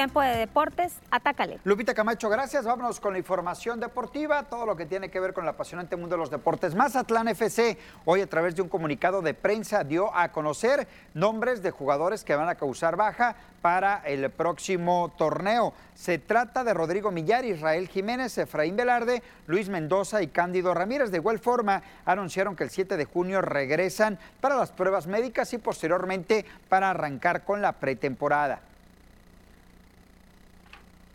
Tiempo 0.00 0.22
de 0.22 0.34
deportes, 0.34 0.94
atácale. 1.10 1.60
Lupita 1.62 1.92
Camacho, 1.92 2.30
gracias. 2.30 2.64
Vámonos 2.64 3.00
con 3.00 3.12
la 3.12 3.18
información 3.18 3.80
deportiva, 3.80 4.44
todo 4.44 4.64
lo 4.64 4.74
que 4.74 4.86
tiene 4.86 5.10
que 5.10 5.20
ver 5.20 5.34
con 5.34 5.44
el 5.44 5.50
apasionante 5.50 5.94
mundo 5.94 6.16
de 6.16 6.20
los 6.20 6.30
deportes. 6.30 6.74
Mazatlán 6.74 7.28
FC 7.28 7.76
hoy 8.06 8.22
a 8.22 8.26
través 8.26 8.56
de 8.56 8.62
un 8.62 8.70
comunicado 8.70 9.20
de 9.20 9.34
prensa 9.34 9.84
dio 9.84 10.16
a 10.16 10.32
conocer 10.32 10.88
nombres 11.12 11.62
de 11.62 11.70
jugadores 11.70 12.24
que 12.24 12.34
van 12.34 12.48
a 12.48 12.54
causar 12.54 12.96
baja 12.96 13.36
para 13.60 14.00
el 14.06 14.30
próximo 14.30 15.12
torneo. 15.18 15.74
Se 15.94 16.16
trata 16.16 16.64
de 16.64 16.72
Rodrigo 16.72 17.10
Millar, 17.10 17.44
Israel 17.44 17.86
Jiménez, 17.86 18.38
Efraín 18.38 18.76
Velarde, 18.76 19.22
Luis 19.48 19.68
Mendoza 19.68 20.22
y 20.22 20.28
Cándido 20.28 20.72
Ramírez. 20.72 21.10
De 21.10 21.18
igual 21.18 21.40
forma, 21.40 21.82
anunciaron 22.06 22.56
que 22.56 22.64
el 22.64 22.70
7 22.70 22.96
de 22.96 23.04
junio 23.04 23.42
regresan 23.42 24.18
para 24.40 24.56
las 24.56 24.72
pruebas 24.72 25.06
médicas 25.06 25.52
y 25.52 25.58
posteriormente 25.58 26.46
para 26.70 26.88
arrancar 26.88 27.44
con 27.44 27.60
la 27.60 27.72
pretemporada. 27.72 28.62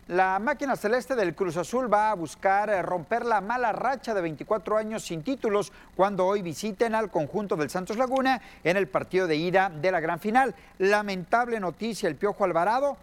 La 0.08 0.38
máquina 0.38 0.76
celeste 0.76 1.16
del 1.16 1.34
Cruz 1.34 1.56
Azul 1.56 1.92
va 1.92 2.12
a 2.12 2.14
buscar 2.14 2.70
eh, 2.70 2.80
romper 2.80 3.24
la 3.24 3.40
mala 3.40 3.72
racha 3.72 4.14
de 4.14 4.20
24 4.20 4.76
años 4.76 5.04
sin 5.04 5.24
títulos 5.24 5.72
cuando 5.96 6.24
hoy 6.24 6.42
visiten 6.42 6.94
al 6.94 7.10
conjunto 7.10 7.56
del 7.56 7.70
Santos 7.70 7.96
Laguna 7.96 8.40
en 8.62 8.76
el 8.76 8.86
partido 8.86 9.26
de 9.26 9.34
ida 9.34 9.68
de 9.68 9.90
la 9.90 9.98
gran 9.98 10.20
final. 10.20 10.54
Lamentable 10.78 11.58
noticia, 11.58 12.08
el 12.08 12.14
Piojo 12.14 12.44
Alvarado 12.44 12.96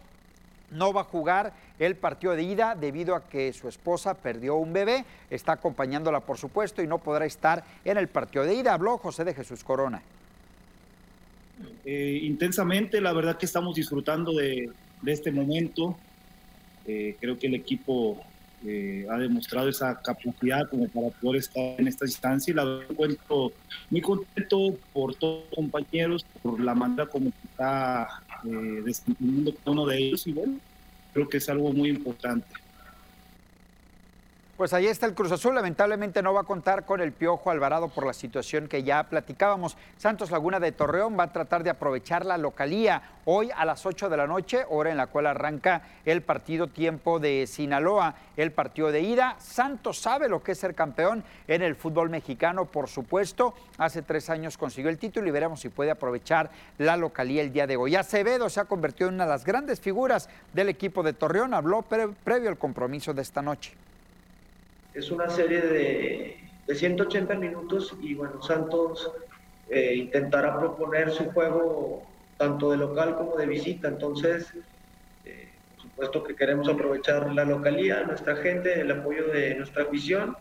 no 0.72 0.94
va 0.94 1.02
a 1.02 1.04
jugar 1.04 1.52
el 1.78 1.98
partido 1.98 2.38
de 2.38 2.44
ida 2.44 2.74
debido 2.74 3.16
a 3.16 3.28
que 3.28 3.52
su 3.52 3.68
esposa 3.68 4.14
perdió 4.14 4.56
un 4.56 4.72
bebé, 4.72 5.04
está 5.30 5.52
acompañándola 5.52 6.22
por 6.22 6.38
supuesto 6.38 6.82
y 6.82 6.88
no 6.88 7.00
podrá 7.00 7.26
estar 7.26 7.66
en 7.84 7.98
el 7.98 8.08
partido 8.08 8.46
de 8.46 8.56
ida. 8.56 8.74
Habló 8.74 8.98
José 8.98 9.26
de 9.26 9.34
Jesús 9.34 9.62
Corona. 9.66 10.02
Eh, 11.84 12.20
intensamente, 12.24 13.02
la 13.02 13.12
verdad 13.12 13.38
que 13.38 13.46
estamos 13.46 13.76
disfrutando 13.76 14.32
de, 14.32 14.72
de 15.02 15.12
este 15.12 15.34
momento. 15.34 15.98
Eh, 16.86 17.16
creo 17.20 17.38
que 17.38 17.48
el 17.48 17.56
equipo 17.56 18.24
eh, 18.66 19.06
ha 19.10 19.18
demostrado 19.18 19.68
esa 19.68 20.00
capacidad 20.02 20.70
como 20.70 20.88
para 20.88 21.10
poder 21.10 21.40
estar 21.40 21.76
en 21.78 21.88
esta 21.88 22.06
instancia 22.06 22.52
y 22.52 22.56
la 22.56 22.80
encuentro 22.90 23.52
muy 23.90 24.02
contento 24.02 24.78
por 24.94 25.16
todos 25.16 25.44
los 25.50 25.56
compañeros, 25.56 26.26
por 26.42 26.60
la 26.62 26.74
manera 26.74 27.06
como 27.06 27.32
está 27.44 28.08
eh, 28.46 28.82
desempeñando 28.86 29.54
cada 29.56 29.72
uno 29.72 29.86
de 29.86 29.98
ellos 29.98 30.26
y 30.28 30.32
bueno, 30.32 30.60
creo 31.14 31.28
que 31.28 31.38
es 31.38 31.50
algo 31.50 31.74
muy 31.74 31.90
importante. 31.90 32.48
Pues 34.56 34.72
ahí 34.72 34.86
está 34.86 35.08
el 35.08 35.16
Cruz 35.16 35.32
Azul. 35.32 35.56
Lamentablemente 35.56 36.22
no 36.22 36.32
va 36.32 36.42
a 36.42 36.44
contar 36.44 36.86
con 36.86 37.02
el 37.02 37.12
Piojo 37.12 37.50
Alvarado 37.50 37.88
por 37.88 38.06
la 38.06 38.14
situación 38.14 38.68
que 38.68 38.84
ya 38.84 39.02
platicábamos. 39.02 39.76
Santos 39.98 40.30
Laguna 40.30 40.60
de 40.60 40.72
Torreón 40.72 41.18
va 41.18 41.24
a 41.24 41.34
tratar 41.34 41.64
de 41.64 41.72
aprovechar 41.72 42.24
la 42.24 42.38
localía 42.38 43.02
hoy 43.26 43.50
a 43.56 43.66
las 43.66 43.84
8 43.84 44.10
de 44.10 44.18
la 44.18 44.28
noche, 44.28 44.64
hora 44.70 44.92
en 44.92 44.98
la 44.98 45.08
cual 45.08 45.26
arranca 45.26 45.82
el 46.06 46.22
partido 46.22 46.68
tiempo 46.68 47.20
de 47.20 47.48
Sinaloa, 47.48 48.14
el 48.38 48.52
partido 48.52 48.92
de 48.92 49.02
ida. 49.02 49.38
Santos 49.40 49.98
sabe 49.98 50.30
lo 50.30 50.44
que 50.44 50.52
es 50.52 50.60
ser 50.60 50.76
campeón 50.76 51.24
en 51.48 51.64
el 51.64 51.76
fútbol 51.76 52.12
mexicano, 52.12 52.66
por 52.66 52.88
supuesto. 52.88 53.56
Hace 53.80 54.04
tres 54.04 54.30
años 54.30 54.60
consiguió 54.60 54.92
el 54.92 55.00
título 55.00 55.28
y 55.28 55.32
veremos 55.32 55.62
si 55.62 55.70
puede 55.70 55.90
aprovechar 55.90 56.52
la 56.78 56.96
localía 56.96 57.42
el 57.42 57.52
día 57.52 57.66
de 57.66 57.76
hoy. 57.76 57.96
Acevedo 57.96 58.48
se 58.52 58.60
ha 58.60 58.66
convertido 58.66 59.10
en 59.10 59.16
una 59.16 59.26
de 59.26 59.32
las 59.32 59.46
grandes 59.46 59.82
figuras 59.82 60.30
del 60.54 60.70
equipo 60.70 61.02
de 61.02 61.14
Torreón. 61.14 61.56
Habló 61.56 61.82
previo 61.82 62.50
al 62.50 62.60
compromiso 62.60 63.16
de 63.16 63.24
esta 63.24 63.42
noche 63.42 63.74
es 64.94 65.12
una 65.12 65.30
serie 65.30 65.62
de, 65.62 66.38
de 66.68 66.76
180 66.76 67.36
minutos 67.36 67.96
y 68.02 68.14
bueno, 68.14 68.42
Santos 68.42 69.12
eh, 69.70 69.96
intentará 69.96 70.58
proponer 70.60 71.12
su 71.12 71.32
juego 71.32 72.08
tanto 72.38 72.72
de 72.72 72.78
local 72.78 73.16
como 73.16 73.36
de 73.36 73.46
visita. 73.46 73.88
Entonces, 73.88 74.54
eh, 75.26 75.50
por 75.76 75.82
supuesto 75.82 76.24
que 76.24 76.36
queremos 76.36 76.68
aprovechar 76.70 77.34
la 77.34 77.46
localía, 77.46 78.04
nuestra 78.04 78.36
gente, 78.38 78.82
el 78.82 78.92
apoyo 78.92 79.28
de 79.28 79.56
nuestra 79.56 79.84
afición 79.84 80.38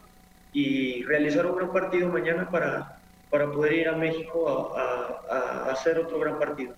y 0.52 1.02
realizar 1.04 1.46
un 1.46 1.56
gran 1.56 1.72
partido 1.72 2.08
mañana 2.08 2.50
para, 2.50 3.00
para 3.30 3.50
poder 3.50 3.72
ir 3.72 3.88
a 3.88 3.96
México 3.96 4.74
a 4.76 5.70
hacer 5.70 5.98
otro 5.98 6.18
gran 6.20 6.38
partido. 6.38 6.74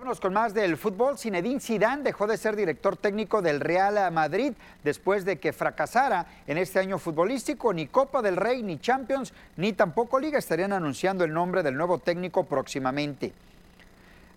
Vámonos 0.00 0.18
con 0.18 0.32
más 0.32 0.54
del 0.54 0.78
fútbol. 0.78 1.18
Zinedine 1.18 1.60
Zidane 1.60 2.02
dejó 2.02 2.26
de 2.26 2.38
ser 2.38 2.56
director 2.56 2.96
técnico 2.96 3.42
del 3.42 3.60
Real 3.60 4.10
Madrid 4.10 4.54
después 4.82 5.26
de 5.26 5.38
que 5.38 5.52
fracasara 5.52 6.24
en 6.46 6.56
este 6.56 6.78
año 6.78 6.98
futbolístico. 6.98 7.74
Ni 7.74 7.86
Copa 7.86 8.22
del 8.22 8.38
Rey, 8.38 8.62
ni 8.62 8.80
Champions, 8.80 9.34
ni 9.58 9.74
tampoco 9.74 10.18
Liga 10.18 10.38
estarían 10.38 10.72
anunciando 10.72 11.22
el 11.22 11.34
nombre 11.34 11.62
del 11.62 11.76
nuevo 11.76 11.98
técnico 11.98 12.44
próximamente. 12.44 13.34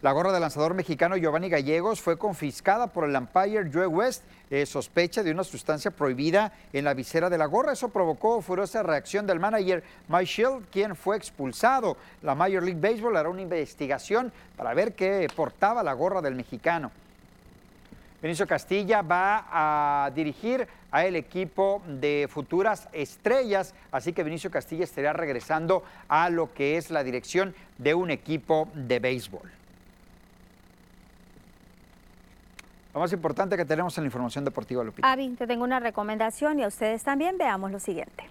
La 0.04 0.12
gorra 0.12 0.34
del 0.34 0.42
lanzador 0.42 0.74
mexicano 0.74 1.16
Giovanni 1.16 1.48
Gallegos 1.48 2.02
fue 2.02 2.18
confiscada 2.18 2.88
por 2.88 3.08
el 3.08 3.16
umpire 3.16 3.72
Joe 3.72 3.88
West, 3.88 4.24
eh, 4.50 4.66
sospecha 4.66 5.24
de 5.24 5.32
una 5.32 5.46
sustancia 5.46 5.92
prohibida 5.92 6.52
en 6.74 6.84
la 6.84 6.94
visera 6.94 7.30
de 7.30 7.38
la 7.38 7.46
gorra. 7.46 7.72
Eso 7.72 7.88
provocó 7.88 8.42
furiosa 8.42 8.84
reacción 8.84 9.26
del 9.26 9.40
manager 9.40 9.82
Mike 10.10 10.26
Shield, 10.26 10.66
quien 10.70 10.98
fue 10.98 11.16
expulsado. 11.16 11.96
La 12.22 12.36
Major 12.36 12.62
League 12.62 12.82
Baseball 12.82 13.16
hará 13.16 13.30
una 13.30 13.44
investigación 13.44 14.34
para 14.58 14.74
ver 14.74 14.94
qué 14.94 15.26
portaba 15.34 15.82
la 15.84 15.94
gorra 15.94 16.22
del 16.22 16.36
mexicano. 16.36 16.92
Benicio 18.22 18.46
Castilla 18.46 19.04
va 19.04 19.48
a 19.54 20.12
dirigir 20.12 20.68
a 20.92 21.06
el 21.06 21.16
equipo 21.16 21.82
de 21.88 22.28
futuras 22.30 22.90
estrellas, 22.92 23.74
así 23.90 24.12
que 24.12 24.24
Benicio 24.24 24.52
Castilla 24.52 24.84
estaría 24.84 25.14
regresando 25.14 25.82
a 26.10 26.30
lo 26.30 26.54
que 26.54 26.76
es 26.76 26.92
la 26.92 27.06
dirección 27.06 27.56
de 27.78 27.94
un 27.94 28.12
equipo 28.12 28.68
de 28.74 29.00
béisbol. 29.00 29.63
Lo 32.94 33.00
más 33.00 33.12
importante 33.12 33.58
que 33.58 33.66
tenemos 33.66 33.98
en 33.98 34.04
la 34.04 34.08
información 34.08 34.46
deportiva, 34.46 34.84
Lupita. 34.84 35.12
Avi, 35.12 35.30
te 35.30 35.48
tengo 35.48 35.64
una 35.64 35.80
recomendación 35.80 36.60
y 36.60 36.64
a 36.64 36.68
ustedes 36.68 37.04
también 37.04 37.38
veamos 37.38 37.72
lo 37.72 37.80
siguiente. 37.80 38.26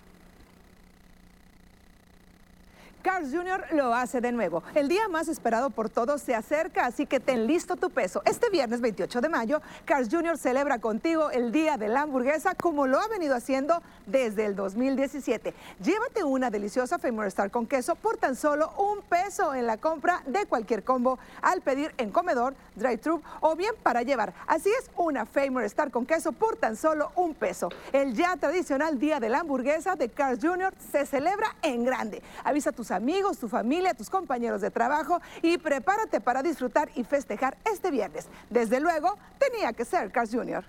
Cars 3.03 3.31
Jr. 3.33 3.67
lo 3.73 3.93
hace 3.95 4.21
de 4.21 4.31
nuevo. 4.31 4.63
El 4.77 4.89
día 4.89 5.09
más 5.09 5.27
esperado 5.27 5.71
por 5.71 5.91
todos 5.91 6.23
se 6.23 6.37
acerca, 6.37 6.87
así 6.87 7.05
que 7.05 7.19
ten 7.19 7.49
listo 7.49 7.75
tu 7.75 7.91
peso. 7.91 8.23
Este 8.25 8.49
viernes 8.49 8.81
28 8.81 9.21
de 9.21 9.29
mayo, 9.29 9.61
Cars 9.85 10.09
Jr. 10.09 10.39
celebra 10.39 10.79
contigo 10.79 11.31
el 11.31 11.51
Día 11.51 11.77
de 11.77 11.89
la 11.89 12.03
Hamburguesa 12.03 12.55
como 12.55 12.87
lo 12.87 13.01
ha 13.01 13.09
venido 13.09 13.35
haciendo 13.35 13.83
desde 14.07 14.47
el 14.47 14.55
2017. 14.55 15.53
Llévate 15.83 16.23
una 16.23 16.51
deliciosa 16.51 17.01
Famous 17.01 17.27
Star 17.27 17.51
con 17.51 17.67
queso 17.67 17.97
por 17.97 18.19
tan 18.19 18.37
solo 18.37 18.73
un 18.79 19.03
peso 19.03 19.53
en 19.53 19.67
la 19.67 19.79
compra 19.79 20.23
de 20.27 20.47
cualquier 20.47 20.85
combo 20.85 21.19
al 21.41 21.61
pedir 21.61 21.93
en 21.99 22.13
comedor, 22.13 22.55
drive-thru 22.77 23.21
o 23.41 23.57
bien 23.57 23.75
para 23.83 24.03
llevar. 24.03 24.33
Así 24.47 24.71
es, 24.79 24.91
una 24.97 25.27
Famous 25.27 25.65
Star 25.65 25.91
con 25.91 26.07
queso 26.07 26.31
por 26.31 26.57
tan 26.57 26.77
solo 26.77 27.11
un 27.17 27.35
peso. 27.35 27.69
El 27.93 28.15
ya 28.15 28.37
tradicional 28.37 29.01
Día 29.01 29.19
de 29.19 29.29
la 29.29 29.41
Hamburguesa 29.41 29.97
de 29.97 30.09
Cars 30.09 30.39
Jr. 30.41 30.73
se 30.93 31.05
celebra 31.05 31.57
en 31.63 31.85
grande. 31.85 32.23
Avisa 32.45 32.71
a 32.71 32.73
tus 32.73 32.92
amigos, 32.93 33.39
tu 33.39 33.49
familia, 33.49 33.95
tus 33.95 34.11
compañeros 34.11 34.61
de 34.61 34.71
trabajo 34.71 35.21
y 35.43 35.59
prepárate 35.59 36.21
para 36.21 36.43
disfrutar 36.43 36.91
y 36.95 37.05
festejar 37.05 37.57
este 37.65 37.91
viernes. 37.91 38.29
Desde 38.51 38.81
luego, 38.81 39.17
tenía 39.39 39.73
que 39.73 39.85
ser 39.85 40.11
Cars 40.13 40.31
Jr. 40.33 40.65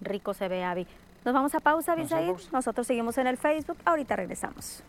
Rico 0.00 0.34
se 0.34 0.48
ve, 0.48 0.64
Avi. 0.64 0.86
Nos 1.24 1.34
vamos 1.34 1.54
a 1.54 1.60
pausa, 1.60 1.92
Abisaid. 1.92 2.34
Nosotros 2.52 2.86
seguimos 2.86 3.18
en 3.18 3.26
el 3.26 3.36
Facebook. 3.36 3.76
Ahorita 3.84 4.16
regresamos. 4.16 4.82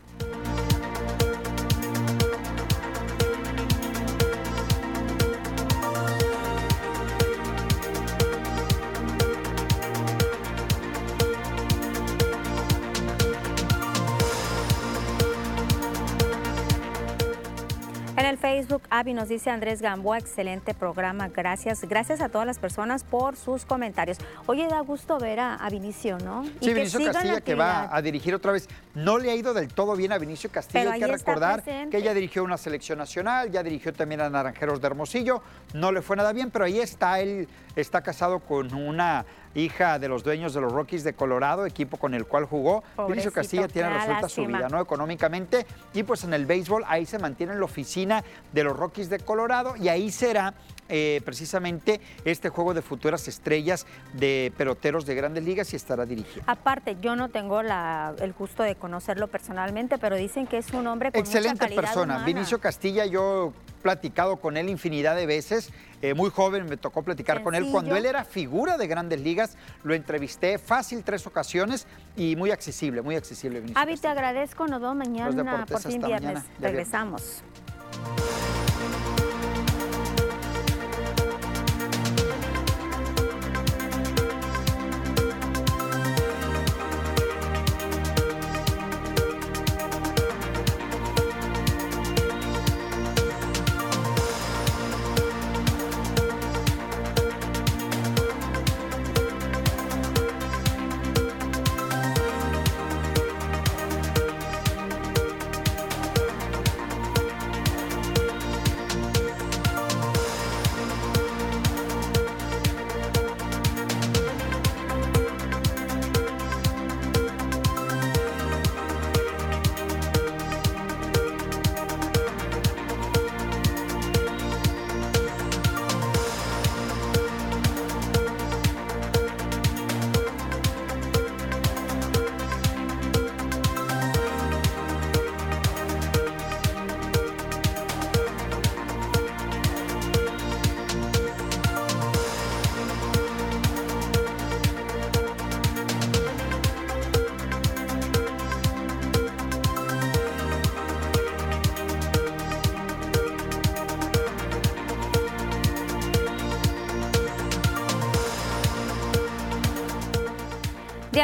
Facebook, 18.42 18.82
Avi 18.90 19.14
nos 19.14 19.28
dice 19.28 19.50
Andrés 19.50 19.80
Gamboa, 19.80 20.18
excelente 20.18 20.74
programa, 20.74 21.28
gracias. 21.28 21.82
Gracias 21.82 22.20
a 22.20 22.28
todas 22.28 22.44
las 22.44 22.58
personas 22.58 23.04
por 23.04 23.36
sus 23.36 23.64
comentarios. 23.64 24.18
Oye, 24.46 24.66
da 24.66 24.80
gusto 24.80 25.16
ver 25.20 25.38
a, 25.38 25.68
Vinicio, 25.70 26.18
¿no? 26.18 26.44
Sí, 26.60 26.74
Vinicio 26.74 27.04
Castilla 27.04 27.40
que 27.40 27.54
va 27.54 27.88
a 27.94 28.02
dirigir 28.02 28.34
otra 28.34 28.50
vez. 28.50 28.68
No 28.96 29.18
le 29.18 29.30
ha 29.30 29.36
ido 29.36 29.54
del 29.54 29.72
todo 29.72 29.94
bien 29.94 30.10
a 30.10 30.18
Vinicio 30.18 30.50
Castilla, 30.50 30.92
hay 30.92 31.00
que 31.00 31.06
recordar 31.06 31.62
que 31.62 31.96
ella 31.96 32.12
dirigió 32.14 32.42
una 32.42 32.58
selección 32.58 32.98
nacional, 32.98 33.48
ya 33.52 33.62
dirigió 33.62 33.92
también 33.92 34.20
a 34.20 34.28
Naranjeros 34.28 34.80
de 34.80 34.88
Hermosillo, 34.88 35.40
no 35.74 35.92
le 35.92 36.02
fue 36.02 36.16
nada 36.16 36.32
bien, 36.32 36.50
pero 36.50 36.64
ahí 36.64 36.80
está, 36.80 37.20
él 37.20 37.46
está 37.76 38.02
casado 38.02 38.40
con 38.40 38.74
una 38.74 39.24
hija 39.54 39.98
de 39.98 40.08
los 40.08 40.22
dueños 40.22 40.54
de 40.54 40.60
los 40.60 40.72
Rockies 40.72 41.04
de 41.04 41.12
Colorado, 41.12 41.66
equipo 41.66 41.96
con 41.96 42.14
el 42.14 42.26
cual 42.26 42.44
jugó. 42.44 42.82
Vinicio 43.08 43.32
Castilla 43.32 43.68
tiene 43.68 43.90
resuelta 43.90 44.28
su 44.28 44.46
vida, 44.46 44.68
¿no? 44.68 44.80
Económicamente. 44.80 45.66
Y 45.94 46.02
pues 46.02 46.24
en 46.24 46.34
el 46.34 46.46
béisbol 46.46 46.84
ahí 46.86 47.06
se 47.06 47.18
mantiene 47.18 47.52
en 47.52 47.58
la 47.58 47.64
oficina 47.64 48.24
de 48.52 48.64
los 48.64 48.76
Rockies 48.76 49.10
de 49.10 49.18
Colorado 49.18 49.76
y 49.76 49.88
ahí 49.88 50.10
será 50.10 50.54
eh, 50.88 51.22
precisamente 51.24 52.00
este 52.24 52.48
juego 52.48 52.74
de 52.74 52.82
futuras 52.82 53.26
estrellas 53.28 53.86
de 54.12 54.52
peloteros 54.56 55.06
de 55.06 55.14
grandes 55.14 55.44
ligas 55.44 55.72
y 55.72 55.76
estará 55.76 56.04
dirigido. 56.04 56.44
Aparte, 56.46 56.96
yo 57.00 57.16
no 57.16 57.28
tengo 57.30 57.60
el 57.60 58.32
gusto 58.34 58.62
de 58.62 58.74
conocerlo 58.74 59.28
personalmente, 59.28 59.98
pero 59.98 60.16
dicen 60.16 60.46
que 60.46 60.58
es 60.58 60.70
un 60.72 60.86
hombre 60.86 61.12
con 61.12 61.20
Excelente 61.20 61.66
mucha 61.68 61.80
persona. 61.80 62.24
Vinicio 62.24 62.60
Castilla, 62.60 63.06
yo 63.06 63.52
platicado 63.82 64.36
con 64.36 64.56
él 64.56 64.68
infinidad 64.68 65.16
de 65.16 65.26
veces. 65.26 65.70
Eh, 66.00 66.14
muy 66.14 66.30
joven 66.30 66.66
me 66.66 66.76
tocó 66.76 67.02
platicar 67.02 67.42
con 67.42 67.54
él. 67.54 67.68
Cuando 67.70 67.94
él 67.96 68.06
era 68.06 68.24
figura 68.24 68.78
de 68.78 68.86
grandes 68.86 69.20
ligas, 69.20 69.56
lo 69.82 69.94
entrevisté 69.94 70.58
fácil 70.58 71.04
tres 71.04 71.26
ocasiones 71.26 71.86
y 72.16 72.36
muy 72.36 72.50
accesible, 72.50 73.02
muy 73.02 73.16
accesible. 73.16 73.62
Avi, 73.74 73.96
te 73.96 74.08
agradezco. 74.08 74.66
Nos 74.66 74.80
vemos 74.80 74.96
mañana 74.96 75.66
por 75.66 75.80
fin 75.80 76.00
viernes. 76.00 76.42
Regresamos. 76.60 77.42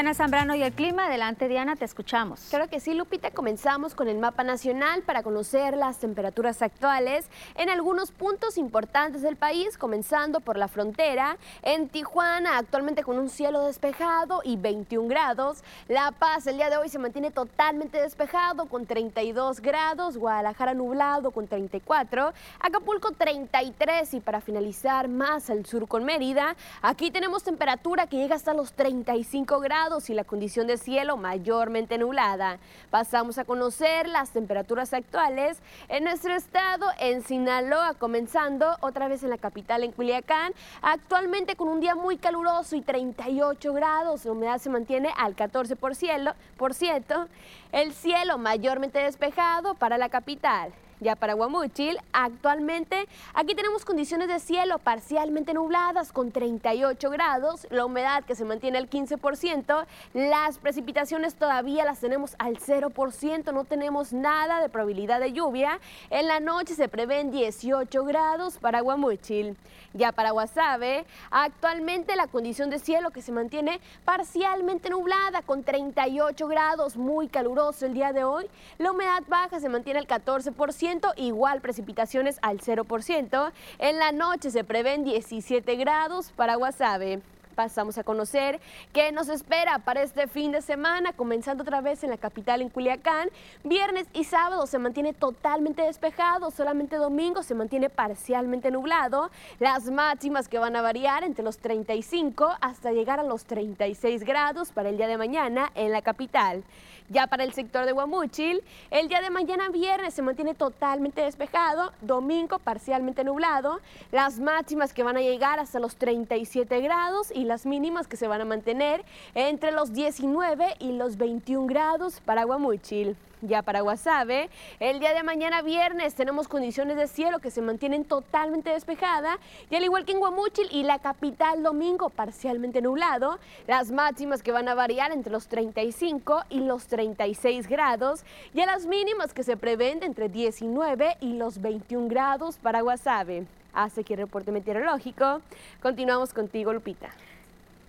Diana 0.09 0.15
Zambrano 0.15 0.55
y 0.55 0.63
el 0.63 0.73
clima. 0.73 1.05
Adelante, 1.05 1.49
Diana, 1.49 1.77
te 1.77 1.85
escuchamos. 1.85 2.41
Claro 2.49 2.69
que 2.69 2.81
sí, 2.81 2.95
Lupita. 2.95 3.18
Comenzamos 3.39 3.95
con 3.95 4.09
el 4.09 4.19
mapa 4.19 4.43
nacional 4.43 5.03
para 5.03 5.23
conocer 5.23 5.77
las 5.77 5.99
temperaturas 5.99 6.61
actuales 6.61 7.31
en 7.55 7.71
algunos 7.71 8.11
puntos 8.11 8.59
importantes 8.59 9.23
del 9.23 9.37
país, 9.37 9.79
comenzando 9.79 10.41
por 10.41 10.59
la 10.59 10.67
frontera. 10.67 11.39
En 11.63 11.89
Tijuana, 11.89 12.59
actualmente 12.59 13.05
con 13.05 13.17
un 13.17 13.29
cielo 13.29 13.65
despejado 13.65 14.41
y 14.43 14.57
21 14.57 15.07
grados. 15.07 15.63
La 15.87 16.11
Paz, 16.11 16.49
el 16.49 16.57
día 16.57 16.69
de 16.69 16.79
hoy 16.79 16.89
se 16.89 16.99
mantiene 16.99 17.31
totalmente 17.31 18.03
despejado 18.03 18.67
con 18.67 18.87
32 18.87 19.61
grados. 19.61 20.17
Guadalajara 20.17 20.75
nublado 20.75 21.31
con 21.31 21.47
34. 21.47 22.33
Acapulco 22.59 23.13
33 23.13 24.15
y 24.15 24.21
para 24.21 24.41
finalizar 24.41 25.07
más 25.07 25.49
al 25.49 25.65
sur 25.65 25.87
con 25.87 26.05
Mérida, 26.05 26.57
aquí 26.83 27.13
tenemos 27.13 27.45
temperatura 27.45 28.09
que 28.09 28.17
llega 28.17 28.35
hasta 28.35 28.53
los 28.53 28.73
35 28.73 29.61
grados 29.61 30.11
y 30.11 30.15
la 30.15 30.25
condición 30.25 30.67
de 30.67 30.77
cielo 30.77 31.17
mayormente 31.17 31.99
nublada. 31.99 32.59
Pasamos 32.91 33.28
a 33.37 33.45
conocer 33.45 34.09
las 34.09 34.31
temperaturas 34.31 34.95
actuales 34.95 35.59
en 35.89 36.05
nuestro 36.05 36.35
estado, 36.35 36.87
en 36.99 37.23
Sinaloa, 37.23 37.93
comenzando 37.93 38.77
otra 38.81 39.09
vez 39.09 39.23
en 39.23 39.29
la 39.29 39.37
capital, 39.37 39.85
en 39.85 39.93
Culiacán, 39.93 40.55
actualmente 40.81 41.57
con 41.57 41.69
un 41.69 41.81
día 41.81 41.95
muy 41.95 42.17
caluroso 42.17 42.77
y 42.77 42.81
38 42.81 43.75
grados, 43.75 44.25
la 44.25 44.33
humedad 44.33 44.59
se 44.59 44.71
mantiene 44.71 45.11
al 45.19 45.37
14%, 45.37 47.27
el 47.73 47.93
cielo 47.93 48.39
mayormente 48.39 49.01
despejado 49.01 49.75
para 49.75 49.99
la 49.99 50.09
capital. 50.09 50.73
Ya 51.01 51.15
para 51.15 51.35
Guamuchil, 51.35 51.97
actualmente 52.13 53.07
aquí 53.33 53.55
tenemos 53.55 53.85
condiciones 53.85 54.27
de 54.27 54.41
cielo 54.41 54.81
parcialmente 54.81 55.55
nubladas 55.55 56.11
con 56.11 56.33
38 56.33 57.11
grados, 57.11 57.69
la 57.71 57.85
humedad 57.85 58.25
que 58.25 58.35
se 58.35 58.45
mantiene 58.45 58.79
al 58.79 58.91
15%, 58.91 59.87
las 60.15 60.59
precipitaciones 60.59 61.37
todavía 61.37 61.85
las 61.85 62.01
tenemos 62.01 62.35
al 62.41 62.59
0%, 62.59 63.53
no 63.53 63.65
tenemos 63.65 64.13
nada 64.13 64.61
de 64.61 64.69
probabilidad 64.69 65.21
de 65.21 65.33
lluvia. 65.33 65.79
En 66.11 66.27
la 66.27 66.41
noche 66.41 66.75
se 66.75 66.89
prevén 66.89 67.31
18 67.31 68.05
grados 68.05 68.59
para 68.59 68.81
Guamuchil. 68.81 69.57
Ya 69.95 70.13
para 70.13 70.33
Guasave, 70.33 71.07
actualmente 71.31 72.15
la 72.15 72.27
condición 72.27 72.69
de 72.71 72.79
cielo 72.79 73.11
que 73.11 73.23
se 73.23 73.33
mantiene 73.33 73.81
parcialmente 74.05 74.91
nublada 74.91 75.41
con 75.43 75.63
38 75.63 76.47
grados, 76.47 76.97
muy 76.97 77.29
caluroso 77.29 77.87
el 77.87 77.95
día 77.95 78.13
de 78.13 78.23
hoy. 78.23 78.51
La 78.77 78.91
humedad 78.91 79.23
baja 79.29 79.61
se 79.61 79.69
mantiene 79.71 80.01
al 80.01 80.07
14%, 80.07 80.88
igual 81.17 81.61
precipitaciones 81.61 82.39
al 82.43 82.61
0%. 82.61 83.53
En 83.79 83.99
la 83.99 84.13
noche 84.13 84.51
se 84.51 84.65
prevén 84.65 85.05
17 85.05 85.77
grados 85.77 86.33
para 86.33 86.57
Guasave 86.57 87.21
pasamos 87.59 87.99
a 87.99 88.05
conocer 88.05 88.61
qué 88.93 89.11
nos 89.11 89.29
espera 89.29 89.81
para 89.81 90.03
este 90.03 90.29
fin 90.29 90.53
de 90.53 90.63
semana, 90.63 91.13
comenzando 91.13 91.65
otra 91.65 91.81
vez 91.81 92.05
en 92.05 92.11
la 92.11 92.17
capital, 92.17 92.63
en 92.63 92.69
Culiacán. 92.69 93.31
Viernes 93.65 94.07
y 94.13 94.23
sábado 94.23 94.65
se 94.69 94.79
mantiene 94.79 95.13
totalmente 95.13 95.83
despejado, 95.83 96.53
solamente 96.53 96.95
domingo 96.95 97.43
se 97.43 97.57
mantiene 97.57 97.91
parcialmente 97.91 98.71
nublado. 98.71 99.33
Las 99.59 99.91
máximas 99.91 100.47
que 100.47 100.61
van 100.61 100.77
a 100.77 100.83
variar 100.83 101.25
entre 101.25 101.45
los 101.45 101.59
35 101.59 102.49
hasta 102.61 102.93
llegar 102.93 103.19
a 103.19 103.25
los 103.25 103.45
36 103.45 104.23
grados 104.23 104.71
para 104.71 104.91
el 104.91 104.97
día 104.97 105.09
de 105.09 105.19
mañana 105.19 105.73
en 105.75 105.91
la 105.91 106.03
capital. 106.03 106.63
Ya 107.11 107.27
para 107.27 107.45
el 107.45 107.55
sector 107.55 107.87
de 107.87 107.93
Guamuchil, 107.93 108.63
el 108.91 109.09
día 109.09 109.23
de 109.23 109.31
mañana 109.31 109.71
viernes 109.71 110.13
se 110.13 110.21
mantiene 110.21 110.55
totalmente 110.55 111.23
despejado, 111.23 111.91
domingo 112.03 112.59
parcialmente 112.59 113.25
nublado, 113.25 113.81
las 114.13 114.39
máximas 114.39 114.93
que 114.93 115.03
van 115.03 115.17
a 115.17 115.23
llegar 115.23 115.59
hasta 115.59 115.81
los 115.81 115.97
37 115.97 116.83
grados 116.83 117.33
y 117.35 117.45
las 117.49 117.67
mínimas 117.67 118.07
que 118.07 118.17
se 118.17 118.29
van 118.29 118.41
a 118.41 118.45
mantener 118.45 119.05
entre 119.35 119.73
los 119.73 119.93
19 119.93 120.77
y 120.79 120.93
los 120.93 121.17
21 121.17 121.67
grados 121.67 122.21
para 122.21 122.45
Guamuchil. 122.45 123.17
Ya 123.41 123.63
para 123.63 123.83
Guasave, 123.83 124.51
el 124.81 124.99
día 124.99 125.15
de 125.15 125.23
mañana 125.23 125.63
viernes 125.63 126.15
tenemos 126.15 126.49
condiciones 126.49 126.97
de 126.97 127.07
cielo 127.07 127.39
que 127.39 127.53
se 127.53 127.63
mantienen 127.63 128.05
totalmente 128.05 128.71
despejada 128.71 129.39
y 129.71 129.77
al 129.77 129.85
igual 129.85 130.05
que 130.05 130.11
en 130.13 130.19
Guamuchil 130.19 130.69
y 130.73 130.83
la 130.83 130.99
capital 130.99 131.63
domingo 131.63 132.11
parcialmente 132.11 132.83
nublado, 132.83 133.39
las 133.69 133.93
máximas 133.93 134.43
que 134.43 134.51
van 134.51 134.69
a 134.69 134.75
variar 134.75 135.13
entre 135.13 135.33
los 135.33 135.47
35 135.47 136.43
y 136.51 136.61
los 136.61 136.89
36 136.89 137.69
grados 137.69 138.25
y 138.55 138.61
a 138.61 138.67
las 138.67 138.87
mínimas 138.87 139.33
que 139.33 139.45
se 139.45 139.57
prevén 139.57 140.03
entre 140.03 140.29
19 140.29 141.19
y 141.21 141.35
los 141.35 141.61
21 141.61 142.09
grados 142.09 142.57
para 142.59 142.81
Guasave. 142.81 143.47
Hace 143.73 144.01
aquí 144.01 144.15
el 144.15 144.21
reporte 144.21 144.51
meteorológico. 144.51 145.41
Continuamos 145.81 146.35
contigo, 146.35 146.73
Lupita. 146.73 147.11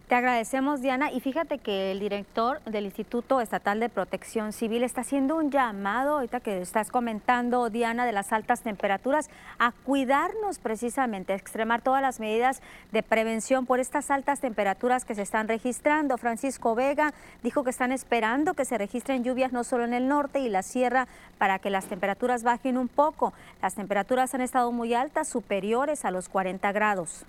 Te 0.10 0.16
agradecemos, 0.16 0.82
Diana. 0.82 1.12
Y 1.12 1.20
fíjate 1.20 1.60
que 1.60 1.92
el 1.92 2.00
director 2.00 2.64
del 2.64 2.86
Instituto 2.86 3.42
Estatal 3.42 3.80
de 3.80 3.90
Protección 3.90 4.54
Civil 4.54 4.82
está 4.82 5.02
haciendo 5.02 5.36
un 5.36 5.52
llamado, 5.52 6.14
ahorita 6.14 6.40
que 6.40 6.60
estás 6.64 6.90
comentando, 6.90 7.70
Diana, 7.70 8.08
de 8.08 8.12
las 8.12 8.34
altas 8.34 8.62
temperaturas, 8.64 9.30
a 9.60 9.72
cuidarnos 9.72 10.58
precisamente, 10.58 11.34
a 11.34 11.36
extremar 11.36 11.84
todas 11.84 12.02
las 12.02 12.20
medidas 12.20 12.64
de 12.92 13.04
prevención 13.04 13.68
por 13.68 13.80
estas 13.80 14.10
altas 14.10 14.40
temperaturas 14.40 15.06
que 15.06 15.14
se 15.14 15.22
están 15.22 15.48
registrando. 15.48 16.18
Francisco 16.18 16.74
Vega 16.74 17.14
dijo 17.44 17.64
que 17.64 17.70
están 17.70 17.92
esperando 17.92 18.56
que 18.56 18.66
se 18.66 18.80
registren 18.80 19.24
lluvias 19.24 19.54
no 19.54 19.64
solo 19.64 19.84
en 19.84 19.94
el 19.94 20.08
norte 20.08 20.40
y 20.40 20.50
la 20.50 20.64
sierra 20.64 21.08
para 21.38 21.60
que 21.60 21.70
las 21.70 21.86
temperaturas 21.86 22.42
bajen 22.42 22.80
un 22.80 22.88
poco. 22.88 23.32
Las 23.62 23.76
temperaturas 23.76 24.34
han 24.34 24.42
estado 24.42 24.72
muy 24.72 24.96
altas, 24.96 25.28
superiores 25.28 26.04
a 26.04 26.10
los 26.10 26.30
40 26.30 26.72
grados. 26.72 27.28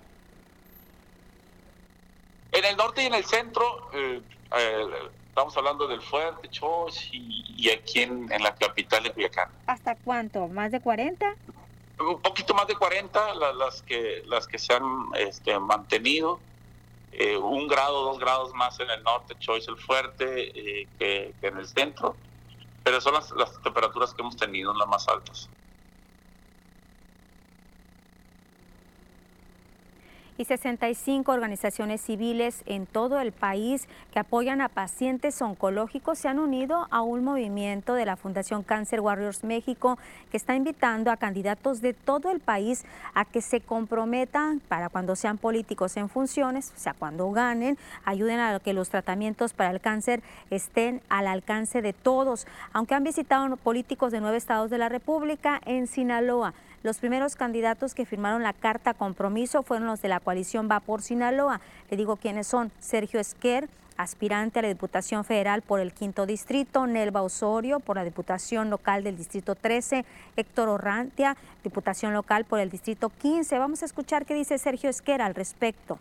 En 2.51 2.65
el 2.65 2.75
norte 2.75 3.03
y 3.03 3.05
en 3.05 3.13
el 3.13 3.23
centro, 3.23 3.89
eh, 3.93 4.21
eh, 4.57 4.85
estamos 5.29 5.55
hablando 5.55 5.87
del 5.87 6.01
Fuerte, 6.01 6.49
Chos 6.49 7.09
y, 7.13 7.69
aquí 7.69 8.01
en, 8.01 8.27
la 8.27 8.53
capital 8.55 9.03
de 9.03 9.11
Culiacán. 9.11 9.49
¿Hasta 9.67 9.95
cuánto? 9.95 10.47
¿Más 10.47 10.71
de 10.71 10.81
40? 10.81 11.33
Un 11.99 12.21
poquito 12.21 12.53
más 12.53 12.67
de 12.67 12.75
40 12.75 13.35
las, 13.35 13.81
que, 13.83 14.23
las 14.25 14.47
que 14.47 14.59
se 14.59 14.73
han 14.73 14.83
este, 15.17 15.57
mantenido. 15.59 16.39
Eh, 17.13 17.37
un 17.37 17.67
grado, 17.67 18.03
dos 18.03 18.19
grados 18.19 18.53
más 18.53 18.79
en 18.79 18.89
el 18.89 19.01
norte, 19.03 19.35
Choice 19.39 19.69
el 19.69 19.77
Fuerte, 19.77 20.51
que, 20.99 21.33
en 21.41 21.57
el 21.57 21.67
centro. 21.67 22.17
Pero 22.83 22.99
son 22.99 23.13
las, 23.13 23.31
las 23.31 23.61
temperaturas 23.61 24.13
que 24.13 24.21
hemos 24.21 24.35
tenido, 24.35 24.73
las 24.73 24.87
más 24.87 25.07
altas. 25.07 25.47
Y 30.41 30.45
65 30.45 31.31
organizaciones 31.31 32.01
civiles 32.01 32.63
en 32.65 32.87
todo 32.87 33.19
el 33.19 33.31
país 33.31 33.87
que 34.11 34.17
apoyan 34.17 34.59
a 34.59 34.69
pacientes 34.69 35.39
oncológicos 35.39 36.17
se 36.17 36.29
han 36.29 36.39
unido 36.39 36.87
a 36.89 37.03
un 37.03 37.23
movimiento 37.23 37.93
de 37.93 38.05
la 38.05 38.15
Fundación 38.15 38.63
Cancer 38.63 39.01
Warriors 39.01 39.43
México 39.43 39.99
que 40.31 40.37
está 40.37 40.55
invitando 40.55 41.11
a 41.11 41.17
candidatos 41.17 41.79
de 41.81 41.93
todo 41.93 42.31
el 42.31 42.39
país 42.39 42.85
a 43.13 43.23
que 43.23 43.41
se 43.41 43.61
comprometan 43.61 44.61
para 44.61 44.89
cuando 44.89 45.15
sean 45.15 45.37
políticos 45.37 45.95
en 45.95 46.09
funciones, 46.09 46.73
o 46.75 46.79
sea, 46.79 46.95
cuando 46.95 47.29
ganen, 47.29 47.77
ayuden 48.03 48.39
a 48.39 48.59
que 48.59 48.73
los 48.73 48.89
tratamientos 48.89 49.53
para 49.53 49.69
el 49.69 49.79
cáncer 49.79 50.23
estén 50.49 51.01
al 51.09 51.27
alcance 51.27 51.83
de 51.83 51.93
todos. 51.93 52.47
Aunque 52.73 52.95
han 52.95 53.03
visitado 53.03 53.55
políticos 53.57 54.11
de 54.11 54.21
nueve 54.21 54.37
estados 54.37 54.71
de 54.71 54.79
la 54.79 54.89
República, 54.89 55.61
en 55.65 55.85
Sinaloa, 55.85 56.55
los 56.83 56.97
primeros 56.97 57.35
candidatos 57.35 57.93
que 57.93 58.05
firmaron 58.05 58.41
la 58.41 58.53
carta 58.53 58.93
compromiso 58.93 59.61
fueron 59.61 59.87
los 59.87 60.01
de 60.01 60.07
la 60.07 60.19
coalición 60.19 60.67
Va 60.69 60.79
por 60.79 61.01
Sinaloa. 61.03 61.61
Le 61.89 61.97
digo 61.97 62.15
quiénes 62.15 62.47
son. 62.47 62.71
Sergio 62.79 63.19
Esquer, 63.19 63.69
aspirante 63.97 64.59
a 64.59 64.61
la 64.63 64.67
Diputación 64.67 65.23
Federal 65.23 65.61
por 65.61 65.79
el 65.79 65.93
Quinto 65.93 66.25
Distrito, 66.25 66.87
Nelva 66.87 67.21
Osorio 67.21 67.79
por 67.79 67.97
la 67.97 68.03
Diputación 68.03 68.71
Local 68.71 69.03
del 69.03 69.15
Distrito 69.15 69.53
13, 69.53 70.05
Héctor 70.35 70.69
Orrantia, 70.69 71.37
Diputación 71.63 72.13
Local 72.13 72.45
por 72.45 72.59
el 72.59 72.71
Distrito 72.71 73.11
15. 73.21 73.59
Vamos 73.59 73.83
a 73.83 73.85
escuchar 73.85 74.25
qué 74.25 74.33
dice 74.33 74.57
Sergio 74.57 74.89
Esquer 74.89 75.21
al 75.21 75.35
respecto. 75.35 75.99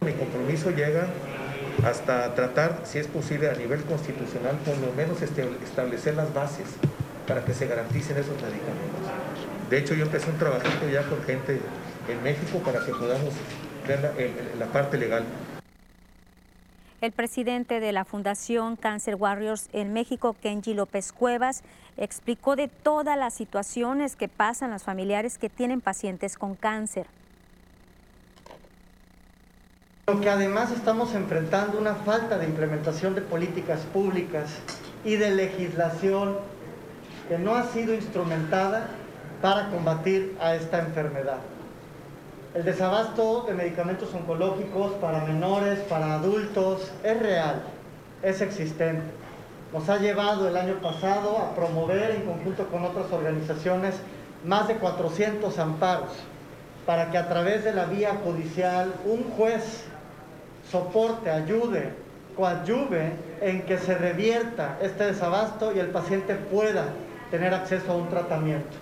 Mi 0.00 0.12
compromiso 0.12 0.70
llega 0.70 1.08
hasta 1.84 2.32
tratar, 2.34 2.82
si 2.84 2.98
es 2.98 3.08
posible, 3.08 3.50
a 3.50 3.54
nivel 3.54 3.82
constitucional, 3.84 4.58
por 4.58 4.78
lo 4.78 4.92
menos 4.92 5.22
establecer 5.22 6.14
las 6.14 6.32
bases 6.32 6.66
para 7.26 7.44
que 7.44 7.54
se 7.54 7.66
garanticen 7.66 8.16
esos 8.16 8.34
medicamentos. 8.36 9.00
De 9.70 9.78
hecho, 9.78 9.94
yo 9.94 10.04
empecé 10.04 10.30
un 10.30 10.38
trabajito 10.38 10.88
ya 10.88 11.02
con 11.04 11.22
gente 11.24 11.60
en 12.08 12.22
México 12.22 12.58
para 12.58 12.84
que 12.84 12.92
podamos 12.92 13.34
ver 13.86 14.00
la, 14.58 14.66
parte 14.66 14.98
legal. 14.98 15.24
El 17.00 17.12
presidente 17.12 17.80
de 17.80 17.92
la 17.92 18.04
Fundación 18.04 18.76
Cancer 18.76 19.14
Warriors 19.16 19.68
en 19.72 19.92
México, 19.92 20.36
Kenji 20.40 20.74
López 20.74 21.12
Cuevas, 21.12 21.62
explicó 21.96 22.56
de 22.56 22.68
todas 22.68 23.18
las 23.18 23.34
situaciones 23.34 24.16
que 24.16 24.28
pasan 24.28 24.70
los 24.70 24.82
familiares 24.82 25.38
que 25.38 25.48
tienen 25.48 25.80
pacientes 25.80 26.36
con 26.36 26.54
cáncer. 26.54 27.06
Lo 30.06 30.20
que 30.20 30.28
además 30.28 30.70
estamos 30.70 31.14
enfrentando 31.14 31.78
una 31.78 31.94
falta 31.94 32.36
de 32.36 32.44
implementación 32.44 33.14
de 33.14 33.22
políticas 33.22 33.80
públicas 33.92 34.58
y 35.04 35.16
de 35.16 35.30
legislación 35.30 36.36
que 37.28 37.38
no 37.38 37.54
ha 37.54 37.64
sido 37.64 37.94
instrumentada 37.94 38.88
para 39.40 39.68
combatir 39.68 40.36
a 40.40 40.54
esta 40.54 40.80
enfermedad. 40.80 41.38
El 42.54 42.64
desabasto 42.64 43.44
de 43.48 43.54
medicamentos 43.54 44.14
oncológicos 44.14 44.92
para 44.94 45.24
menores, 45.24 45.80
para 45.80 46.14
adultos, 46.14 46.90
es 47.02 47.18
real, 47.18 47.62
es 48.22 48.40
existente. 48.40 49.02
Nos 49.72 49.88
ha 49.88 49.98
llevado 49.98 50.48
el 50.48 50.56
año 50.56 50.74
pasado 50.74 51.36
a 51.38 51.54
promover 51.56 52.12
en 52.12 52.22
conjunto 52.22 52.68
con 52.68 52.84
otras 52.84 53.10
organizaciones 53.10 53.96
más 54.44 54.68
de 54.68 54.76
400 54.76 55.58
amparos 55.58 56.12
para 56.86 57.10
que 57.10 57.18
a 57.18 57.28
través 57.28 57.64
de 57.64 57.74
la 57.74 57.86
vía 57.86 58.20
judicial 58.22 58.92
un 59.04 59.24
juez 59.36 59.84
soporte, 60.70 61.30
ayude, 61.30 61.92
coadyuve 62.36 63.12
en 63.40 63.62
que 63.62 63.78
se 63.78 63.96
revierta 63.96 64.78
este 64.80 65.04
desabasto 65.04 65.74
y 65.74 65.78
el 65.78 65.88
paciente 65.88 66.34
pueda 66.34 66.84
tener 67.34 67.52
acceso 67.52 67.90
a 67.90 67.96
un 67.96 68.08
tratamiento. 68.08 68.76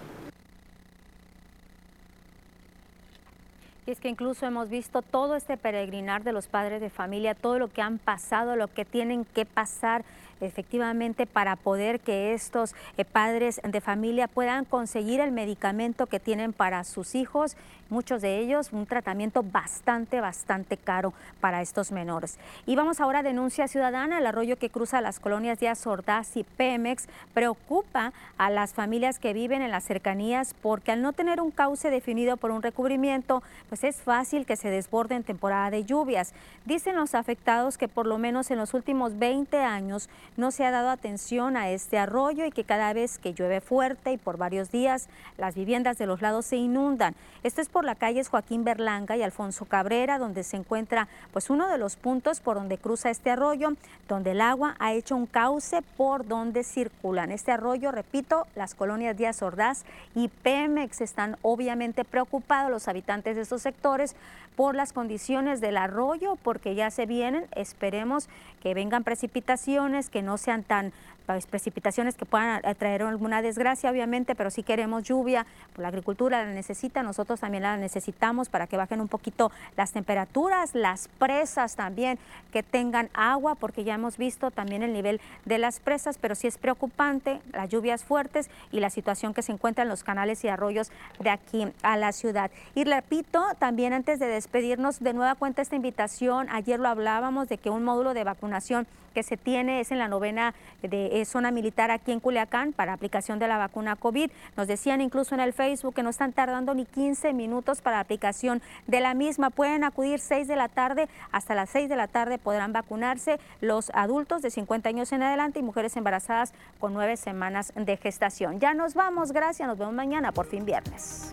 Y 3.86 3.92
es 3.92 3.98
que 3.98 4.10
incluso 4.10 4.44
hemos 4.44 4.68
visto 4.68 5.00
todo 5.00 5.36
este 5.36 5.56
peregrinar 5.56 6.22
de 6.22 6.32
los 6.32 6.48
padres 6.48 6.82
de 6.82 6.90
familia, 6.90 7.34
todo 7.34 7.58
lo 7.58 7.68
que 7.68 7.80
han 7.80 7.96
pasado, 7.96 8.54
lo 8.54 8.68
que 8.68 8.84
tienen 8.84 9.24
que 9.24 9.46
pasar 9.46 10.04
efectivamente 10.42 11.24
para 11.24 11.56
poder 11.56 12.00
que 12.00 12.34
estos 12.34 12.74
eh, 12.98 13.06
padres 13.06 13.58
de 13.64 13.80
familia 13.80 14.28
puedan 14.28 14.66
conseguir 14.66 15.20
el 15.20 15.32
medicamento 15.32 16.06
que 16.06 16.20
tienen 16.20 16.52
para 16.52 16.84
sus 16.84 17.14
hijos, 17.14 17.56
muchos 17.92 18.22
de 18.22 18.38
ellos 18.38 18.72
un 18.72 18.86
tratamiento 18.86 19.44
bastante, 19.44 20.20
bastante 20.20 20.76
caro 20.76 21.12
para 21.40 21.62
estos 21.62 21.92
menores. 21.92 22.38
Y 22.66 22.74
vamos 22.74 23.00
ahora 23.00 23.20
a 23.20 23.22
denuncia 23.22 23.68
ciudadana, 23.68 24.18
el 24.18 24.26
arroyo 24.26 24.56
que 24.56 24.70
cruza 24.70 25.00
las 25.00 25.20
colonias 25.20 25.60
de 25.60 25.68
Azordaz 25.68 26.36
y 26.36 26.44
Pemex 26.44 27.06
preocupa 27.34 28.12
a 28.38 28.50
las 28.50 28.72
familias 28.72 29.18
que 29.18 29.32
viven 29.32 29.62
en 29.62 29.70
las 29.70 29.84
cercanías 29.84 30.54
porque 30.60 30.92
al 30.92 31.02
no 31.02 31.12
tener 31.12 31.40
un 31.40 31.50
cauce 31.50 31.90
definido 31.90 32.36
por 32.36 32.50
un 32.50 32.62
recubrimiento, 32.62 33.42
pues 33.68 33.84
es 33.84 33.96
fácil 33.96 34.46
que 34.46 34.56
se 34.56 34.70
desborde 34.70 35.14
en 35.14 35.22
temporada 35.22 35.70
de 35.70 35.84
lluvias. 35.84 36.32
Dicen 36.64 36.96
los 36.96 37.14
afectados 37.14 37.76
que 37.78 37.88
por 37.88 38.06
lo 38.06 38.18
menos 38.18 38.50
en 38.50 38.58
los 38.58 38.74
últimos 38.74 39.18
20 39.18 39.58
años 39.58 40.08
no 40.36 40.50
se 40.50 40.64
ha 40.64 40.70
dado 40.70 40.90
atención 40.90 41.56
a 41.56 41.70
este 41.70 41.98
arroyo 41.98 42.46
y 42.46 42.50
que 42.50 42.64
cada 42.64 42.92
vez 42.92 43.18
que 43.18 43.34
llueve 43.34 43.60
fuerte 43.60 44.12
y 44.12 44.16
por 44.16 44.38
varios 44.38 44.70
días, 44.70 45.08
las 45.36 45.54
viviendas 45.54 45.98
de 45.98 46.06
los 46.06 46.22
lados 46.22 46.46
se 46.46 46.56
inundan. 46.56 47.14
Esto 47.42 47.60
es 47.60 47.68
por 47.68 47.81
la 47.84 47.94
calle 47.94 48.24
Joaquín 48.24 48.64
Berlanga 48.64 49.16
y 49.16 49.22
Alfonso 49.22 49.64
Cabrera, 49.64 50.18
donde 50.18 50.44
se 50.44 50.56
encuentra 50.56 51.08
pues 51.32 51.50
uno 51.50 51.68
de 51.68 51.78
los 51.78 51.96
puntos 51.96 52.40
por 52.40 52.56
donde 52.56 52.78
cruza 52.78 53.10
este 53.10 53.30
arroyo, 53.30 53.70
donde 54.08 54.32
el 54.32 54.40
agua 54.40 54.76
ha 54.78 54.92
hecho 54.92 55.16
un 55.16 55.26
cauce 55.26 55.82
por 55.96 56.26
donde 56.26 56.64
circulan. 56.64 57.30
Este 57.30 57.52
arroyo, 57.52 57.92
repito, 57.92 58.46
las 58.54 58.74
colonias 58.74 59.16
Díaz 59.16 59.42
Ordaz 59.42 59.84
y 60.14 60.28
Pemex 60.28 61.00
están 61.00 61.36
obviamente 61.42 62.04
preocupados 62.04 62.70
los 62.70 62.88
habitantes 62.88 63.36
de 63.36 63.42
estos 63.42 63.62
sectores 63.62 64.16
por 64.56 64.74
las 64.74 64.92
condiciones 64.92 65.60
del 65.60 65.76
arroyo, 65.76 66.36
porque 66.42 66.74
ya 66.74 66.90
se 66.90 67.06
vienen, 67.06 67.46
esperemos 67.54 68.28
que 68.62 68.74
vengan 68.74 69.04
precipitaciones, 69.04 70.10
que 70.10 70.22
no 70.22 70.36
sean 70.38 70.62
tan 70.62 70.92
precipitaciones 71.22 72.16
que 72.16 72.26
puedan 72.26 72.62
traer 72.76 73.02
alguna 73.02 73.42
desgracia, 73.42 73.90
obviamente, 73.90 74.34
pero 74.34 74.50
si 74.50 74.62
queremos 74.62 75.02
lluvia, 75.04 75.46
pues 75.72 75.82
la 75.82 75.88
agricultura 75.88 76.44
la 76.44 76.52
necesita, 76.52 77.02
nosotros 77.02 77.40
también 77.40 77.62
la 77.62 77.76
necesitamos 77.76 78.48
para 78.48 78.66
que 78.66 78.76
bajen 78.76 79.00
un 79.00 79.08
poquito 79.08 79.50
las 79.76 79.92
temperaturas, 79.92 80.74
las 80.74 81.08
presas 81.18 81.76
también 81.76 82.18
que 82.52 82.62
tengan 82.62 83.08
agua, 83.14 83.54
porque 83.54 83.84
ya 83.84 83.94
hemos 83.94 84.18
visto 84.18 84.50
también 84.50 84.82
el 84.82 84.92
nivel 84.92 85.20
de 85.44 85.58
las 85.58 85.80
presas, 85.80 86.18
pero 86.18 86.34
sí 86.34 86.46
es 86.46 86.58
preocupante 86.58 87.40
las 87.52 87.68
lluvias 87.68 88.04
fuertes 88.04 88.50
y 88.70 88.80
la 88.80 88.90
situación 88.90 89.34
que 89.34 89.42
se 89.42 89.52
encuentra 89.52 89.82
en 89.82 89.88
los 89.88 90.04
canales 90.04 90.44
y 90.44 90.48
arroyos 90.48 90.90
de 91.18 91.30
aquí 91.30 91.66
a 91.82 91.96
la 91.96 92.12
ciudad. 92.12 92.50
Y 92.74 92.84
repito, 92.84 93.44
también 93.58 93.92
antes 93.92 94.18
de 94.18 94.26
despedirnos, 94.26 95.00
de 95.00 95.12
nueva 95.12 95.34
cuenta 95.34 95.62
esta 95.62 95.76
invitación, 95.76 96.48
ayer 96.50 96.80
lo 96.80 96.88
hablábamos 96.88 97.48
de 97.48 97.58
que 97.58 97.70
un 97.70 97.84
módulo 97.84 98.14
de 98.14 98.24
vacunación 98.24 98.86
que 99.12 99.22
se 99.22 99.36
tiene 99.36 99.80
es 99.80 99.92
en 99.92 99.98
la 99.98 100.08
novena 100.08 100.54
de 100.82 101.20
eh, 101.20 101.24
zona 101.24 101.50
militar 101.50 101.90
aquí 101.90 102.12
en 102.12 102.20
Culiacán 102.20 102.72
para 102.72 102.92
aplicación 102.92 103.38
de 103.38 103.48
la 103.48 103.58
vacuna 103.58 103.96
COVID. 103.96 104.30
Nos 104.56 104.66
decían 104.66 105.00
incluso 105.00 105.34
en 105.34 105.40
el 105.40 105.52
Facebook 105.52 105.94
que 105.94 106.02
no 106.02 106.10
están 106.10 106.32
tardando 106.32 106.74
ni 106.74 106.84
15 106.84 107.32
minutos 107.32 107.80
para 107.80 108.00
aplicación 108.00 108.62
de 108.86 109.00
la 109.00 109.14
misma. 109.14 109.50
Pueden 109.50 109.84
acudir 109.84 110.18
6 110.18 110.48
de 110.48 110.56
la 110.56 110.68
tarde, 110.68 111.08
hasta 111.30 111.54
las 111.54 111.70
6 111.70 111.88
de 111.88 111.96
la 111.96 112.08
tarde 112.08 112.38
podrán 112.38 112.72
vacunarse 112.72 113.38
los 113.60 113.90
adultos 113.94 114.42
de 114.42 114.50
50 114.50 114.88
años 114.88 115.12
en 115.12 115.22
adelante 115.22 115.58
y 115.58 115.62
mujeres 115.62 115.96
embarazadas 115.96 116.52
con 116.78 116.94
nueve 116.94 117.16
semanas 117.16 117.72
de 117.74 117.96
gestación. 117.96 118.60
Ya 118.60 118.74
nos 118.74 118.94
vamos, 118.94 119.32
gracias, 119.32 119.68
nos 119.68 119.78
vemos 119.78 119.94
mañana 119.94 120.32
por 120.32 120.46
fin 120.46 120.64
viernes. 120.64 121.32